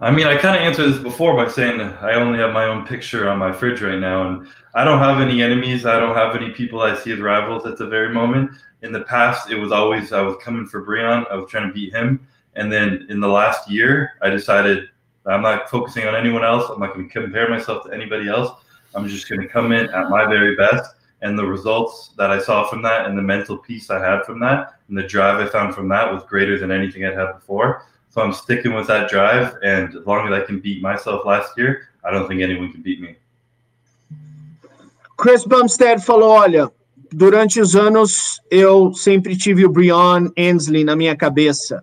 I 0.02 0.10
mean, 0.10 0.26
I 0.26 0.36
kind 0.36 0.56
of 0.56 0.64
answered 0.64 0.92
this 0.92 1.04
before 1.04 1.36
by 1.36 1.48
saying 1.48 1.80
I 1.80 2.14
only 2.14 2.40
have 2.40 2.54
my 2.54 2.66
own 2.66 2.88
picture 2.88 3.30
on 3.30 3.38
my 3.38 3.52
fridge 3.52 3.84
right 3.84 4.00
now, 4.00 4.28
and 4.28 4.48
I 4.74 4.84
don't 4.84 4.98
have 4.98 5.22
any 5.22 5.44
enemies. 5.44 5.86
I 5.86 6.00
don't 6.00 6.16
have 6.16 6.36
any 6.36 6.50
people 6.50 6.82
I 6.82 6.96
see 6.96 7.12
as 7.12 7.20
rivals 7.20 7.68
at 7.68 7.78
the 7.78 7.86
very 7.86 8.12
moment. 8.12 8.50
In 8.82 8.92
the 8.92 9.02
past, 9.02 9.52
it 9.52 9.60
was 9.60 9.72
always 9.72 10.12
I 10.12 10.22
was 10.22 10.38
coming 10.42 10.66
for 10.66 10.84
Breon. 10.84 11.32
I 11.32 11.36
was 11.36 11.52
trying 11.52 11.68
to 11.68 11.74
beat 11.74 11.94
him, 11.94 12.28
and 12.56 12.74
then 12.74 13.06
in 13.10 13.20
the 13.20 13.28
last 13.28 13.70
year, 13.70 14.14
I 14.24 14.32
decided 14.32 14.90
I'm 15.28 15.44
not 15.44 15.70
focusing 15.70 16.08
on 16.08 16.16
anyone 16.16 16.44
else. 16.44 16.68
I'm 16.72 16.80
not 16.80 16.96
going 16.96 17.08
to 17.08 17.14
compare 17.14 17.48
myself 17.48 17.86
to 17.86 17.94
anybody 17.94 18.28
else. 18.28 18.60
I'm 18.96 19.08
just 19.08 19.30
going 19.30 19.42
to 19.42 19.48
come 19.48 19.72
in 19.72 19.88
at 19.92 20.10
my 20.10 20.26
very 20.26 20.56
best, 20.56 20.96
and 21.22 21.38
the 21.38 21.46
results 21.46 22.10
that 22.18 22.32
I 22.32 22.42
saw 22.42 22.68
from 22.68 22.82
that, 22.82 23.06
and 23.06 23.16
the 23.16 23.22
mental 23.22 23.56
peace 23.56 23.92
I 23.92 24.04
had 24.04 24.24
from 24.26 24.40
that, 24.40 24.80
and 24.88 24.98
the 24.98 25.04
drive 25.04 25.40
I 25.40 25.48
found 25.48 25.76
from 25.76 25.88
that 25.90 26.12
was 26.12 26.24
greater 26.24 26.58
than 26.58 26.72
anything 26.72 27.06
I'd 27.06 27.14
had 27.14 27.34
before. 27.34 27.86
So 28.14 28.22
I'm 28.22 28.34
sticking 28.34 28.76
with 28.76 28.88
that 28.88 29.10
drive, 29.10 29.56
and 29.64 29.96
as 29.96 30.06
long 30.06 30.28
as 30.28 30.34
I 30.34 30.46
can 30.46 30.60
beat 30.60 30.82
myself 30.82 31.26
last 31.26 31.58
year, 31.58 31.88
I 32.04 32.12
don't 32.12 32.28
think 32.28 32.42
anyone 32.42 32.70
can 32.72 32.82
beat 32.82 33.00
me. 33.00 33.16
Chris 35.16 35.46
Bumstead 35.46 36.02
falou: 36.04 36.32
olha, 36.32 36.70
durante 37.10 37.62
os 37.62 37.74
anos 37.74 38.42
eu 38.52 38.94
sempre 38.94 39.38
tive 39.38 39.66
o 39.66 39.70
Brian 39.70 40.30
Ansley 40.38 40.84
na 40.84 40.94
minha 40.94 41.16
cabeça, 41.16 41.82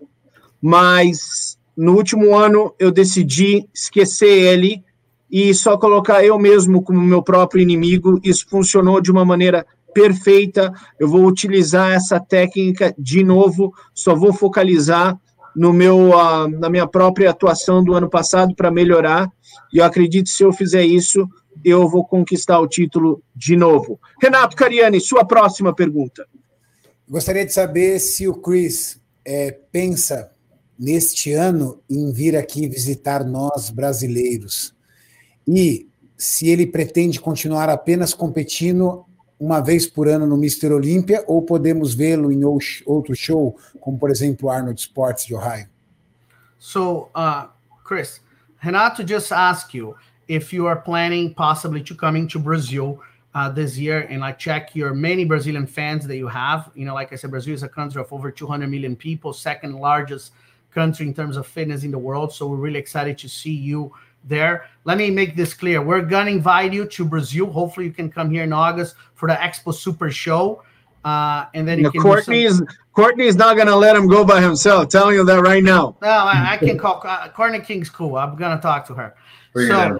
mas 0.61 1.57
no 1.75 1.95
último 1.95 2.37
ano 2.37 2.75
eu 2.77 2.91
decidi 2.91 3.67
esquecer 3.73 4.29
ele 4.29 4.83
e 5.31 5.51
só 5.53 5.77
colocar 5.77 6.23
eu 6.23 6.37
mesmo 6.37 6.83
como 6.83 7.01
meu 7.01 7.23
próprio 7.23 7.61
inimigo. 7.61 8.19
Isso 8.23 8.45
funcionou 8.47 9.01
de 9.01 9.09
uma 9.09 9.25
maneira 9.25 9.65
perfeita. 9.95 10.71
Eu 10.99 11.07
vou 11.07 11.25
utilizar 11.25 11.91
essa 11.91 12.19
técnica 12.19 12.93
de 12.99 13.23
novo, 13.23 13.73
só 13.95 14.13
vou 14.13 14.31
focalizar 14.31 15.17
no 15.55 15.73
meu, 15.73 16.09
uh, 16.09 16.47
na 16.47 16.69
minha 16.69 16.87
própria 16.87 17.29
atuação 17.29 17.83
do 17.83 17.93
ano 17.93 18.09
passado 18.09 18.55
para 18.55 18.71
melhorar. 18.71 19.29
E 19.73 19.77
eu 19.77 19.83
acredito 19.83 20.25
que 20.25 20.31
se 20.31 20.43
eu 20.43 20.53
fizer 20.53 20.83
isso, 20.83 21.27
eu 21.63 21.87
vou 21.87 22.05
conquistar 22.05 22.59
o 22.59 22.67
título 22.67 23.21
de 23.35 23.55
novo. 23.55 23.99
Renato 24.21 24.55
Cariani, 24.55 24.99
sua 24.99 25.25
próxima 25.25 25.73
pergunta. 25.73 26.25
Gostaria 27.07 27.45
de 27.45 27.53
saber 27.53 27.99
se 27.99 28.27
o 28.27 28.35
Chris 28.35 28.99
é, 29.25 29.51
pensa 29.71 30.31
neste 30.77 31.33
ano 31.33 31.81
em 31.89 32.11
vir 32.11 32.37
aqui 32.37 32.67
visitar 32.67 33.23
nós 33.23 33.69
brasileiros. 33.69 34.73
E 35.47 35.87
se 36.17 36.47
ele 36.47 36.67
pretende 36.67 37.19
continuar 37.19 37.69
apenas 37.69 38.13
competindo 38.13 39.05
uma 39.39 39.61
vez 39.61 39.87
por 39.87 40.07
ano 40.07 40.27
no 40.27 40.35
Mr. 40.35 40.73
Olympia 40.73 41.23
ou 41.25 41.41
podemos 41.41 41.93
vê-lo 41.93 42.31
em 42.31 42.43
outro 42.43 43.15
show, 43.15 43.57
como 43.79 43.97
por 43.97 44.09
exemplo 44.09 44.49
Arnold 44.49 44.79
Sports 44.79 45.25
de 45.25 45.33
Ohio? 45.33 45.67
So, 46.57 47.09
uh, 47.15 47.47
Chris, 47.83 48.21
Renato 48.57 49.03
just 49.07 49.31
asked 49.31 49.73
you 49.73 49.95
if 50.27 50.53
you 50.53 50.67
are 50.67 50.81
planning 50.81 51.33
possibly 51.33 51.81
to 51.81 51.95
coming 51.95 52.27
to 52.27 52.37
Brazil 52.37 52.99
uh, 53.33 53.49
this 53.49 53.77
year 53.77 54.05
and 54.09 54.19
like 54.19 54.37
check 54.37 54.75
your 54.75 54.93
many 54.93 55.23
Brazilian 55.23 55.65
fans 55.65 56.05
that 56.05 56.17
you 56.17 56.27
have. 56.27 56.69
You 56.75 56.85
know, 56.85 56.93
like 56.93 57.13
I 57.13 57.15
said, 57.15 57.31
Brazil 57.31 57.53
is 57.53 57.63
a 57.63 57.69
country 57.69 58.01
of 58.01 58.11
over 58.11 58.31
200 58.31 58.67
million 58.67 58.95
people, 58.95 59.31
second 59.31 59.73
largest 59.75 60.33
country 60.71 61.07
in 61.07 61.13
terms 61.13 61.37
of 61.37 61.47
fitness 61.47 61.83
in 61.83 61.91
the 61.91 61.97
world. 61.97 62.33
So 62.33 62.47
we're 62.47 62.57
really 62.57 62.79
excited 62.79 63.17
to 63.19 63.29
see 63.29 63.53
you 63.53 63.93
there. 64.23 64.65
Let 64.85 64.97
me 64.97 65.09
make 65.09 65.35
this 65.35 65.53
clear. 65.53 65.81
We're 65.81 66.01
gonna 66.01 66.31
invite 66.31 66.73
you 66.73 66.85
to 66.85 67.05
Brazil. 67.05 67.51
Hopefully, 67.51 67.85
you 67.87 67.93
can 67.93 68.11
come 68.11 68.29
here 68.29 68.43
in 68.43 68.53
August 68.53 68.95
for 69.15 69.27
the 69.27 69.35
Expo 69.35 69.73
Super 69.73 70.11
Show. 70.11 70.63
Uh, 71.05 71.45
and 71.53 71.67
then 71.67 71.79
you 71.79 71.91
Courtney's 71.91 72.57
some... 72.57 72.67
Courtney's 72.93 73.35
not 73.35 73.55
gonna 73.55 73.75
let 73.75 73.95
him 73.95 74.07
go 74.07 74.25
by 74.25 74.41
himself. 74.41 74.89
Telling 74.89 75.15
you 75.15 75.23
that 75.25 75.41
right 75.41 75.63
now. 75.63 75.95
No, 76.01 76.09
I, 76.09 76.53
I 76.53 76.57
can 76.57 76.77
call 76.77 77.01
uh, 77.05 77.29
Courtney 77.29 77.59
King's 77.59 77.89
cool. 77.89 78.17
I'm 78.17 78.35
gonna 78.35 78.61
talk 78.61 78.85
to 78.87 78.93
her. 78.93 79.15
Bring 79.53 79.69
so 79.69 79.99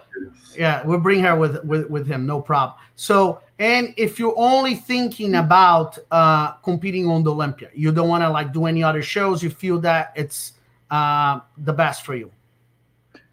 yeah, 0.57 0.83
we'll 0.83 0.99
bring 0.99 1.21
her 1.21 1.35
with, 1.37 1.63
with 1.63 1.89
with 1.89 2.05
him, 2.05 2.25
no 2.25 2.41
problem. 2.41 2.77
So 2.95 3.41
and 3.59 3.93
if 3.97 4.19
you're 4.19 4.37
only 4.37 4.75
thinking 4.75 5.35
about 5.35 5.97
uh 6.11 6.53
competing 6.63 7.07
on 7.07 7.23
the 7.23 7.31
Olympia, 7.31 7.69
you 7.73 7.91
don't 7.91 8.09
want 8.09 8.23
to 8.23 8.29
like 8.29 8.51
do 8.51 8.65
any 8.65 8.83
other 8.83 9.01
shows. 9.01 9.41
You 9.41 9.49
feel 9.49 9.79
that 9.79 10.11
it's 10.15 10.53
uh 10.91 11.39
the 11.57 11.73
best 11.73 12.05
for 12.05 12.15
you. 12.15 12.31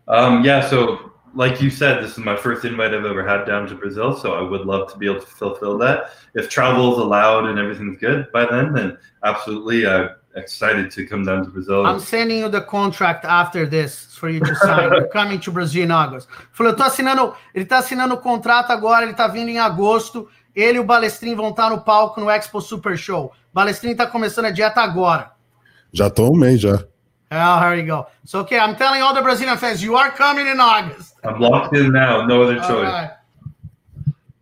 Um, 0.08 0.44
yeah, 0.44 0.68
so 0.68 1.12
like 1.34 1.60
you 1.60 1.70
said, 1.70 2.02
this 2.02 2.12
is 2.12 2.18
my 2.18 2.36
first 2.36 2.64
invite 2.64 2.94
I've 2.94 3.04
ever 3.04 3.26
had 3.26 3.44
down 3.44 3.66
to 3.68 3.74
Brazil, 3.74 4.16
so 4.16 4.34
I 4.34 4.42
would 4.42 4.62
love 4.62 4.90
to 4.92 4.98
be 4.98 5.06
able 5.06 5.20
to 5.20 5.26
fulfill 5.26 5.76
that. 5.78 6.10
If 6.34 6.48
travel 6.48 6.92
is 6.92 6.98
allowed 6.98 7.46
and 7.46 7.58
everything's 7.58 7.98
good 7.98 8.30
by 8.32 8.46
then, 8.46 8.72
then 8.72 8.98
absolutely, 9.22 9.86
I'm 9.86 10.10
excited 10.34 10.90
to 10.92 11.06
come 11.06 11.24
down 11.24 11.44
to 11.44 11.50
Brazil. 11.50 11.84
I'm 11.86 12.00
sending 12.00 12.38
you 12.38 12.48
the 12.48 12.62
contract 12.62 13.24
after 13.24 13.66
this 13.66 14.16
for 14.16 14.30
you 14.30 14.40
to 14.40 14.54
sign. 14.56 14.92
You're 14.92 15.08
coming 15.08 15.38
to 15.40 15.52
Brazil 15.52 15.84
in 15.84 15.90
August. 15.90 16.28
Falou, 16.52 16.72
eu 16.72 16.76
tô 16.76 16.84
assinando, 16.84 17.34
ele 17.54 17.66
tá 17.66 17.78
assinando 17.78 18.14
o 18.14 18.18
contrato 18.18 18.70
agora, 18.70 19.04
ele 19.04 19.14
tá 19.14 19.28
vindo 19.28 19.50
em 19.50 19.58
agosto. 19.58 20.28
Ele 20.54 20.78
e 20.78 20.80
o 20.80 20.84
Balestrin 20.84 21.34
vão 21.34 21.50
estar 21.50 21.68
no 21.68 21.82
palco 21.82 22.18
no 22.18 22.30
Expo 22.30 22.62
Super 22.62 22.96
Show. 22.96 23.30
Balestrin 23.52 23.94
tá 23.94 24.06
começando 24.06 24.46
a 24.46 24.50
dieta 24.50 24.80
agora. 24.80 25.32
Já 25.92 26.08
tô 26.08 26.30
um 26.30 26.36
mês 26.36 26.62
já. 26.62 26.82
Oh, 27.32 27.60
here 27.60 27.74
you 27.74 27.86
go. 27.86 28.06
So, 28.24 28.40
okay, 28.40 28.58
I'm 28.58 28.76
telling 28.76 29.02
all 29.02 29.14
the 29.14 29.22
Brazilian 29.22 29.56
fans, 29.58 29.82
you 29.82 29.96
are 29.96 30.10
coming 30.10 30.46
in 30.46 30.60
August. 30.60 31.14
I'm 31.24 31.40
locked 31.40 31.76
in 31.76 31.92
now. 31.92 32.24
No 32.24 32.42
other 32.42 32.56
choice. 32.56 32.68
Right. 32.68 33.10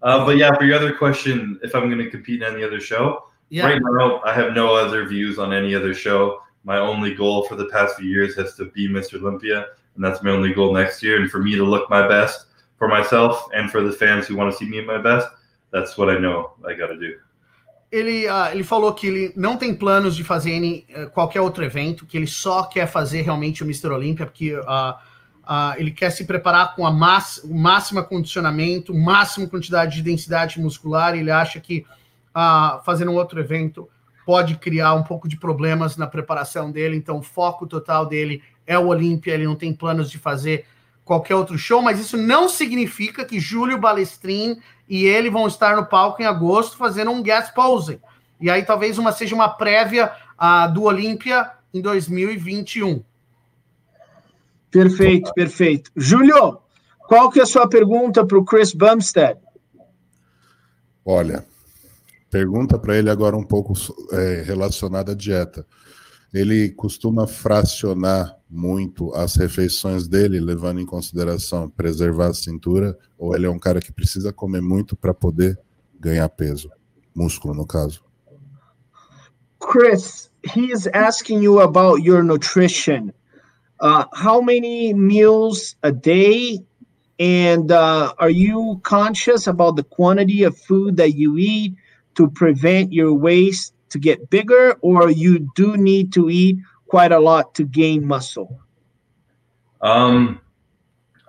Uh, 0.02 0.26
but 0.26 0.36
yeah, 0.36 0.54
for 0.54 0.64
your 0.64 0.76
other 0.76 0.94
question, 0.94 1.58
if 1.62 1.74
I'm 1.74 1.88
going 1.88 1.98
to 1.98 2.10
compete 2.10 2.42
in 2.42 2.54
any 2.54 2.62
other 2.62 2.78
show, 2.78 3.24
yeah. 3.48 3.66
right 3.66 3.80
now 3.82 4.20
I 4.24 4.34
have 4.34 4.52
no 4.52 4.74
other 4.74 5.06
views 5.06 5.38
on 5.38 5.54
any 5.54 5.74
other 5.74 5.94
show. 5.94 6.40
My 6.64 6.76
only 6.78 7.14
goal 7.14 7.44
for 7.44 7.56
the 7.56 7.66
past 7.66 7.96
few 7.96 8.08
years 8.08 8.36
has 8.36 8.54
to 8.56 8.66
be 8.66 8.86
Mr. 8.86 9.14
Olympia, 9.14 9.66
and 9.94 10.04
that's 10.04 10.22
my 10.22 10.30
only 10.30 10.52
goal 10.52 10.74
next 10.74 11.02
year. 11.02 11.20
And 11.20 11.30
for 11.30 11.38
me 11.38 11.54
to 11.56 11.64
look 11.64 11.88
my 11.88 12.06
best 12.06 12.46
for 12.76 12.86
myself 12.86 13.48
and 13.54 13.70
for 13.70 13.82
the 13.82 13.92
fans 13.92 14.26
who 14.26 14.36
want 14.36 14.52
to 14.52 14.58
see 14.58 14.68
me 14.68 14.78
at 14.78 14.86
my 14.86 14.98
best, 14.98 15.26
that's 15.72 15.96
what 15.96 16.10
I 16.10 16.18
know 16.18 16.52
I 16.68 16.74
got 16.74 16.88
to 16.88 16.98
do. 16.98 17.16
Ele, 17.94 18.26
uh, 18.26 18.50
ele 18.50 18.64
falou 18.64 18.92
que 18.92 19.06
ele 19.06 19.32
não 19.36 19.56
tem 19.56 19.72
planos 19.72 20.16
de 20.16 20.24
fazer 20.24 20.56
any, 20.56 20.84
uh, 20.90 21.08
qualquer 21.10 21.40
outro 21.40 21.64
evento, 21.64 22.04
que 22.04 22.16
ele 22.16 22.26
só 22.26 22.64
quer 22.64 22.88
fazer 22.88 23.22
realmente 23.22 23.62
o 23.62 23.66
Mr. 23.66 23.86
Olímpia, 23.86 24.26
porque 24.26 24.52
uh, 24.56 24.94
ele 25.76 25.92
quer 25.92 26.10
se 26.10 26.24
preparar 26.24 26.74
com 26.74 26.84
a 26.84 26.90
o 26.90 27.54
máximo 27.54 28.02
condicionamento, 28.02 28.92
máxima 28.92 29.46
quantidade 29.46 29.94
de 29.94 30.02
densidade 30.02 30.60
muscular, 30.60 31.14
e 31.14 31.20
ele 31.20 31.30
acha 31.30 31.60
que 31.60 31.86
fazendo 32.84 33.12
um 33.12 33.14
outro 33.14 33.38
evento 33.38 33.88
pode 34.26 34.56
criar 34.56 34.94
um 34.94 35.04
pouco 35.04 35.28
de 35.28 35.36
problemas 35.36 35.96
na 35.96 36.06
preparação 36.06 36.72
dele, 36.72 36.96
então 36.96 37.18
o 37.18 37.22
foco 37.22 37.64
total 37.64 38.06
dele 38.06 38.42
é 38.66 38.76
o 38.76 38.86
Olímpia, 38.88 39.34
ele 39.34 39.44
não 39.44 39.54
tem 39.54 39.72
planos 39.72 40.10
de 40.10 40.18
fazer 40.18 40.64
qualquer 41.04 41.34
outro 41.34 41.58
show, 41.58 41.82
mas 41.82 42.00
isso 42.00 42.16
não 42.16 42.48
significa 42.48 43.24
que 43.24 43.38
Júlio 43.38 43.78
Balestrin 43.78 44.58
e 44.88 45.04
ele 45.04 45.30
vão 45.30 45.46
estar 45.46 45.76
no 45.76 45.86
palco 45.86 46.22
em 46.22 46.26
agosto 46.26 46.76
fazendo 46.76 47.10
um 47.10 47.22
guest 47.22 47.52
posing. 47.54 48.00
E 48.40 48.50
aí 48.50 48.64
talvez 48.64 48.98
uma 48.98 49.12
seja 49.12 49.34
uma 49.34 49.48
prévia 49.48 50.12
uh, 50.38 50.72
do 50.72 50.82
Olímpia 50.82 51.50
em 51.72 51.80
2021. 51.80 53.02
Perfeito, 54.70 55.32
perfeito. 55.34 55.90
Júlio, 55.94 56.58
qual 57.06 57.30
que 57.30 57.38
é 57.38 57.42
a 57.42 57.46
sua 57.46 57.68
pergunta 57.68 58.26
para 58.26 58.38
o 58.38 58.44
Chris 58.44 58.72
Bumstead? 58.72 59.38
Olha, 61.04 61.44
pergunta 62.30 62.78
para 62.78 62.96
ele 62.96 63.10
agora 63.10 63.36
um 63.36 63.44
pouco 63.44 63.74
é, 64.10 64.42
relacionada 64.42 65.12
à 65.12 65.14
dieta. 65.14 65.66
Ele 66.32 66.70
costuma 66.70 67.26
fracionar 67.26 68.36
muito 68.54 69.12
as 69.14 69.34
refeições 69.34 70.06
dele, 70.06 70.38
levando 70.38 70.80
em 70.80 70.86
consideração 70.86 71.68
preservar 71.68 72.28
a 72.28 72.34
cintura, 72.34 72.96
ou 73.18 73.34
ele 73.34 73.46
é 73.46 73.50
um 73.50 73.58
cara 73.58 73.80
que 73.80 73.92
precisa 73.92 74.32
comer 74.32 74.62
muito 74.62 74.96
para 74.96 75.12
poder 75.12 75.58
ganhar 75.98 76.28
peso, 76.28 76.70
músculo 77.14 77.52
no 77.52 77.66
caso? 77.66 78.04
Chris, 79.58 80.30
he 80.44 80.70
is 80.70 80.86
asking 80.94 81.42
you 81.42 81.60
about 81.60 82.00
your 82.02 82.22
nutrition. 82.22 83.12
Uh, 83.80 84.04
how 84.12 84.40
many 84.40 84.94
meals 84.94 85.76
a 85.82 85.90
day? 85.90 86.64
And 87.18 87.72
uh, 87.72 88.14
are 88.18 88.30
you 88.30 88.80
conscious 88.82 89.48
about 89.48 89.76
the 89.76 89.84
quantity 89.84 90.44
of 90.44 90.56
food 90.56 90.96
that 90.96 91.16
you 91.16 91.38
eat 91.38 91.74
to 92.14 92.28
prevent 92.30 92.92
your 92.92 93.14
waist 93.14 93.74
to 93.90 93.98
get 93.98 94.30
bigger, 94.30 94.76
or 94.80 95.10
you 95.10 95.48
do 95.54 95.76
need 95.76 96.12
to 96.12 96.28
eat 96.28 96.58
quite 96.94 97.10
a 97.10 97.18
lot 97.18 97.56
to 97.56 97.64
gain 97.64 98.06
muscle? 98.06 98.60
Um, 99.80 100.40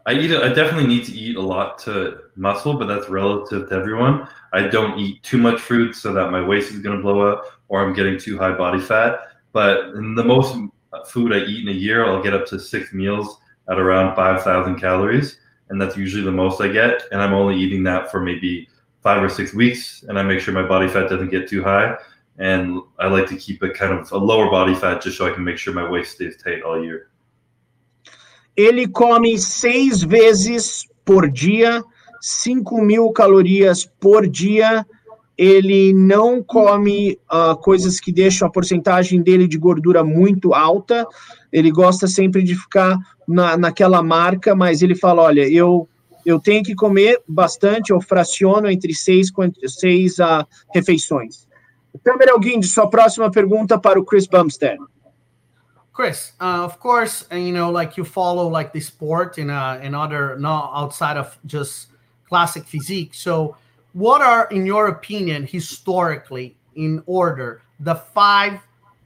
I 0.06 0.14
eat. 0.14 0.32
I 0.32 0.50
definitely 0.50 0.86
need 0.86 1.06
to 1.06 1.12
eat 1.14 1.38
a 1.38 1.42
lot 1.42 1.80
to 1.86 2.20
muscle, 2.36 2.76
but 2.76 2.86
that's 2.86 3.10
relative 3.10 3.70
to 3.70 3.76
everyone. 3.76 4.28
I 4.54 4.68
don't 4.68 5.00
eat 5.00 5.24
too 5.24 5.40
much 5.40 5.60
fruit 5.60 5.96
so 5.96 6.14
that 6.14 6.30
my 6.30 6.40
waist 6.40 6.72
is 6.72 6.82
going 6.82 6.96
to 6.96 7.02
blow 7.02 7.22
up, 7.22 7.46
or 7.68 7.84
I'm 7.84 7.94
getting 7.94 8.20
too 8.20 8.38
high 8.38 8.56
body 8.56 8.80
fat. 8.80 9.14
But 9.54 9.94
the 9.94 10.24
most 10.24 10.56
food 11.08 11.34
I 11.34 11.40
eat 11.40 11.68
in 11.68 11.70
a 11.70 11.80
year, 11.88 12.06
I'll 12.06 12.22
get 12.22 12.36
up 12.36 12.46
to 12.50 12.60
six 12.60 12.94
meals 12.94 13.40
at 13.68 13.80
around 13.80 14.16
five 14.16 14.44
thousand 14.44 14.80
calories, 14.80 15.40
and 15.70 15.82
that's 15.82 15.98
usually 15.98 16.24
the 16.24 16.38
most 16.44 16.62
I 16.62 16.68
get. 16.68 17.02
And 17.12 17.20
I'm 17.20 17.34
only 17.34 17.58
eating 17.58 17.84
that 17.86 18.12
for 18.12 18.20
maybe 18.20 18.70
five 19.02 19.24
or 19.24 19.30
six 19.30 19.52
weeks, 19.52 20.06
and 20.08 20.20
I 20.20 20.22
make 20.22 20.42
sure 20.42 20.54
my 20.54 20.68
body 20.68 20.88
fat 20.88 21.10
doesn't 21.10 21.32
get 21.32 21.50
too 21.50 21.64
high 21.64 21.98
and 22.38 22.82
I 23.00 23.08
like 23.08 23.28
to 23.28 23.38
keep 23.38 23.64
it 23.64 23.78
kind 23.78 23.94
of 23.94 24.12
a 24.12 24.18
lower 24.18 24.50
body 24.50 24.76
fat 24.76 25.02
just 25.02 25.18
so 25.18 25.28
I 25.28 25.32
can 25.32 25.44
make 25.44 25.58
sure 25.58 25.74
my 25.74 25.90
waist 25.90 26.16
stays 26.16 26.38
tight 26.38 26.64
all 26.64 26.84
year. 26.84 27.08
Ele 28.58 28.88
come 28.88 29.38
seis 29.38 30.02
vezes 30.02 30.88
por 31.04 31.30
dia, 31.30 31.84
5 32.22 32.82
mil 32.82 33.12
calorias 33.12 33.86
por 34.00 34.28
dia. 34.28 34.86
Ele 35.38 35.94
não 35.94 36.42
come 36.42 37.20
uh, 37.30 37.58
coisas 37.58 38.00
que 38.00 38.12
deixam 38.14 38.48
a 38.48 38.52
porcentagem 38.52 39.22
dele 39.22 39.48
de 39.48 39.58
gordura 39.58 40.04
muito 40.04 40.54
alta. 40.54 41.06
Ele 41.52 41.70
gosta 41.70 42.08
sempre 42.08 42.42
de 42.42 42.56
ficar 42.56 42.98
na, 43.28 43.58
naquela 43.58 44.02
marca, 44.02 44.56
mas 44.56 44.82
ele 44.82 44.96
fala: 44.96 45.24
olha, 45.24 45.48
eu 45.50 45.90
eu 46.26 46.40
tenho 46.40 46.64
que 46.64 46.74
comer 46.74 47.22
bastante, 47.28 47.92
eu 47.92 48.02
fraciono 48.02 48.68
entre 48.68 48.96
seis, 48.96 49.32
seis 49.68 50.18
uh, 50.18 50.44
refeições. 50.74 51.45
Tamer 52.04 52.28
Elguinde, 52.30 52.66
sua 52.66 52.90
próxima 52.90 53.30
pergunta 53.32 53.80
para 53.80 54.00
o 54.00 54.04
Chris 54.04 54.28
Bumstead. 54.28 54.78
Chris, 55.94 56.34
uh, 56.42 56.66
of 56.66 56.78
course, 56.80 57.26
you 57.32 57.54
know, 57.54 57.72
like 57.72 57.96
you 57.96 58.04
follow 58.04 58.50
like 58.50 58.74
the 58.74 58.82
sport 58.82 59.38
in 59.38 59.50
uh, 59.50 59.80
in 59.82 59.96
other 59.96 60.38
not 60.38 60.72
outside 60.76 61.16
of 61.16 61.38
just 61.46 61.88
classic 62.28 62.66
physique. 62.66 63.14
So, 63.14 63.56
what 63.94 64.22
are, 64.22 64.48
in 64.52 64.66
your 64.66 64.88
opinion, 64.90 65.48
historically, 65.48 66.58
in 66.76 67.02
order, 67.06 67.62
the 67.80 67.96
five 67.96 68.60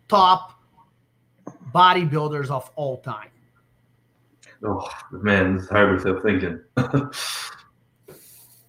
top 0.07 0.59
bodybuilders 1.71 2.49
of 2.49 2.71
all 2.75 2.97
time? 3.01 3.29
Oh 4.63 4.89
man, 5.11 5.57
it's 5.57 5.69
hard 5.69 5.93
without 5.93 6.23
thinking. 6.23 6.59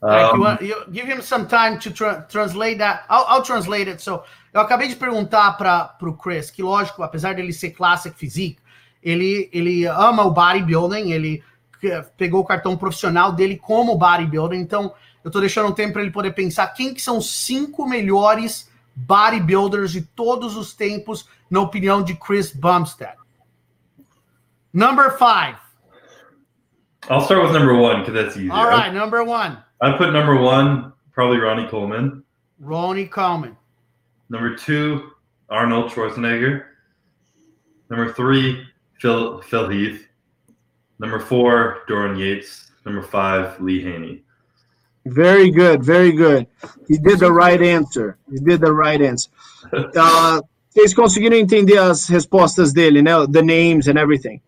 Um, 0.02 0.34
you 0.34 0.40
want, 0.40 0.62
you 0.62 0.84
give 0.90 1.06
him 1.06 1.20
some 1.20 1.46
time 1.46 1.78
to 1.78 1.90
tra 1.90 2.26
translate 2.30 2.78
that. 2.78 3.04
I'll, 3.10 3.26
I'll, 3.28 3.42
translate 3.42 3.88
it. 3.88 4.00
So, 4.00 4.24
eu 4.52 4.60
acabei 4.60 4.88
de 4.88 4.96
perguntar 4.96 5.52
para 5.58 5.94
o 6.00 6.14
Chris 6.14 6.50
que, 6.50 6.62
lógico, 6.62 7.02
apesar 7.02 7.34
dele 7.34 7.52
ser 7.52 7.70
classic 7.72 8.16
physique, 8.16 8.58
ele, 9.02 9.50
ele 9.52 9.86
ama 9.86 10.24
o 10.24 10.30
bodybuilding, 10.30 11.12
ele 11.12 11.44
pegou 12.16 12.40
o 12.40 12.44
cartão 12.44 12.76
profissional 12.76 13.32
dele 13.32 13.58
como 13.58 13.96
bodybuilder. 13.96 14.58
Então, 14.58 14.94
eu 15.22 15.28
estou 15.28 15.40
deixando 15.40 15.68
um 15.68 15.72
tempo 15.72 15.94
para 15.94 16.02
ele 16.02 16.10
poder 16.10 16.32
pensar 16.32 16.66
quem 16.68 16.94
que 16.94 17.02
são 17.02 17.18
os 17.18 17.30
cinco 17.30 17.86
melhores 17.86 18.70
bodybuilders 18.94 19.92
de 19.92 20.02
todos 20.02 20.56
os 20.56 20.72
tempos, 20.74 21.28
na 21.50 21.60
opinião 21.60 22.02
de 22.02 22.14
Chris 22.14 22.52
Bumstead. 22.52 23.16
Number 24.72 25.10
five. 25.18 25.58
I'll 27.08 27.22
start 27.22 27.42
with 27.42 27.52
number 27.52 27.74
one 27.74 28.00
because 28.00 28.14
that's 28.14 28.36
easy. 28.36 28.50
All 28.50 28.66
right, 28.66 28.92
number 28.92 29.22
one. 29.24 29.58
I 29.82 29.92
put 29.96 30.12
number 30.12 30.36
one 30.36 30.92
probably 31.12 31.38
Ronnie 31.38 31.66
Coleman. 31.68 32.22
Ronnie 32.58 33.06
Coleman. 33.06 33.56
Number 34.28 34.54
two, 34.54 35.10
Arnold 35.48 35.90
Schwarzenegger. 35.90 36.64
Number 37.88 38.12
three, 38.12 38.64
Phil 39.00 39.40
Phil 39.42 39.68
Heath. 39.68 40.06
Number 40.98 41.18
four, 41.18 41.82
Doran 41.88 42.16
Yates. 42.16 42.70
Number 42.84 43.02
five, 43.02 43.60
Lee 43.60 43.82
Haney. 43.82 44.22
Very 45.06 45.50
good, 45.50 45.82
very 45.82 46.12
good. 46.12 46.46
He 46.86 46.98
did 46.98 47.20
the 47.20 47.32
right 47.32 47.60
answer. 47.60 48.18
He 48.30 48.38
did 48.38 48.60
the 48.60 48.72
right 48.72 49.00
answer. 49.00 49.30
Uh, 49.72 50.40
vocês 50.70 50.94
conseguiram 50.94 51.36
entender 51.36 51.76
as 51.76 52.08
respostas 52.08 52.72
dele, 52.72 53.02
né? 53.02 53.12
The 53.30 53.42
names 53.42 53.88
and 53.88 53.98
everything. 53.98 54.40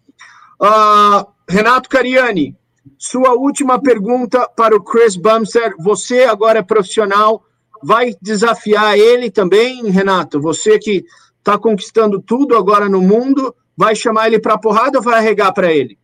Uh, 0.61 1.24
Renato 1.51 1.89
Cariani, 1.89 2.55
sua 2.99 3.33
última 3.35 3.80
pergunta 3.80 4.49
para 4.49 4.76
o 4.76 4.83
Chris 4.83 5.16
Bumster. 5.16 5.74
Você 5.78 6.24
agora 6.24 6.59
é 6.61 6.62
profissional, 6.62 7.45
vai 7.83 8.14
desafiar 8.20 8.99
ele 8.99 9.30
também, 9.30 9.89
Renato? 9.91 10.41
Você 10.41 10.78
que 10.78 11.05
está 11.39 11.59
conquistando 11.59 12.20
tudo 12.20 12.57
agora 12.57 12.89
no 12.89 13.03
mundo, 13.03 13.55
vai 13.76 13.97
chamar 13.97 14.28
ele 14.28 14.39
para 14.39 14.59
porrada 14.59 14.99
ou 14.99 15.05
vai 15.05 15.18
arregar 15.18 15.53
para 15.53 15.72
ele? 15.72 15.99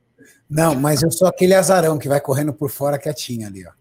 Não, 0.48 0.74
mas 0.74 1.02
eu 1.02 1.10
sou 1.10 1.28
aquele 1.28 1.54
azarão 1.54 1.98
que 1.98 2.08
vai 2.08 2.20
correndo 2.20 2.52
por 2.52 2.70
fora 2.70 2.98
quietinho 2.98 3.46
ali, 3.46 3.64
ó. 3.66 3.72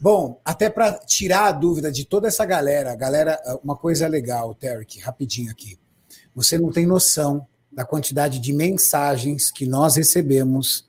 Bom, 0.00 0.40
até 0.44 0.70
para 0.70 0.92
tirar 0.92 1.46
a 1.46 1.52
dúvida 1.52 1.90
de 1.90 2.04
toda 2.04 2.28
essa 2.28 2.44
galera, 2.44 2.94
galera, 2.94 3.38
uma 3.62 3.76
coisa 3.76 4.06
legal, 4.06 4.54
Tarek, 4.54 5.00
rapidinho 5.00 5.50
aqui. 5.50 5.76
Você 6.34 6.56
não 6.56 6.70
tem 6.70 6.86
noção 6.86 7.46
da 7.78 7.84
quantidade 7.84 8.40
de 8.40 8.52
mensagens 8.52 9.52
que 9.52 9.64
nós 9.64 9.94
recebemos 9.94 10.84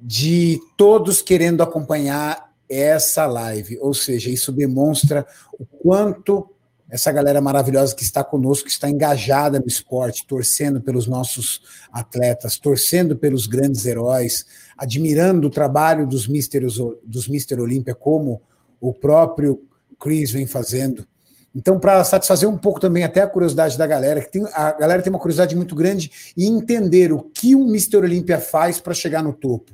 de 0.00 0.58
todos 0.74 1.20
querendo 1.20 1.62
acompanhar 1.62 2.50
essa 2.66 3.26
live. 3.26 3.78
Ou 3.78 3.92
seja, 3.92 4.30
isso 4.30 4.50
demonstra 4.50 5.26
o 5.52 5.66
quanto 5.66 6.48
essa 6.88 7.12
galera 7.12 7.42
maravilhosa 7.42 7.94
que 7.94 8.04
está 8.04 8.24
conosco, 8.24 8.64
que 8.64 8.72
está 8.72 8.88
engajada 8.88 9.60
no 9.60 9.66
esporte, 9.66 10.26
torcendo 10.26 10.80
pelos 10.80 11.06
nossos 11.06 11.60
atletas, 11.92 12.56
torcendo 12.56 13.14
pelos 13.14 13.46
grandes 13.46 13.84
heróis, 13.84 14.46
admirando 14.78 15.48
o 15.48 15.50
trabalho 15.50 16.06
dos 16.06 16.26
Mister, 16.26 16.62
dos 17.04 17.28
Mister 17.28 17.60
Olímpia, 17.60 17.94
como 17.94 18.40
o 18.80 18.94
próprio 18.94 19.62
Chris 20.00 20.30
vem 20.30 20.46
fazendo. 20.46 21.06
Então, 21.54 21.78
para 21.78 22.02
satisfazer 22.02 22.48
um 22.48 22.56
pouco 22.56 22.80
também 22.80 23.04
até 23.04 23.20
a 23.20 23.26
curiosidade 23.26 23.76
da 23.76 23.86
galera, 23.86 24.22
que 24.22 24.30
tem, 24.30 24.44
a 24.54 24.72
galera 24.72 25.02
tem 25.02 25.12
uma 25.12 25.18
curiosidade 25.18 25.54
muito 25.54 25.74
grande 25.74 26.10
em 26.36 26.46
entender 26.46 27.12
o 27.12 27.20
que 27.20 27.54
um 27.54 27.66
Mister 27.66 28.02
Olímpia 28.02 28.40
faz 28.40 28.80
para 28.80 28.94
chegar 28.94 29.22
no 29.22 29.34
topo, 29.34 29.72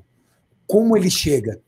como 0.66 0.96
ele 0.96 1.10
chega. 1.10 1.60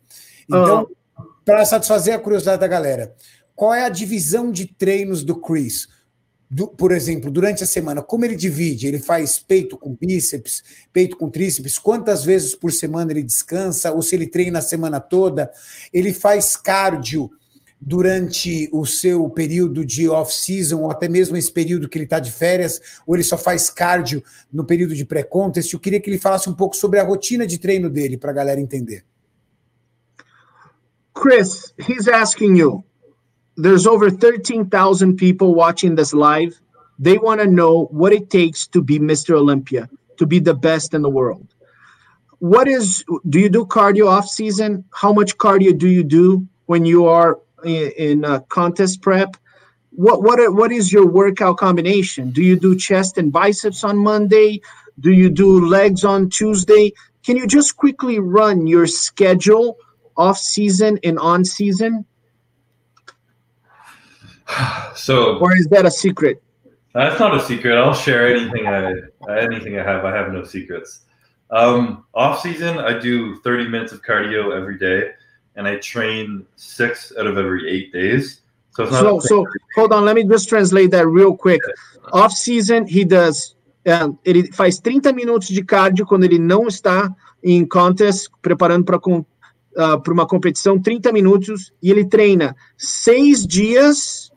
Então, 0.48 0.88
oh. 1.16 1.22
para 1.44 1.64
satisfazer 1.64 2.14
a 2.14 2.18
curiosidade 2.18 2.60
da 2.60 2.66
galera, 2.66 3.14
qual 3.54 3.72
é 3.72 3.84
a 3.84 3.88
divisão 3.88 4.50
de 4.50 4.66
treinos 4.66 5.22
do 5.22 5.36
Chris? 5.36 5.86
Do, 6.50 6.66
por 6.66 6.90
exemplo, 6.90 7.30
durante 7.30 7.62
a 7.62 7.66
semana, 7.66 8.02
como 8.02 8.24
ele 8.24 8.34
divide? 8.34 8.88
Ele 8.88 8.98
faz 8.98 9.38
peito 9.38 9.78
com 9.78 9.94
bíceps, 9.94 10.64
peito 10.92 11.16
com 11.16 11.30
tríceps? 11.30 11.78
Quantas 11.78 12.24
vezes 12.24 12.56
por 12.56 12.72
semana 12.72 13.12
ele 13.12 13.22
descansa? 13.22 13.92
Ou 13.92 14.02
se 14.02 14.16
ele 14.16 14.26
treina 14.26 14.58
a 14.58 14.62
semana 14.62 14.98
toda? 14.98 15.52
Ele 15.92 16.12
faz 16.12 16.56
cardio 16.56 17.30
durante 17.80 18.68
o 18.72 18.84
seu 18.84 19.28
período 19.30 19.84
de 19.84 20.08
off-season, 20.08 20.82
ou 20.82 20.90
até 20.90 21.08
mesmo 21.08 21.36
esse 21.36 21.50
período 21.50 21.88
que 21.88 21.96
ele 21.96 22.04
está 22.04 22.20
de 22.20 22.30
férias, 22.30 22.80
ou 23.06 23.14
ele 23.14 23.24
só 23.24 23.38
faz 23.38 23.70
cardio 23.70 24.22
no 24.52 24.64
período 24.64 24.94
de 24.94 25.04
pré-contest? 25.04 25.72
Eu 25.72 25.80
queria 25.80 26.00
que 26.00 26.10
ele 26.10 26.18
falasse 26.18 26.50
um 26.50 26.54
pouco 26.54 26.76
sobre 26.76 26.98
a 26.98 27.04
rotina 27.04 27.46
de 27.46 27.58
treino 27.58 27.88
dele, 27.88 28.18
para 28.18 28.30
a 28.30 28.34
galera 28.34 28.60
entender. 28.60 29.04
Chris, 31.14 31.74
he's 31.78 32.06
asking 32.06 32.56
you. 32.56 32.84
there's 33.62 33.86
over 33.86 34.10
13,000 34.10 35.16
people 35.16 35.54
watching 35.54 35.94
this 35.94 36.14
live. 36.14 36.58
They 36.98 37.18
want 37.18 37.40
to 37.40 37.46
know 37.46 37.88
what 37.90 38.12
it 38.12 38.30
takes 38.30 38.66
to 38.68 38.82
be 38.82 38.98
Mr. 38.98 39.36
Olympia, 39.36 39.88
to 40.18 40.26
be 40.26 40.38
the 40.38 40.54
best 40.54 40.94
in 40.94 41.02
the 41.02 41.10
world. 41.10 41.54
What 42.38 42.68
is, 42.68 43.04
do 43.28 43.38
you 43.38 43.50
do 43.50 43.66
cardio 43.66 44.08
off 44.08 44.26
season? 44.26 44.84
How 44.92 45.12
much 45.12 45.36
cardio 45.36 45.76
do 45.76 45.88
you 45.88 46.02
do 46.02 46.46
when 46.66 46.84
you 46.84 47.06
are 47.06 47.38
in, 47.64 47.92
in 47.96 48.24
a 48.24 48.40
contest 48.40 49.02
prep? 49.02 49.36
What, 49.90 50.22
what, 50.22 50.54
what 50.54 50.72
is 50.72 50.92
your 50.92 51.06
workout 51.06 51.56
combination? 51.56 52.30
Do 52.30 52.42
you 52.42 52.58
do 52.58 52.76
chest 52.76 53.18
and 53.18 53.32
biceps 53.32 53.84
on 53.84 53.98
Monday? 53.98 54.60
Do 55.00 55.12
you 55.12 55.30
do 55.30 55.66
legs 55.66 56.04
on 56.04 56.30
Tuesday? 56.30 56.92
Can 57.24 57.36
you 57.36 57.46
just 57.46 57.76
quickly 57.76 58.18
run 58.18 58.66
your 58.66 58.86
schedule 58.86 59.76
off 60.16 60.38
season 60.38 60.98
and 61.04 61.18
on 61.18 61.44
season? 61.44 62.04
So, 64.96 65.38
or 65.38 65.56
is 65.56 65.68
that 65.68 65.86
a 65.86 65.90
secret? 65.90 66.42
That's 66.92 67.20
not 67.20 67.34
a 67.34 67.40
secret. 67.40 67.76
I'll 67.76 67.94
share 67.94 68.26
anything 68.26 68.66
I 68.66 68.94
anything 69.40 69.78
I 69.78 69.84
have. 69.84 70.04
I 70.04 70.14
have 70.14 70.32
no 70.32 70.44
secrets. 70.44 71.02
Um, 71.50 72.04
off 72.14 72.40
season, 72.40 72.78
I 72.78 72.98
do 72.98 73.36
30 73.40 73.68
minutes 73.68 73.92
of 73.92 74.02
cardio 74.02 74.54
every 74.56 74.78
day, 74.78 75.12
and 75.56 75.66
I 75.66 75.76
train 75.76 76.46
six 76.56 77.12
out 77.18 77.26
of 77.26 77.38
every 77.38 77.68
eight 77.68 77.92
days. 77.92 78.42
So 78.72 78.86
so, 78.86 79.20
so 79.20 79.46
hold 79.74 79.92
on. 79.92 80.04
Let 80.04 80.16
me 80.16 80.24
just 80.24 80.48
translate 80.48 80.90
that 80.92 81.06
real 81.06 81.36
quick. 81.36 81.60
Off 82.12 82.32
season, 82.32 82.86
he 82.86 83.04
does. 83.04 83.56
Ele 84.24 84.52
faz 84.52 84.78
30 84.78 85.12
minutos 85.12 85.48
de 85.48 85.64
cardio 85.64 86.06
quando 86.06 86.24
ele 86.24 86.38
não 86.38 86.68
está 86.68 87.10
em 87.42 87.66
contest, 87.66 88.28
preparando 88.42 88.84
para 88.84 88.96
uh, 88.96 90.00
para 90.02 90.12
uma 90.12 90.26
competição, 90.26 90.78
30 90.80 91.12
minutos, 91.12 91.72
e 91.82 91.90
ele 91.90 92.04
treina 92.04 92.54
seis 92.76 93.46
dias 93.46 94.30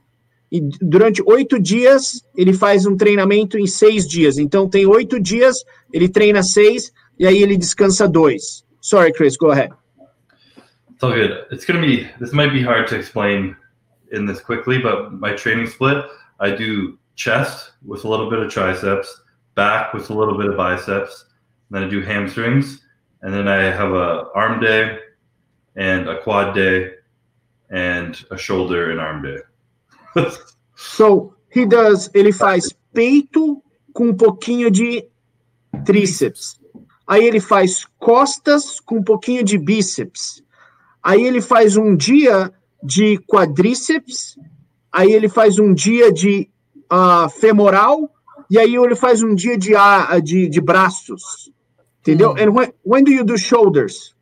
e 0.52 0.62
durante 0.82 1.22
oito 1.26 1.60
dias 1.60 2.24
ele 2.36 2.54
faz 2.54 2.86
um 2.86 2.96
treinamento 2.96 3.58
em 3.58 3.68
seis 3.68 4.08
dias. 4.08 4.38
Então 4.38 4.70
tem 4.70 4.86
oito 4.86 5.20
dias, 5.20 5.64
ele 5.92 6.08
treina 6.08 6.44
seis 6.44 6.92
e 7.20 7.28
aí 7.28 7.42
ele 7.42 7.58
descansa 7.58 8.08
dois. 8.08 8.64
Sorry, 8.80 9.12
Chris, 9.12 9.36
go 9.36 9.52
ahead. 9.52 9.74
It's 11.04 11.10
all 11.10 11.18
good. 11.18 11.48
It's 11.52 11.66
gonna 11.66 11.82
be 11.82 12.10
this 12.22 12.32
might 12.32 12.54
be 12.54 12.64
hard 12.64 12.88
to 12.88 12.96
explain 12.96 13.58
in 14.14 14.26
this 14.26 14.40
quickly, 14.40 14.78
but 14.78 15.12
my 15.12 15.34
training 15.34 15.68
split, 15.68 16.06
I 16.40 16.56
do 16.56 16.98
chest 17.16 17.74
with 17.86 18.06
a 18.06 18.08
little 18.08 18.30
bit 18.30 18.40
of 18.40 18.50
triceps, 18.50 19.22
back 19.54 19.94
with 19.94 20.12
a 20.12 20.14
little 20.14 20.38
bit 20.38 20.48
of 20.48 20.56
biceps, 20.56 21.26
then 21.72 21.84
I 21.84 21.90
do 21.90 22.02
hamstrings, 22.02 22.80
and 23.22 23.34
then 23.34 23.50
I 23.50 23.64
have 23.64 23.92
a 23.92 24.30
arm 24.34 24.62
day 24.62 24.98
and 25.76 26.08
a 26.08 26.22
quad 26.22 26.56
day 26.56 26.94
and 27.70 28.24
a 28.32 28.38
shoulder 28.38 28.92
and 28.92 29.02
arm 29.02 29.24
day. 29.24 29.40
so 30.78 31.36
he 31.50 31.66
does, 31.66 32.10
ele 32.16 32.32
faz 32.32 32.74
peito 32.94 33.62
com 33.94 34.08
um 34.08 34.16
pouquinho 34.16 34.72
de 34.72 35.06
tríceps. 35.84 36.62
Aí 37.06 37.26
ele 37.26 37.42
faz 37.42 37.86
costas 38.00 38.80
com 38.80 39.00
um 39.00 39.04
pouquinho 39.04 39.44
de 39.44 39.58
bíceps. 39.58 40.43
Aí 41.04 41.24
ele 41.24 41.42
faz 41.42 41.76
um 41.76 41.96
dia 41.96 42.52
de 42.82 43.18
quadríceps. 43.28 44.38
Aí 44.92 45.12
ele 45.12 45.28
faz 45.28 45.60
um 45.60 45.74
dia 45.74 46.12
de 46.12 46.50
uh, 46.92 47.30
femoral. 47.30 48.10
E 48.50 48.58
aí 48.58 48.76
ele 48.76 48.96
faz 48.96 49.22
um 49.22 49.36
dia 49.36 49.58
de, 49.58 49.74
uh, 49.76 50.22
de, 50.22 50.48
de 50.48 50.62
braços. 50.62 51.52
Entendeu? 52.00 52.34
Mm. 52.34 52.40
And 52.40 52.50
when, 52.52 52.74
when 52.86 53.04
do 53.04 53.12
you 53.12 53.24
do 53.24 53.38
shoulders? 53.38 54.16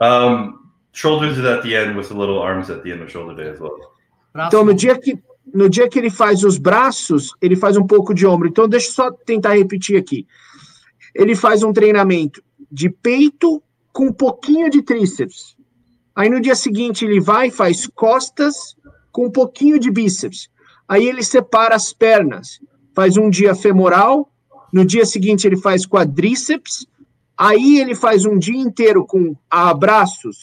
Um, 0.00 0.54
shoulders 0.92 1.38
is 1.38 1.44
at 1.44 1.62
the 1.62 1.74
end 1.74 1.96
with 1.96 2.10
a 2.10 2.14
little 2.14 2.40
arms 2.40 2.70
at 2.70 2.82
the 2.82 2.92
end 2.92 3.02
of 3.02 3.10
shoulder 3.10 3.34
day 3.34 3.50
as 3.50 3.60
well. 3.60 3.94
Então, 4.36 4.64
no 4.64 4.74
dia, 4.74 4.98
que, 4.98 5.16
no 5.52 5.68
dia 5.68 5.88
que 5.88 5.98
ele 5.98 6.10
faz 6.10 6.42
os 6.42 6.58
braços, 6.58 7.32
ele 7.40 7.54
faz 7.54 7.76
um 7.76 7.86
pouco 7.86 8.12
de 8.12 8.26
ombro. 8.26 8.48
Então, 8.48 8.68
deixa 8.68 8.88
eu 8.88 8.92
só 8.92 9.10
tentar 9.12 9.54
repetir 9.54 9.96
aqui. 9.96 10.26
Ele 11.14 11.36
faz 11.36 11.62
um 11.62 11.72
treinamento 11.72 12.42
de 12.70 12.90
peito 12.90 13.62
com 13.94 14.06
um 14.06 14.12
pouquinho 14.12 14.68
de 14.68 14.82
tríceps. 14.82 15.56
Aí 16.14 16.28
no 16.28 16.40
dia 16.40 16.56
seguinte 16.56 17.04
ele 17.04 17.20
vai 17.20 17.48
e 17.48 17.52
faz 17.52 17.86
costas 17.86 18.76
com 19.10 19.26
um 19.26 19.30
pouquinho 19.30 19.78
de 19.78 19.90
bíceps. 19.90 20.48
Aí 20.86 21.06
ele 21.06 21.22
separa 21.22 21.76
as 21.76 21.92
pernas. 21.92 22.58
Faz 22.92 23.16
um 23.16 23.30
dia 23.30 23.54
femoral, 23.54 24.30
no 24.72 24.84
dia 24.84 25.06
seguinte 25.06 25.46
ele 25.46 25.56
faz 25.56 25.86
quadríceps, 25.86 26.86
aí 27.36 27.80
ele 27.80 27.94
faz 27.94 28.24
um 28.24 28.38
dia 28.38 28.56
inteiro 28.56 29.06
com 29.06 29.34
abraços, 29.50 30.38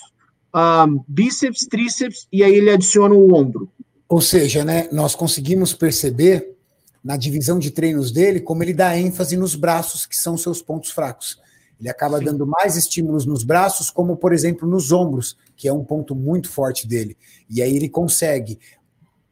um, 0.53 1.03
bíceps, 1.07 1.65
tríceps, 1.65 2.27
e 2.31 2.43
aí 2.43 2.53
ele 2.55 2.69
adiciona 2.69 3.13
o 3.13 3.33
ombro. 3.33 3.69
Ou 4.09 4.19
seja, 4.19 4.65
né, 4.65 4.89
nós 4.91 5.15
conseguimos 5.15 5.73
perceber 5.73 6.57
na 7.03 7.15
divisão 7.15 7.57
de 7.57 7.71
treinos 7.71 8.11
dele 8.11 8.41
como 8.41 8.63
ele 8.63 8.73
dá 8.73 8.97
ênfase 8.97 9.37
nos 9.37 9.55
braços, 9.55 10.05
que 10.05 10.15
são 10.15 10.37
seus 10.37 10.61
pontos 10.61 10.91
fracos. 10.91 11.39
Ele 11.81 11.89
acaba 11.89 12.19
Sim. 12.19 12.25
dando 12.25 12.45
mais 12.45 12.77
estímulos 12.77 13.25
nos 13.25 13.43
braços, 13.43 13.89
como 13.89 14.15
por 14.15 14.31
exemplo 14.31 14.69
nos 14.69 14.91
ombros, 14.91 15.35
que 15.57 15.67
é 15.67 15.73
um 15.73 15.83
ponto 15.83 16.15
muito 16.15 16.47
forte 16.47 16.87
dele. 16.87 17.17
E 17.49 17.59
aí 17.59 17.75
ele 17.75 17.89
consegue 17.89 18.59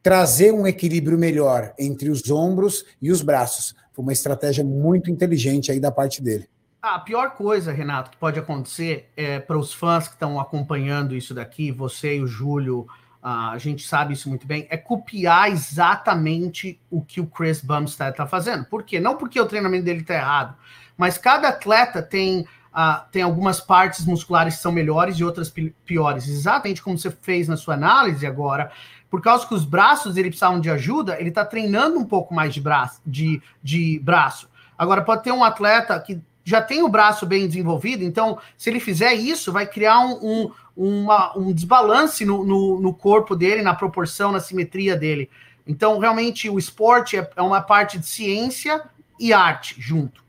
trazer 0.02 0.52
um 0.52 0.66
equilíbrio 0.66 1.16
melhor 1.16 1.72
entre 1.78 2.10
os 2.10 2.28
ombros 2.28 2.84
e 3.00 3.12
os 3.12 3.22
braços. 3.22 3.76
Foi 3.92 4.02
uma 4.02 4.12
estratégia 4.12 4.64
muito 4.64 5.12
inteligente 5.12 5.70
aí 5.70 5.78
da 5.78 5.92
parte 5.92 6.20
dele. 6.20 6.48
A 6.82 6.98
pior 6.98 7.34
coisa, 7.36 7.70
Renato, 7.70 8.10
que 8.10 8.16
pode 8.16 8.38
acontecer 8.38 9.10
é, 9.16 9.38
para 9.38 9.56
os 9.56 9.72
fãs 9.72 10.08
que 10.08 10.14
estão 10.14 10.40
acompanhando 10.40 11.14
isso 11.14 11.32
daqui, 11.32 11.70
você 11.70 12.16
e 12.16 12.22
o 12.22 12.26
Júlio, 12.26 12.86
a 13.22 13.58
gente 13.58 13.86
sabe 13.86 14.14
isso 14.14 14.30
muito 14.30 14.46
bem, 14.46 14.66
é 14.70 14.78
copiar 14.78 15.52
exatamente 15.52 16.80
o 16.90 17.02
que 17.02 17.20
o 17.20 17.26
Chris 17.26 17.60
Bumstead 17.60 18.12
está 18.12 18.26
fazendo. 18.26 18.64
Por 18.64 18.82
quê? 18.82 18.98
Não 18.98 19.16
porque 19.16 19.38
o 19.38 19.46
treinamento 19.46 19.84
dele 19.84 20.00
está 20.00 20.14
errado, 20.14 20.56
mas 21.00 21.16
cada 21.16 21.48
atleta 21.48 22.02
tem, 22.02 22.40
uh, 22.40 23.00
tem 23.10 23.22
algumas 23.22 23.58
partes 23.58 24.04
musculares 24.04 24.56
que 24.56 24.60
são 24.60 24.70
melhores 24.70 25.16
e 25.16 25.24
outras 25.24 25.50
piores. 25.82 26.28
Exatamente 26.28 26.82
como 26.82 26.98
você 26.98 27.10
fez 27.10 27.48
na 27.48 27.56
sua 27.56 27.72
análise 27.72 28.26
agora, 28.26 28.70
por 29.08 29.22
causa 29.22 29.46
que 29.46 29.54
os 29.54 29.64
braços 29.64 30.18
ele 30.18 30.28
precisavam 30.28 30.60
de 30.60 30.68
ajuda, 30.68 31.18
ele 31.18 31.30
está 31.30 31.42
treinando 31.42 31.98
um 31.98 32.04
pouco 32.04 32.34
mais 32.34 32.52
de 32.52 32.60
braço, 32.60 33.00
de, 33.06 33.40
de 33.62 33.98
braço. 34.00 34.50
Agora, 34.76 35.00
pode 35.00 35.22
ter 35.22 35.32
um 35.32 35.42
atleta 35.42 35.98
que 35.98 36.20
já 36.44 36.60
tem 36.60 36.82
o 36.82 36.88
braço 36.88 37.24
bem 37.24 37.46
desenvolvido, 37.46 38.04
então, 38.04 38.38
se 38.58 38.68
ele 38.68 38.78
fizer 38.78 39.14
isso, 39.14 39.50
vai 39.50 39.66
criar 39.66 40.00
um, 40.00 40.20
um, 40.22 40.52
uma, 40.76 41.34
um 41.34 41.50
desbalance 41.50 42.26
no, 42.26 42.44
no, 42.44 42.78
no, 42.78 42.92
corpo 42.92 43.34
dele, 43.34 43.62
na 43.62 43.74
proporção, 43.74 44.32
na 44.32 44.40
simetria 44.40 44.96
dele. 44.96 45.30
Então, 45.66 45.98
realmente, 45.98 46.50
o 46.50 46.58
esporte 46.58 47.16
é, 47.16 47.30
é 47.36 47.40
uma 47.40 47.62
parte 47.62 47.98
de 47.98 48.06
ciência 48.06 48.82
e 49.18 49.32
arte 49.32 49.76
junto. 49.78 50.28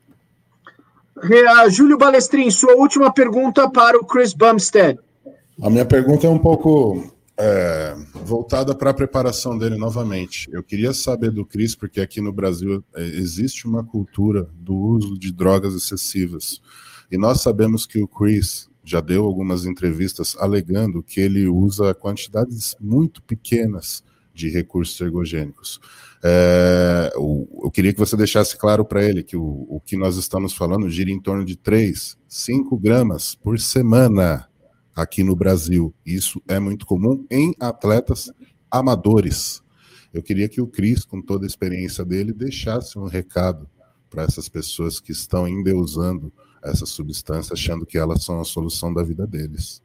Júlio 1.70 1.98
Balestrin, 1.98 2.50
sua 2.50 2.74
última 2.76 3.14
pergunta 3.14 3.70
para 3.70 3.98
o 3.98 4.06
Chris 4.06 4.34
Bumstead. 4.34 5.00
A 5.62 5.70
minha 5.70 5.86
pergunta 5.86 6.26
é 6.26 6.30
um 6.30 6.40
pouco 6.40 7.12
é, 7.38 7.96
voltada 8.24 8.74
para 8.76 8.90
a 8.90 8.94
preparação 8.94 9.58
dele 9.58 9.78
novamente. 9.78 10.50
Eu 10.52 10.64
queria 10.64 10.94
saber 10.94 11.32
do 11.32 11.46
Cris, 11.46 11.76
porque 11.76 12.02
aqui 12.02 12.22
no 12.22 12.32
Brasil 12.32 12.84
é, 12.96 13.04
existe 13.04 13.68
uma 13.68 13.84
cultura 13.84 14.48
do 14.54 14.76
uso 14.76 15.18
de 15.18 15.32
drogas 15.32 15.76
excessivas. 15.76 16.62
E 17.12 17.18
nós 17.18 17.42
sabemos 17.42 17.86
que 17.86 18.02
o 18.02 18.08
Chris 18.08 18.70
já 18.84 19.02
deu 19.02 19.26
algumas 19.26 19.66
entrevistas 19.66 20.36
alegando 20.40 21.04
que 21.04 21.20
ele 21.20 21.48
usa 21.48 21.94
quantidades 21.94 22.76
muito 22.80 23.22
pequenas 23.22 24.04
de 24.34 24.50
recursos 24.50 25.00
ergogênicos. 25.00 25.80
É, 26.24 27.12
eu 27.16 27.72
queria 27.74 27.92
que 27.94 28.00
você 28.00 28.16
deixasse 28.16 28.56
claro 28.56 28.86
para 28.86 29.04
ele 29.04 29.24
que 29.24 29.36
o, 29.36 29.66
o 29.68 29.82
que 29.84 29.98
nós 29.98 30.18
estamos 30.18 30.54
falando 30.54 30.90
gira 30.90 31.10
em 31.10 31.20
torno 31.20 31.44
de 31.44 31.56
3, 31.56 32.18
5 32.28 32.78
gramas 32.78 33.34
por 33.34 33.60
semana 33.60 34.48
aqui 34.96 35.24
no 35.24 35.36
Brasil. 35.36 35.94
Isso 36.06 36.42
é 36.48 36.60
muito 36.60 36.86
comum 36.86 37.26
em 37.30 37.56
atletas 37.60 38.32
amadores. 38.70 39.62
Eu 40.14 40.22
queria 40.22 40.48
que 40.48 40.62
o 40.62 40.68
Cris, 40.68 41.06
com 41.06 41.22
toda 41.22 41.46
a 41.46 41.48
experiência 41.48 42.06
dele, 42.06 42.34
deixasse 42.34 43.00
um 43.00 43.06
recado 43.06 43.68
para 44.10 44.24
essas 44.24 44.50
pessoas 44.50 45.00
que 45.00 45.12
estão 45.12 45.48
endeusando 45.48 46.32
essa 46.62 46.86
substância, 46.86 47.54
achando 47.54 47.86
que 47.86 47.98
elas 47.98 48.24
são 48.24 48.40
a 48.40 48.46
solução 48.46 48.94
da 48.94 49.02
vida 49.02 49.26
deles. 49.26 49.82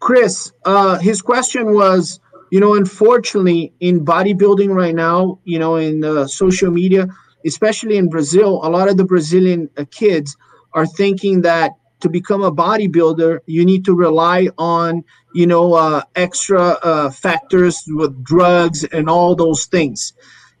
Chris, 0.00 0.52
uh, 0.66 0.98
his 1.00 1.22
question 1.22 1.72
was, 1.72 2.20
you 2.50 2.60
know, 2.60 2.74
unfortunately, 2.74 3.72
in 3.80 4.04
bodybuilding 4.04 4.74
right 4.74 4.94
now, 4.94 5.38
you 5.44 5.58
know, 5.58 5.76
in 5.76 6.04
uh, 6.04 6.26
social 6.26 6.70
media, 6.70 7.08
especially 7.44 7.96
in 7.96 8.08
Brazil, 8.08 8.60
a 8.62 8.70
lot 8.70 8.88
of 8.88 8.96
the 8.96 9.04
Brazilian 9.04 9.68
uh, 9.76 9.84
kids 9.90 10.36
are 10.72 10.86
thinking 10.86 11.42
that 11.42 11.72
to 12.00 12.08
become 12.08 12.42
a 12.42 12.52
bodybuilder, 12.52 13.40
you 13.46 13.64
need 13.64 13.84
to 13.84 13.94
rely 13.94 14.48
on, 14.56 15.04
you 15.34 15.46
know, 15.46 15.74
uh, 15.74 16.02
extra 16.14 16.78
uh, 16.82 17.10
factors 17.10 17.82
with 17.88 18.22
drugs 18.22 18.84
and 18.84 19.10
all 19.10 19.34
those 19.34 19.66
things. 19.66 20.12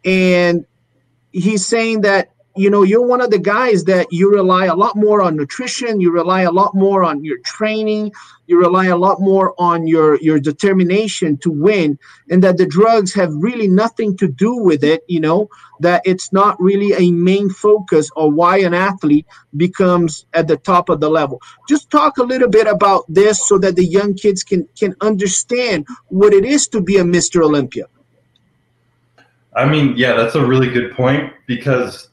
And 0.04 0.66
he's 1.32 1.64
saying 1.64 2.00
that 2.02 2.30
you 2.58 2.70
know 2.70 2.82
you're 2.82 3.06
one 3.06 3.20
of 3.20 3.30
the 3.30 3.38
guys 3.38 3.84
that 3.84 4.06
you 4.10 4.30
rely 4.30 4.66
a 4.66 4.74
lot 4.74 4.96
more 4.96 5.22
on 5.22 5.36
nutrition 5.36 6.00
you 6.00 6.10
rely 6.10 6.42
a 6.42 6.50
lot 6.50 6.74
more 6.74 7.04
on 7.04 7.24
your 7.24 7.38
training 7.38 8.12
you 8.46 8.58
rely 8.58 8.86
a 8.86 8.96
lot 8.96 9.20
more 9.20 9.54
on 9.58 9.86
your 9.86 10.20
your 10.20 10.38
determination 10.38 11.36
to 11.38 11.50
win 11.50 11.98
and 12.30 12.42
that 12.42 12.56
the 12.56 12.66
drugs 12.66 13.14
have 13.14 13.32
really 13.34 13.68
nothing 13.68 14.16
to 14.16 14.28
do 14.28 14.56
with 14.56 14.82
it 14.82 15.02
you 15.08 15.20
know 15.20 15.48
that 15.80 16.02
it's 16.04 16.32
not 16.32 16.60
really 16.60 16.92
a 16.92 17.10
main 17.12 17.50
focus 17.50 18.10
of 18.16 18.34
why 18.34 18.58
an 18.58 18.74
athlete 18.74 19.26
becomes 19.56 20.26
at 20.34 20.48
the 20.48 20.56
top 20.56 20.88
of 20.88 21.00
the 21.00 21.08
level. 21.08 21.40
Just 21.68 21.90
talk 21.90 22.18
a 22.18 22.22
little 22.22 22.48
bit 22.48 22.66
about 22.66 23.04
this 23.08 23.46
so 23.46 23.58
that 23.58 23.76
the 23.76 23.84
young 23.84 24.14
kids 24.14 24.42
can 24.42 24.68
can 24.78 24.94
understand 25.00 25.86
what 26.08 26.32
it 26.32 26.44
is 26.44 26.68
to 26.68 26.80
be 26.80 26.96
a 26.96 27.04
mr 27.04 27.42
olympia. 27.42 27.86
I 29.54 29.66
mean 29.68 29.94
yeah 29.96 30.14
that's 30.14 30.34
a 30.34 30.44
really 30.44 30.70
good 30.70 30.92
point 30.92 31.32
because 31.46 32.07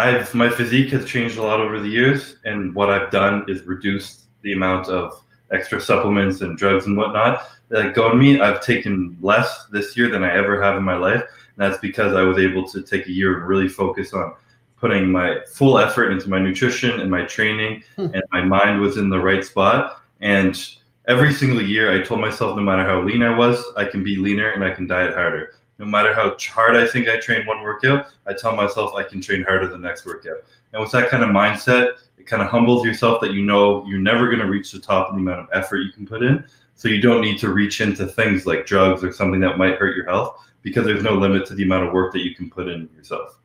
I've 0.00 0.34
my 0.34 0.48
physique 0.48 0.90
has 0.90 1.04
changed 1.04 1.36
a 1.36 1.42
lot 1.42 1.60
over 1.60 1.78
the 1.78 1.88
years, 1.88 2.36
and 2.44 2.74
what 2.74 2.88
I've 2.88 3.10
done 3.10 3.44
is 3.48 3.62
reduced 3.64 4.22
the 4.42 4.54
amount 4.54 4.88
of 4.88 5.22
extra 5.52 5.80
supplements 5.80 6.40
and 6.40 6.56
drugs 6.56 6.86
and 6.86 6.96
whatnot. 6.96 7.46
Like 7.68 7.96
me. 8.16 8.40
I've 8.40 8.62
taken 8.62 9.16
less 9.20 9.66
this 9.70 9.96
year 9.96 10.08
than 10.08 10.24
I 10.24 10.32
ever 10.34 10.62
have 10.62 10.76
in 10.76 10.82
my 10.82 10.96
life. 10.96 11.20
And 11.20 11.58
that's 11.58 11.78
because 11.78 12.14
I 12.14 12.22
was 12.22 12.38
able 12.38 12.66
to 12.68 12.82
take 12.82 13.06
a 13.06 13.12
year 13.12 13.38
and 13.38 13.46
really 13.46 13.68
focus 13.68 14.12
on 14.12 14.34
putting 14.76 15.12
my 15.12 15.38
full 15.52 15.78
effort 15.78 16.10
into 16.10 16.30
my 16.30 16.38
nutrition 16.38 17.00
and 17.00 17.10
my 17.10 17.26
training, 17.26 17.84
hmm. 17.96 18.06
and 18.14 18.22
my 18.32 18.42
mind 18.42 18.80
was 18.80 18.96
in 18.96 19.10
the 19.10 19.20
right 19.20 19.44
spot. 19.44 20.02
And 20.20 20.58
every 21.06 21.34
single 21.34 21.62
year, 21.62 21.92
I 21.92 22.02
told 22.02 22.20
myself, 22.20 22.56
no 22.56 22.62
matter 22.62 22.84
how 22.84 23.02
lean 23.02 23.22
I 23.22 23.36
was, 23.36 23.62
I 23.76 23.84
can 23.84 24.02
be 24.02 24.16
leaner 24.16 24.50
and 24.50 24.64
I 24.64 24.70
can 24.70 24.86
diet 24.86 25.14
harder 25.14 25.54
no 25.80 25.86
matter 25.86 26.12
how 26.12 26.36
hard 26.38 26.76
I 26.76 26.86
think 26.86 27.08
I 27.08 27.18
train 27.18 27.46
one 27.46 27.62
workout, 27.62 28.08
I 28.26 28.34
tell 28.34 28.54
myself 28.54 28.94
I 28.94 29.02
can 29.02 29.18
train 29.22 29.42
harder 29.42 29.66
the 29.66 29.78
next 29.78 30.04
workout. 30.04 30.44
And 30.74 30.82
with 30.82 30.92
that 30.92 31.08
kind 31.08 31.24
of 31.24 31.30
mindset, 31.30 31.94
it 32.18 32.26
kind 32.26 32.42
of 32.42 32.48
humbles 32.48 32.84
yourself 32.84 33.18
that 33.22 33.32
you 33.32 33.42
know 33.42 33.82
you're 33.86 33.98
never 33.98 34.26
going 34.26 34.40
to 34.40 34.46
reach 34.46 34.72
the 34.72 34.78
top 34.78 35.08
of 35.08 35.14
the 35.14 35.22
amount 35.22 35.40
of 35.40 35.48
effort 35.54 35.78
you 35.78 35.90
can 35.90 36.06
put 36.06 36.22
in. 36.22 36.44
So 36.74 36.88
you 36.88 37.00
don't 37.00 37.22
need 37.22 37.38
to 37.38 37.48
reach 37.50 37.80
into 37.80 38.06
things 38.06 38.46
like 38.46 38.66
drugs 38.66 39.02
or 39.02 39.10
something 39.10 39.40
that 39.40 39.56
might 39.56 39.76
hurt 39.76 39.96
your 39.96 40.04
health 40.04 40.36
because 40.60 40.84
there's 40.84 41.02
no 41.02 41.14
limit 41.14 41.46
to 41.46 41.54
the 41.54 41.62
amount 41.62 41.86
of 41.86 41.94
work 41.94 42.12
that 42.12 42.22
you 42.22 42.34
can 42.34 42.50
put 42.50 42.68
in 42.68 42.86
yourself. 42.94 43.38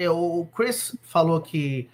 O 0.00 0.48
Chris 0.52 0.96
falou 1.04 1.40
que, 1.40 1.88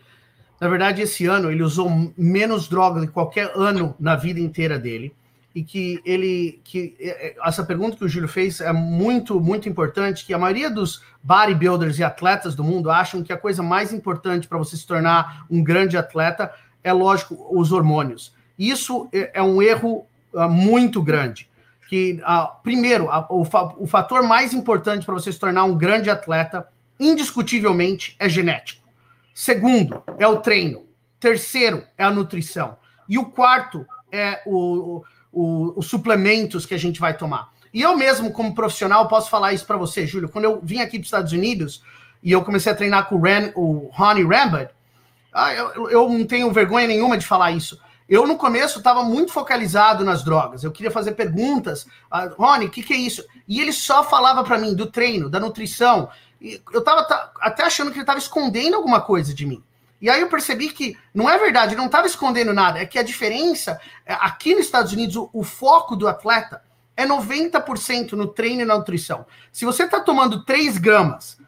na 0.63 0.69
verdade, 0.69 1.03
esse 1.03 1.27
ano 1.27 1.51
ele 1.51 1.63
usou 1.63 2.15
menos 2.17 2.69
droga 2.69 3.01
do 3.01 3.07
que 3.07 3.13
qualquer 3.13 3.53
ano 3.55 3.95
na 4.01 4.17
vida 4.17 4.41
inteira 4.41 4.79
dele. 4.79 5.15
E 5.55 5.63
que 5.63 6.01
ele 6.05 6.61
que 6.65 6.97
é, 6.99 7.29
é, 7.29 7.37
essa 7.45 7.65
pergunta 7.65 7.97
que 7.97 8.05
o 8.05 8.09
Júlio 8.09 8.29
fez 8.29 8.61
é 8.61 8.73
muito 8.73 9.41
muito 9.41 9.69
importante 9.69 10.25
que 10.25 10.33
a 10.33 10.39
maioria 10.39 10.71
dos 10.71 11.03
bodybuilders 11.23 11.99
e 11.99 12.05
atletas 12.05 12.55
do 12.55 12.65
mundo 12.65 12.91
acham 12.91 13.23
que 13.23 13.33
a 13.33 13.37
coisa 13.37 13.63
mais 13.63 13.93
importante 13.93 14.49
para 14.49 14.59
você 14.59 14.77
se 14.77 14.87
tornar 14.87 15.47
um 15.51 15.63
grande 15.63 15.97
atleta 15.97 16.53
é 16.83 16.93
lógico 16.93 17.47
os 17.51 17.71
hormônios. 17.71 18.35
Isso 18.59 19.09
é, 19.13 19.33
é 19.35 19.43
um 19.43 19.63
erro 19.63 20.07
uh, 20.33 20.49
muito 20.49 21.03
grande 21.03 21.49
que 21.89 22.23
uh, 22.23 22.63
primeiro 22.63 23.09
o, 23.29 23.43
o 23.79 23.87
fator 23.87 24.23
mais 24.23 24.55
importante 24.55 25.05
para 25.05 25.15
você 25.15 25.31
se 25.31 25.39
tornar 25.39 25.65
um 25.65 25.77
grande 25.77 26.09
atleta 26.09 26.67
indiscutivelmente 26.99 28.17
é 28.19 28.29
genético. 28.29 28.89
Segundo 29.35 30.03
é 30.19 30.27
o 30.27 30.39
treino. 30.39 30.87
Terceiro 31.21 31.85
é 31.99 32.05
a 32.05 32.11
nutrição. 32.11 32.77
E 33.09 33.19
o 33.19 33.27
quarto 33.27 33.87
é 34.11 34.43
o, 34.47 34.57
o, 34.57 35.05
os 35.33 35.87
suplementos 35.87 36.67
que 36.67 36.75
a 36.75 36.79
gente 36.79 37.01
vai 37.01 37.17
tomar. 37.17 37.53
E 37.73 37.81
eu 37.81 37.97
mesmo, 37.97 38.31
como 38.31 38.55
profissional, 38.55 39.09
posso 39.09 39.31
falar 39.31 39.53
isso 39.53 39.67
para 39.67 39.79
você, 39.79 40.07
Júlio. 40.07 40.29
Quando 40.29 40.45
eu 40.45 40.61
vim 40.63 40.81
aqui 40.81 40.99
para 40.99 41.01
os 41.01 41.07
Estados 41.07 41.33
Unidos 41.33 41.83
e 42.23 42.31
eu 42.31 42.45
comecei 42.45 42.71
a 42.71 42.75
treinar 42.75 43.09
com 43.09 43.17
o, 43.17 43.21
Ren, 43.21 43.51
o 43.55 43.89
Ronnie 43.93 44.25
Rambert, 44.25 44.71
ah, 45.33 45.55
eu, 45.55 45.89
eu 45.89 46.09
não 46.09 46.27
tenho 46.27 46.53
vergonha 46.53 46.87
nenhuma 46.87 47.17
de 47.17 47.27
falar 47.27 47.53
isso. 47.53 47.81
Eu, 48.07 48.27
no 48.27 48.37
começo, 48.37 48.79
estava 48.79 49.03
muito 49.03 49.33
focalizado 49.33 50.05
nas 50.05 50.23
drogas. 50.23 50.63
Eu 50.63 50.71
queria 50.71 50.91
fazer 50.91 51.13
perguntas. 51.13 51.87
Ah, 52.11 52.29
Rony, 52.37 52.67
o 52.67 52.71
que, 52.71 52.83
que 52.83 52.93
é 52.93 52.97
isso? 52.97 53.25
E 53.49 53.59
ele 53.59 53.73
só 53.73 54.05
falava 54.05 54.45
para 54.45 54.59
mim 54.59 54.75
do 54.75 54.87
treino, 54.87 55.31
da 55.31 55.41
nutrição. 55.41 56.11
E 56.39 56.61
eu 56.73 56.81
estava 56.81 57.01
até 57.41 57.65
achando 57.65 57.91
que 57.91 57.97
ele 57.97 58.03
estava 58.03 58.19
escondendo 58.19 58.77
alguma 58.77 59.01
coisa 59.01 59.33
de 59.33 59.47
mim. 59.47 59.63
E 60.03 60.11
aí 60.11 60.21
eu 60.21 60.29
percebi 60.29 60.69
que 60.71 60.99
não 61.15 61.31
é 61.31 61.39
verdade, 61.39 61.77
não 61.77 61.87
estava 61.87 62.09
escondendo 62.09 62.53
nada. 62.53 62.81
É 62.81 62.85
que 62.85 62.99
a 62.99 63.05
diferença, 63.05 63.81
é, 64.05 64.13
aqui 64.15 64.53
nos 64.53 64.67
Estados 64.67 64.93
Unidos, 64.93 65.15
o, 65.15 65.31
o 65.33 65.45
foco 65.45 65.95
do 65.95 66.09
atleta 66.09 66.61
é 66.97 67.07
90% 67.07 68.13
no 68.13 68.27
treino 68.27 68.63
e 68.63 68.65
na 68.65 68.77
nutrição. 68.77 69.25
Se 69.53 69.65
você 69.65 69.85
está 69.85 70.01
tomando 70.01 70.45
3 70.45 70.77
gramas, 70.79 71.39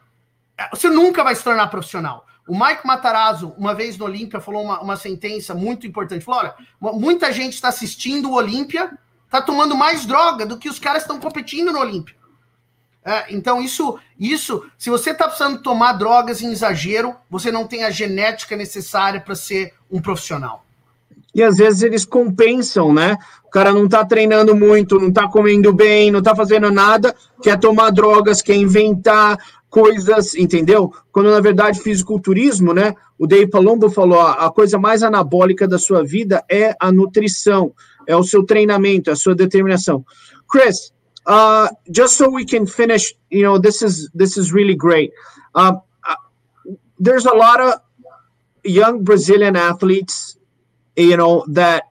é, 0.57 0.69
você 0.69 0.89
nunca 0.89 1.21
vai 1.21 1.35
se 1.35 1.43
tornar 1.43 1.67
profissional. 1.67 2.25
O 2.47 2.57
Mike 2.57 2.87
Matarazzo, 2.87 3.53
uma 3.57 3.75
vez 3.75 3.97
no 3.97 4.05
Olímpia, 4.05 4.39
falou 4.39 4.63
uma, 4.63 4.79
uma 4.79 4.95
sentença 4.95 5.53
muito 5.53 5.85
importante. 5.85 6.23
Falou: 6.23 6.39
olha, 6.39 6.55
muita 6.79 7.33
gente 7.33 7.55
está 7.55 7.67
assistindo 7.67 8.29
o 8.29 8.35
Olímpia, 8.35 8.97
está 9.25 9.41
tomando 9.41 9.75
mais 9.75 10.05
droga 10.05 10.45
do 10.45 10.57
que 10.57 10.69
os 10.69 10.79
caras 10.79 11.01
estão 11.01 11.19
competindo 11.19 11.73
no 11.73 11.79
Olímpia. 11.79 12.15
É, 13.05 13.25
então, 13.29 13.61
isso, 13.61 13.99
isso, 14.19 14.65
se 14.79 14.89
você 14.89 15.11
está 15.11 15.27
precisando 15.27 15.61
tomar 15.61 15.93
drogas 15.93 16.41
em 16.41 16.51
exagero, 16.51 17.15
você 17.29 17.51
não 17.51 17.67
tem 17.67 17.83
a 17.83 17.91
genética 17.91 18.55
necessária 18.55 19.21
para 19.21 19.35
ser 19.35 19.73
um 19.91 20.01
profissional. 20.01 20.65
e 21.35 21.43
às 21.43 21.57
vezes 21.57 21.83
eles 21.83 22.05
compensam, 22.05 22.93
né? 22.93 23.17
O 23.45 23.49
cara 23.49 23.73
não 23.73 23.89
tá 23.89 24.05
treinando 24.05 24.55
muito, 24.55 24.97
não 24.97 25.11
tá 25.11 25.27
comendo 25.27 25.73
bem, 25.73 26.09
não 26.09 26.21
tá 26.21 26.33
fazendo 26.33 26.71
nada, 26.71 27.13
quer 27.43 27.59
tomar 27.59 27.91
drogas, 27.91 28.41
quer 28.41 28.55
inventar 28.55 29.37
coisas, 29.69 30.33
entendeu? 30.33 30.93
Quando 31.11 31.29
na 31.29 31.41
verdade 31.41 31.81
fisiculturismo, 31.81 32.73
né? 32.73 32.95
O 33.19 33.27
Dave 33.27 33.51
Palumbo 33.51 33.89
falou, 33.89 34.21
a 34.21 34.49
coisa 34.49 34.79
mais 34.79 35.03
anabólica 35.03 35.67
da 35.67 35.77
sua 35.77 36.03
vida 36.03 36.41
é 36.49 36.73
a 36.79 36.89
nutrição, 36.89 37.73
é 38.07 38.15
o 38.15 38.23
seu 38.23 38.43
treinamento, 38.45 39.09
é 39.09 39.13
a 39.13 39.17
sua 39.17 39.35
determinação. 39.35 40.05
Chris, 40.49 40.93
uh, 41.25 41.69
just 41.91 42.17
so 42.17 42.29
we 42.29 42.45
can 42.45 42.65
finish, 42.65 43.13
you 43.29 43.43
know, 43.43 43.57
this 43.57 43.81
is 43.81 44.09
this 44.13 44.37
is 44.37 44.53
really 44.53 44.75
great. 44.75 45.11
Uh, 45.53 45.77
there's 46.99 47.25
a 47.25 47.33
lot 47.33 47.59
of 47.59 47.73
young 48.63 49.03
Brazilian 49.03 49.55
athletes, 49.55 50.37
you 50.95 51.17
know, 51.17 51.45
that 51.49 51.83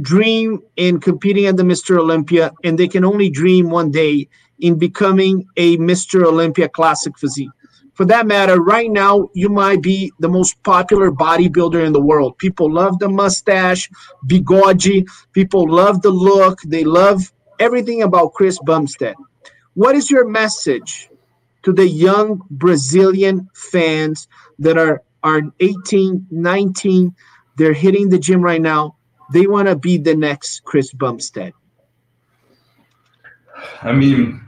dream 0.00 0.62
in 0.76 1.00
competing 1.00 1.46
at 1.46 1.56
the 1.56 1.62
Mr. 1.62 1.98
Olympia, 1.98 2.52
and 2.64 2.78
they 2.78 2.88
can 2.88 3.04
only 3.04 3.30
dream 3.30 3.70
one 3.70 3.90
day 3.90 4.28
in 4.60 4.78
becoming 4.78 5.46
a 5.56 5.76
Mr. 5.78 6.24
Olympia 6.24 6.68
Classic 6.68 7.16
physique. 7.18 7.50
For 7.94 8.06
that 8.06 8.26
matter, 8.26 8.60
right 8.60 8.90
now, 8.90 9.28
you 9.34 9.50
might 9.50 9.82
be 9.82 10.12
the 10.18 10.28
most 10.28 10.60
popular 10.62 11.10
bodybuilder 11.10 11.84
in 11.84 11.92
the 11.92 12.00
world. 12.00 12.38
People 12.38 12.72
love 12.72 12.98
the 12.98 13.08
mustache, 13.08 13.90
bigode. 14.26 15.06
People 15.32 15.70
love 15.70 16.00
the 16.00 16.10
look. 16.10 16.60
They 16.62 16.84
love 16.84 17.30
everything 17.62 18.02
about 18.02 18.34
Chris 18.34 18.58
Bumstead. 18.64 19.14
What 19.74 19.94
is 19.94 20.10
your 20.10 20.28
message 20.28 21.08
to 21.62 21.72
the 21.72 21.86
young 21.86 22.42
Brazilian 22.50 23.48
fans 23.54 24.26
that 24.58 24.76
are 24.76 25.02
are 25.22 25.42
18, 25.60 26.26
19, 26.32 27.14
they're 27.56 27.72
hitting 27.72 28.08
the 28.08 28.18
gym 28.18 28.42
right 28.42 28.60
now. 28.60 28.96
They 29.32 29.46
want 29.46 29.68
to 29.68 29.76
be 29.76 29.96
the 29.96 30.16
next 30.16 30.64
Chris 30.64 30.92
Bumstead. 30.92 31.52
I 33.82 33.92
mean, 33.92 34.42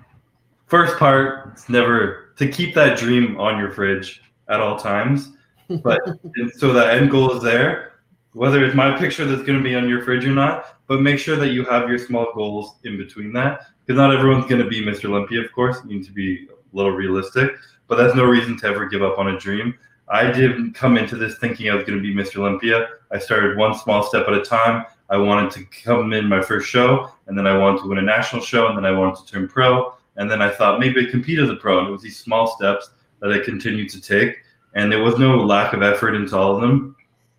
first 0.67 0.99
part, 0.99 1.51
it's 1.53 1.69
never 1.69 2.33
to 2.39 2.49
keep 2.49 2.75
that 2.75 2.99
dream 2.99 3.39
on 3.39 3.57
your 3.59 3.71
fridge 3.71 4.21
at 4.49 4.61
all 4.61 4.77
times. 4.77 5.31
But 5.69 6.01
so 6.57 6.73
that 6.73 6.95
end 6.95 7.13
goal 7.13 7.37
is 7.37 7.43
there, 7.45 7.93
whether 8.35 8.65
it's 8.65 8.75
my 8.75 8.97
picture 8.97 9.25
that's 9.25 9.43
going 9.43 9.59
to 9.59 9.65
be 9.65 9.75
on 9.75 9.89
your 9.89 10.03
fridge 10.03 10.25
or 10.25 10.35
not, 10.35 10.77
but 10.87 11.01
make 11.01 11.19
sure 11.19 11.37
that 11.37 11.53
you 11.53 11.65
have 11.65 11.89
your 11.89 11.99
small 11.99 12.27
goals 12.35 12.77
in 12.85 12.97
between 12.97 13.33
that. 13.33 13.63
Because 13.87 13.99
not 13.99 14.15
everyone's 14.15 14.47
going 14.47 14.63
to 14.63 14.69
be 14.69 14.83
Mr. 14.83 15.07
Olympia, 15.07 15.41
of 15.41 15.53
course. 15.53 15.79
You 15.85 15.97
need 15.97 16.07
to 16.07 16.13
be 16.13 16.47
a 16.47 16.77
little 16.77 16.93
realistic, 16.93 17.53
but 17.89 17.97
that's 17.97 18.15
no 18.15 18.25
reason 18.25 18.57
to 18.59 18.67
ever 18.67 18.87
give 18.87 19.03
up 19.03 19.19
on 19.19 19.29
a 19.29 19.39
dream. 19.39 19.75
I 20.09 20.31
didn't 20.31 20.75
come 20.75 20.99
into 20.99 21.17
this 21.17 21.39
thinking 21.39 21.71
I 21.71 21.75
was 21.75 21.85
going 21.85 21.99
to 21.99 22.03
be 22.03 22.15
Mr. 22.15 22.39
Olympia. 22.39 22.89
I 23.11 23.19
started 23.19 23.57
one 23.57 23.75
small 23.75 24.03
step 24.03 24.27
at 24.29 24.35
a 24.35 24.43
time. 24.43 24.85
I 25.11 25.17
wanted 25.17 25.51
to 25.53 25.65
come 25.85 26.13
in 26.13 26.29
my 26.29 26.43
first 26.43 26.69
show, 26.69 27.11
and 27.27 27.39
then 27.39 27.47
I 27.47 27.57
wanted 27.57 27.83
to 27.83 27.89
win 27.89 27.99
a 27.99 28.03
national 28.03 28.43
show, 28.43 28.67
and 28.69 28.77
then 28.77 28.85
I 28.85 28.91
wanted 28.91 29.25
to 29.25 29.33
turn 29.33 29.49
pro. 29.49 29.95
And 30.17 30.31
then 30.31 30.43
I 30.43 30.51
thought 30.51 30.81
maybe 30.81 31.07
I 31.07 31.11
compete 31.11 31.39
as 31.39 31.51
a 31.51 31.57
pro. 31.57 31.79
And 31.79 31.89
it 31.89 31.93
was 31.93 32.03
these 32.03 32.19
small 32.19 32.47
steps 32.47 32.91
that 33.21 33.33
I 33.33 33.39
continued 33.45 33.91
to 33.91 34.01
take. 34.01 34.37
And 34.75 34.91
there 34.91 35.03
was 35.03 35.19
no 35.19 35.37
lack 35.37 35.73
of 35.73 35.83
effort 35.83 36.15
into 36.15 36.37
all 36.37 36.55
of 36.55 36.61
them. 36.61 36.97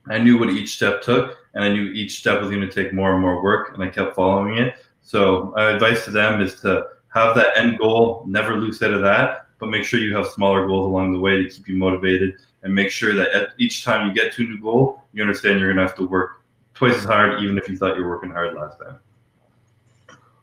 I 0.08 0.20
knew 0.20 0.38
what 0.38 0.50
each 0.50 0.76
step 0.76 1.02
took, 1.02 1.38
and 1.54 1.64
I 1.64 1.70
knew 1.70 1.86
each 1.86 2.20
step 2.20 2.40
was 2.42 2.50
going 2.50 2.62
to 2.62 2.72
take 2.72 2.94
more 2.94 3.14
and 3.14 3.22
more 3.22 3.42
work, 3.42 3.74
and 3.74 3.84
I 3.84 3.88
kept 3.88 4.16
following 4.16 4.58
it. 4.58 4.76
So 5.02 5.54
my 5.56 5.72
advice 5.72 6.06
to 6.06 6.12
them 6.12 6.42
is 6.42 6.62
to 6.62 6.88
have 7.14 7.36
that 7.36 7.58
end 7.58 7.80
goal, 7.80 8.24
never 8.28 8.58
lose 8.58 8.80
sight 8.80 8.92
of 8.92 9.02
that, 9.02 9.48
but 9.60 9.70
make 9.70 9.84
sure 9.84 10.00
you 10.00 10.16
have 10.16 10.28
smaller 10.28 10.68
goals 10.68 10.86
along 10.86 11.14
the 11.14 11.20
way 11.20 11.42
to 11.42 11.50
keep 11.50 11.68
you 11.68 11.76
motivated 11.76 12.36
and 12.64 12.74
make 12.74 12.90
sure 12.90 13.14
that 13.16 13.30
at 13.30 13.50
each 13.58 13.84
time 13.84 14.08
you 14.08 14.14
get 14.14 14.34
to 14.34 14.44
a 14.44 14.46
new 14.46 14.60
goal, 14.60 15.04
you 15.14 15.22
understand 15.22 15.60
you're 15.60 15.70
going 15.70 15.78
to 15.78 15.88
have 15.88 15.96
to 15.96 16.08
work 16.08 16.42
twice 16.74 16.98
as 16.98 17.06
hard, 17.06 17.42
even 17.42 17.58
if 17.58 17.70
you 17.70 17.78
thought 17.78 17.96
you 17.96 18.04
were 18.04 18.10
working 18.10 18.32
hard 18.32 18.54
last 18.56 18.80
time. 18.80 18.98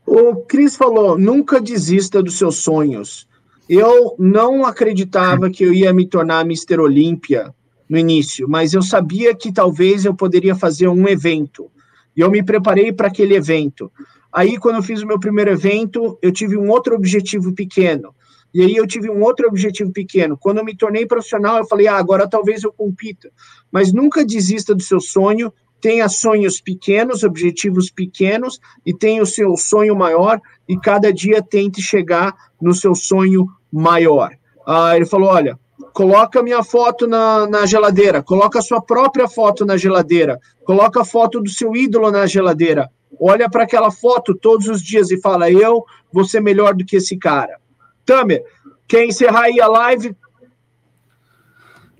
O 0.05 0.35
Cris 0.45 0.75
falou: 0.75 1.17
nunca 1.17 1.61
desista 1.61 2.21
dos 2.21 2.35
seus 2.37 2.57
sonhos. 2.57 3.27
Eu 3.69 4.15
não 4.19 4.65
acreditava 4.65 5.49
que 5.51 5.63
eu 5.63 5.73
ia 5.73 5.93
me 5.93 6.05
tornar 6.05 6.41
Mr. 6.41 6.79
Olímpia 6.79 7.53
no 7.93 7.99
início, 7.99 8.49
mas 8.49 8.73
eu 8.73 8.81
sabia 8.81 9.35
que 9.35 9.53
talvez 9.53 10.03
eu 10.03 10.15
poderia 10.15 10.55
fazer 10.55 10.87
um 10.87 11.07
evento. 11.07 11.69
E 12.17 12.21
eu 12.21 12.31
me 12.31 12.41
preparei 12.41 12.91
para 12.91 13.07
aquele 13.07 13.35
evento. 13.35 13.91
Aí, 14.31 14.57
quando 14.57 14.77
eu 14.77 14.81
fiz 14.81 15.03
o 15.03 15.05
meu 15.05 15.19
primeiro 15.19 15.51
evento, 15.51 16.17
eu 16.19 16.31
tive 16.31 16.57
um 16.57 16.71
outro 16.71 16.95
objetivo 16.95 17.53
pequeno. 17.53 18.15
E 18.51 18.63
aí 18.63 18.75
eu 18.75 18.87
tive 18.87 19.11
um 19.11 19.21
outro 19.21 19.47
objetivo 19.47 19.91
pequeno. 19.91 20.35
Quando 20.35 20.57
eu 20.57 20.65
me 20.65 20.75
tornei 20.75 21.05
profissional, 21.05 21.59
eu 21.59 21.67
falei, 21.67 21.85
ah, 21.85 21.97
agora 21.97 22.27
talvez 22.27 22.63
eu 22.63 22.73
compita. 22.73 23.29
Mas 23.71 23.93
nunca 23.93 24.25
desista 24.25 24.73
do 24.73 24.81
seu 24.81 24.99
sonho, 24.99 25.53
tenha 25.79 26.09
sonhos 26.09 26.59
pequenos, 26.59 27.21
objetivos 27.21 27.91
pequenos, 27.91 28.59
e 28.83 28.91
tenha 28.91 29.21
o 29.21 29.27
seu 29.27 29.55
sonho 29.55 29.95
maior, 29.95 30.41
e 30.67 30.75
cada 30.79 31.13
dia 31.13 31.43
tente 31.43 31.79
chegar 31.79 32.33
no 32.59 32.73
seu 32.73 32.95
sonho 32.95 33.45
maior. 33.71 34.31
Ah, 34.65 34.95
ele 34.95 35.05
falou, 35.05 35.29
olha, 35.29 35.59
coloca 35.93 36.41
minha 36.41 36.63
foto 36.63 37.07
na, 37.07 37.47
na 37.47 37.65
geladeira, 37.65 38.23
coloca 38.23 38.59
a 38.59 38.63
sua 38.63 38.81
própria 38.81 39.27
foto 39.27 39.63
na 39.63 39.77
geladeira, 39.77 40.39
coloca 40.65 41.01
a 41.01 41.05
foto 41.05 41.39
do 41.39 41.49
seu 41.49 41.75
ídolo 41.75 42.11
na 42.11 42.25
geladeira, 42.25 42.89
olha 43.21 43.49
para 43.49 43.63
aquela 43.63 43.91
foto 43.91 44.33
todos 44.33 44.67
os 44.67 44.81
dias 44.81 45.11
e 45.11 45.21
fala, 45.21 45.51
eu 45.51 45.85
vou 46.11 46.25
ser 46.25 46.41
melhor 46.41 46.73
do 46.73 46.83
que 46.83 46.97
esse 46.97 47.15
cara. 47.15 47.57
Tamer, 48.05 48.43
quer 48.87 49.05
encerrar 49.05 49.43
aí 49.43 49.61
a 49.61 49.67
live? 49.67 50.15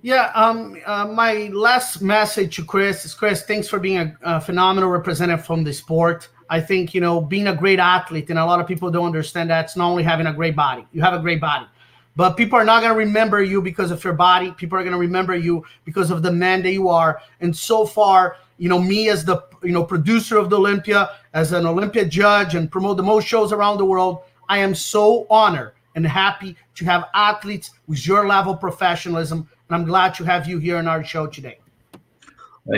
Yeah, 0.03 0.33
um, 0.35 0.75
uh, 0.85 1.05
my 1.15 1.49
last 1.53 2.01
message 2.01 2.57
to 2.57 2.65
Chris 2.65 3.05
is 3.05 3.13
Chris, 3.13 3.43
thanks 3.43 3.69
for 3.69 3.79
being 3.79 3.99
a, 3.99 4.17
a, 4.21 4.41
phenomenal 4.41 4.89
representative 4.89 5.45
from 5.45 5.63
the 5.63 5.71
sport. 5.71 6.27
I 6.49 6.59
think, 6.59 6.93
you 6.93 6.99
know, 6.99 7.21
being 7.21 7.47
a 7.47 7.55
great 7.55 7.79
athlete, 7.79 8.29
and 8.29 8.37
a 8.37 8.45
lot 8.45 8.59
of 8.59 8.67
people 8.67 8.91
don't 8.91 9.05
understand 9.05 9.49
that 9.49 9.63
it's 9.63 9.77
not 9.77 9.89
only 9.89 10.03
having 10.03 10.27
a 10.27 10.33
great 10.33 10.57
body, 10.57 10.85
you 10.91 11.01
have 11.01 11.13
a 11.13 11.19
great 11.19 11.39
body. 11.39 11.67
But 12.15 12.37
people 12.37 12.59
are 12.59 12.65
not 12.65 12.81
going 12.81 12.93
to 12.93 12.97
remember 12.97 13.41
you 13.41 13.61
because 13.61 13.89
of 13.91 14.03
your 14.03 14.13
body. 14.13 14.51
People 14.51 14.77
are 14.77 14.83
going 14.83 14.93
to 14.93 14.99
remember 14.99 15.35
you 15.35 15.65
because 15.83 16.11
of 16.11 16.21
the 16.21 16.31
man 16.31 16.61
that 16.63 16.71
you 16.71 16.87
are. 16.87 17.19
And 17.41 17.55
so 17.55 17.85
far, 17.85 18.37
you 18.57 18.69
know, 18.69 18.79
me 18.79 19.09
as 19.09 19.25
the, 19.25 19.43
you 19.63 19.71
know, 19.71 19.83
producer 19.83 20.37
of 20.37 20.49
the 20.49 20.57
Olympia, 20.57 21.09
as 21.33 21.51
an 21.53 21.65
Olympia 21.65 22.05
judge 22.05 22.53
and 22.55 22.71
promote 22.71 22.97
the 22.97 23.03
most 23.03 23.27
shows 23.27 23.51
around 23.51 23.77
the 23.77 23.85
world, 23.85 24.23
I 24.47 24.59
am 24.59 24.75
so 24.75 25.25
honored 25.29 25.73
and 25.95 26.05
happy 26.05 26.55
to 26.75 26.85
have 26.85 27.05
athletes 27.13 27.71
with 27.87 28.05
your 28.05 28.27
level 28.27 28.53
of 28.53 28.59
professionalism. 28.59 29.49
And 29.69 29.75
I'm 29.75 29.85
glad 29.85 30.13
to 30.15 30.23
have 30.23 30.47
you 30.47 30.59
here 30.59 30.77
on 30.77 30.87
our 30.87 31.03
show 31.03 31.27
today. 31.27 31.57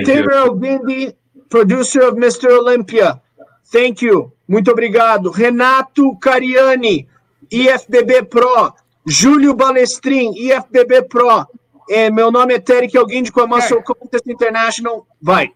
Gabriel 0.06 0.56
Bindi, 0.56 1.14
producer 1.50 2.02
of 2.02 2.16
Mr. 2.16 2.50
Olympia. 2.58 3.22
Thank 3.66 4.02
you. 4.02 4.32
Muito 4.48 4.72
obrigado. 4.72 5.32
Renato 5.32 6.16
Cariani, 6.16 7.08
IFBB 7.52 8.30
Pro. 8.30 8.74
Júlio 9.06 9.54
Balestrin, 9.54 10.34
IFBB 10.36 11.04
Pro. 11.04 11.48
É, 11.88 12.10
meu 12.10 12.32
nome 12.32 12.56
é 12.56 12.60
Terek 12.60 12.98
Alguinde 12.98 13.32
com 13.32 13.42
a 13.42 13.48
Muscle 13.48 13.78
é. 13.78 13.84
Contest 13.84 14.28
International. 14.28 15.06
Vai. 15.22 15.52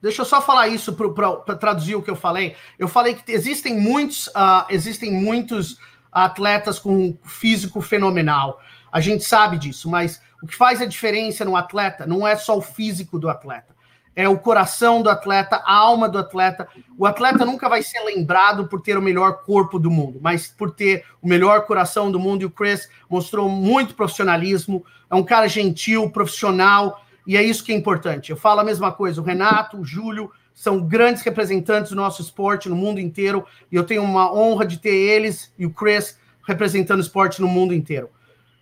Deixa 0.00 0.22
eu 0.22 0.26
só 0.26 0.40
falar 0.40 0.68
isso 0.68 0.92
para 0.94 1.56
traduzir 1.56 1.96
o 1.96 2.02
que 2.02 2.10
eu 2.10 2.16
falei. 2.16 2.54
Eu 2.78 2.86
falei 2.86 3.14
que 3.14 3.32
existem 3.32 3.78
muitos, 3.78 4.28
uh, 4.28 4.66
existem 4.68 5.12
muitos 5.12 5.78
atletas 6.10 6.78
com 6.78 7.16
físico 7.24 7.80
fenomenal. 7.80 8.60
A 8.92 9.00
gente 9.00 9.24
sabe 9.24 9.58
disso, 9.58 9.90
mas 9.90 10.20
o 10.42 10.46
que 10.46 10.54
faz 10.54 10.80
a 10.80 10.86
diferença 10.86 11.44
no 11.44 11.56
atleta 11.56 12.06
não 12.06 12.26
é 12.26 12.36
só 12.36 12.58
o 12.58 12.62
físico 12.62 13.18
do 13.18 13.28
atleta, 13.28 13.71
é 14.14 14.28
o 14.28 14.38
coração 14.38 15.02
do 15.02 15.08
atleta, 15.08 15.56
a 15.64 15.74
alma 15.74 16.08
do 16.08 16.18
atleta. 16.18 16.68
O 16.98 17.06
atleta 17.06 17.44
nunca 17.44 17.68
vai 17.68 17.82
ser 17.82 18.00
lembrado 18.00 18.66
por 18.66 18.80
ter 18.80 18.98
o 18.98 19.02
melhor 19.02 19.42
corpo 19.44 19.78
do 19.78 19.90
mundo, 19.90 20.18
mas 20.20 20.48
por 20.48 20.70
ter 20.70 21.04
o 21.20 21.28
melhor 21.28 21.66
coração 21.66 22.12
do 22.12 22.20
mundo. 22.20 22.42
E 22.42 22.46
o 22.46 22.50
Chris 22.50 22.88
mostrou 23.08 23.48
muito 23.48 23.94
profissionalismo, 23.94 24.84
é 25.10 25.14
um 25.14 25.24
cara 25.24 25.48
gentil, 25.48 26.10
profissional, 26.10 27.02
e 27.26 27.36
é 27.36 27.42
isso 27.42 27.64
que 27.64 27.72
é 27.72 27.74
importante. 27.74 28.30
Eu 28.30 28.36
falo 28.36 28.60
a 28.60 28.64
mesma 28.64 28.92
coisa, 28.92 29.20
o 29.20 29.24
Renato, 29.24 29.78
o 29.78 29.84
Júlio, 29.84 30.30
são 30.54 30.80
grandes 30.80 31.22
representantes 31.22 31.90
do 31.90 31.96
nosso 31.96 32.20
esporte 32.20 32.68
no 32.68 32.76
mundo 32.76 33.00
inteiro 33.00 33.44
e 33.70 33.76
eu 33.76 33.84
tenho 33.84 34.02
uma 34.02 34.32
honra 34.32 34.66
de 34.66 34.78
ter 34.78 34.94
eles 34.94 35.52
e 35.58 35.64
o 35.64 35.70
Chris 35.70 36.18
representando 36.46 36.98
o 36.98 37.02
esporte 37.02 37.40
no 37.40 37.48
mundo 37.48 37.72
inteiro. 37.72 38.10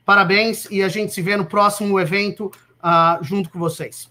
Parabéns 0.05 0.67
e 0.71 0.83
a 0.83 0.89
gente 0.89 1.13
se 1.13 1.23
vê 1.23 1.37
no 1.37 1.45
próximo 1.45 1.99
evento 1.99 2.47
uh, 2.79 3.23
junto 3.23 3.51
com 3.51 3.59
vocês. 3.59 4.10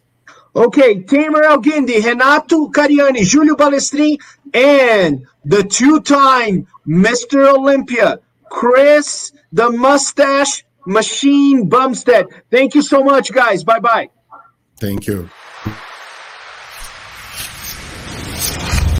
Ok, 0.60 1.06
Tamer 1.08 1.44
Alguindi, 1.46 2.02
Renato 2.02 2.70
Cariani, 2.70 3.22
Júlio 3.22 3.56
Balestrin, 3.56 4.18
and 4.54 5.26
the 5.46 5.64
two-time 5.64 6.68
Mr. 6.86 7.56
Olympia, 7.56 8.20
Chris 8.50 9.32
the 9.54 9.70
Mustache 9.70 10.66
Machine 10.86 11.70
Bumstead. 11.70 12.26
Thank 12.52 12.76
you 12.76 12.82
so 12.82 13.02
much, 13.06 13.32
guys. 13.32 13.64
Bye-bye. 13.64 14.10
Thank 14.78 15.08
you. 15.08 15.30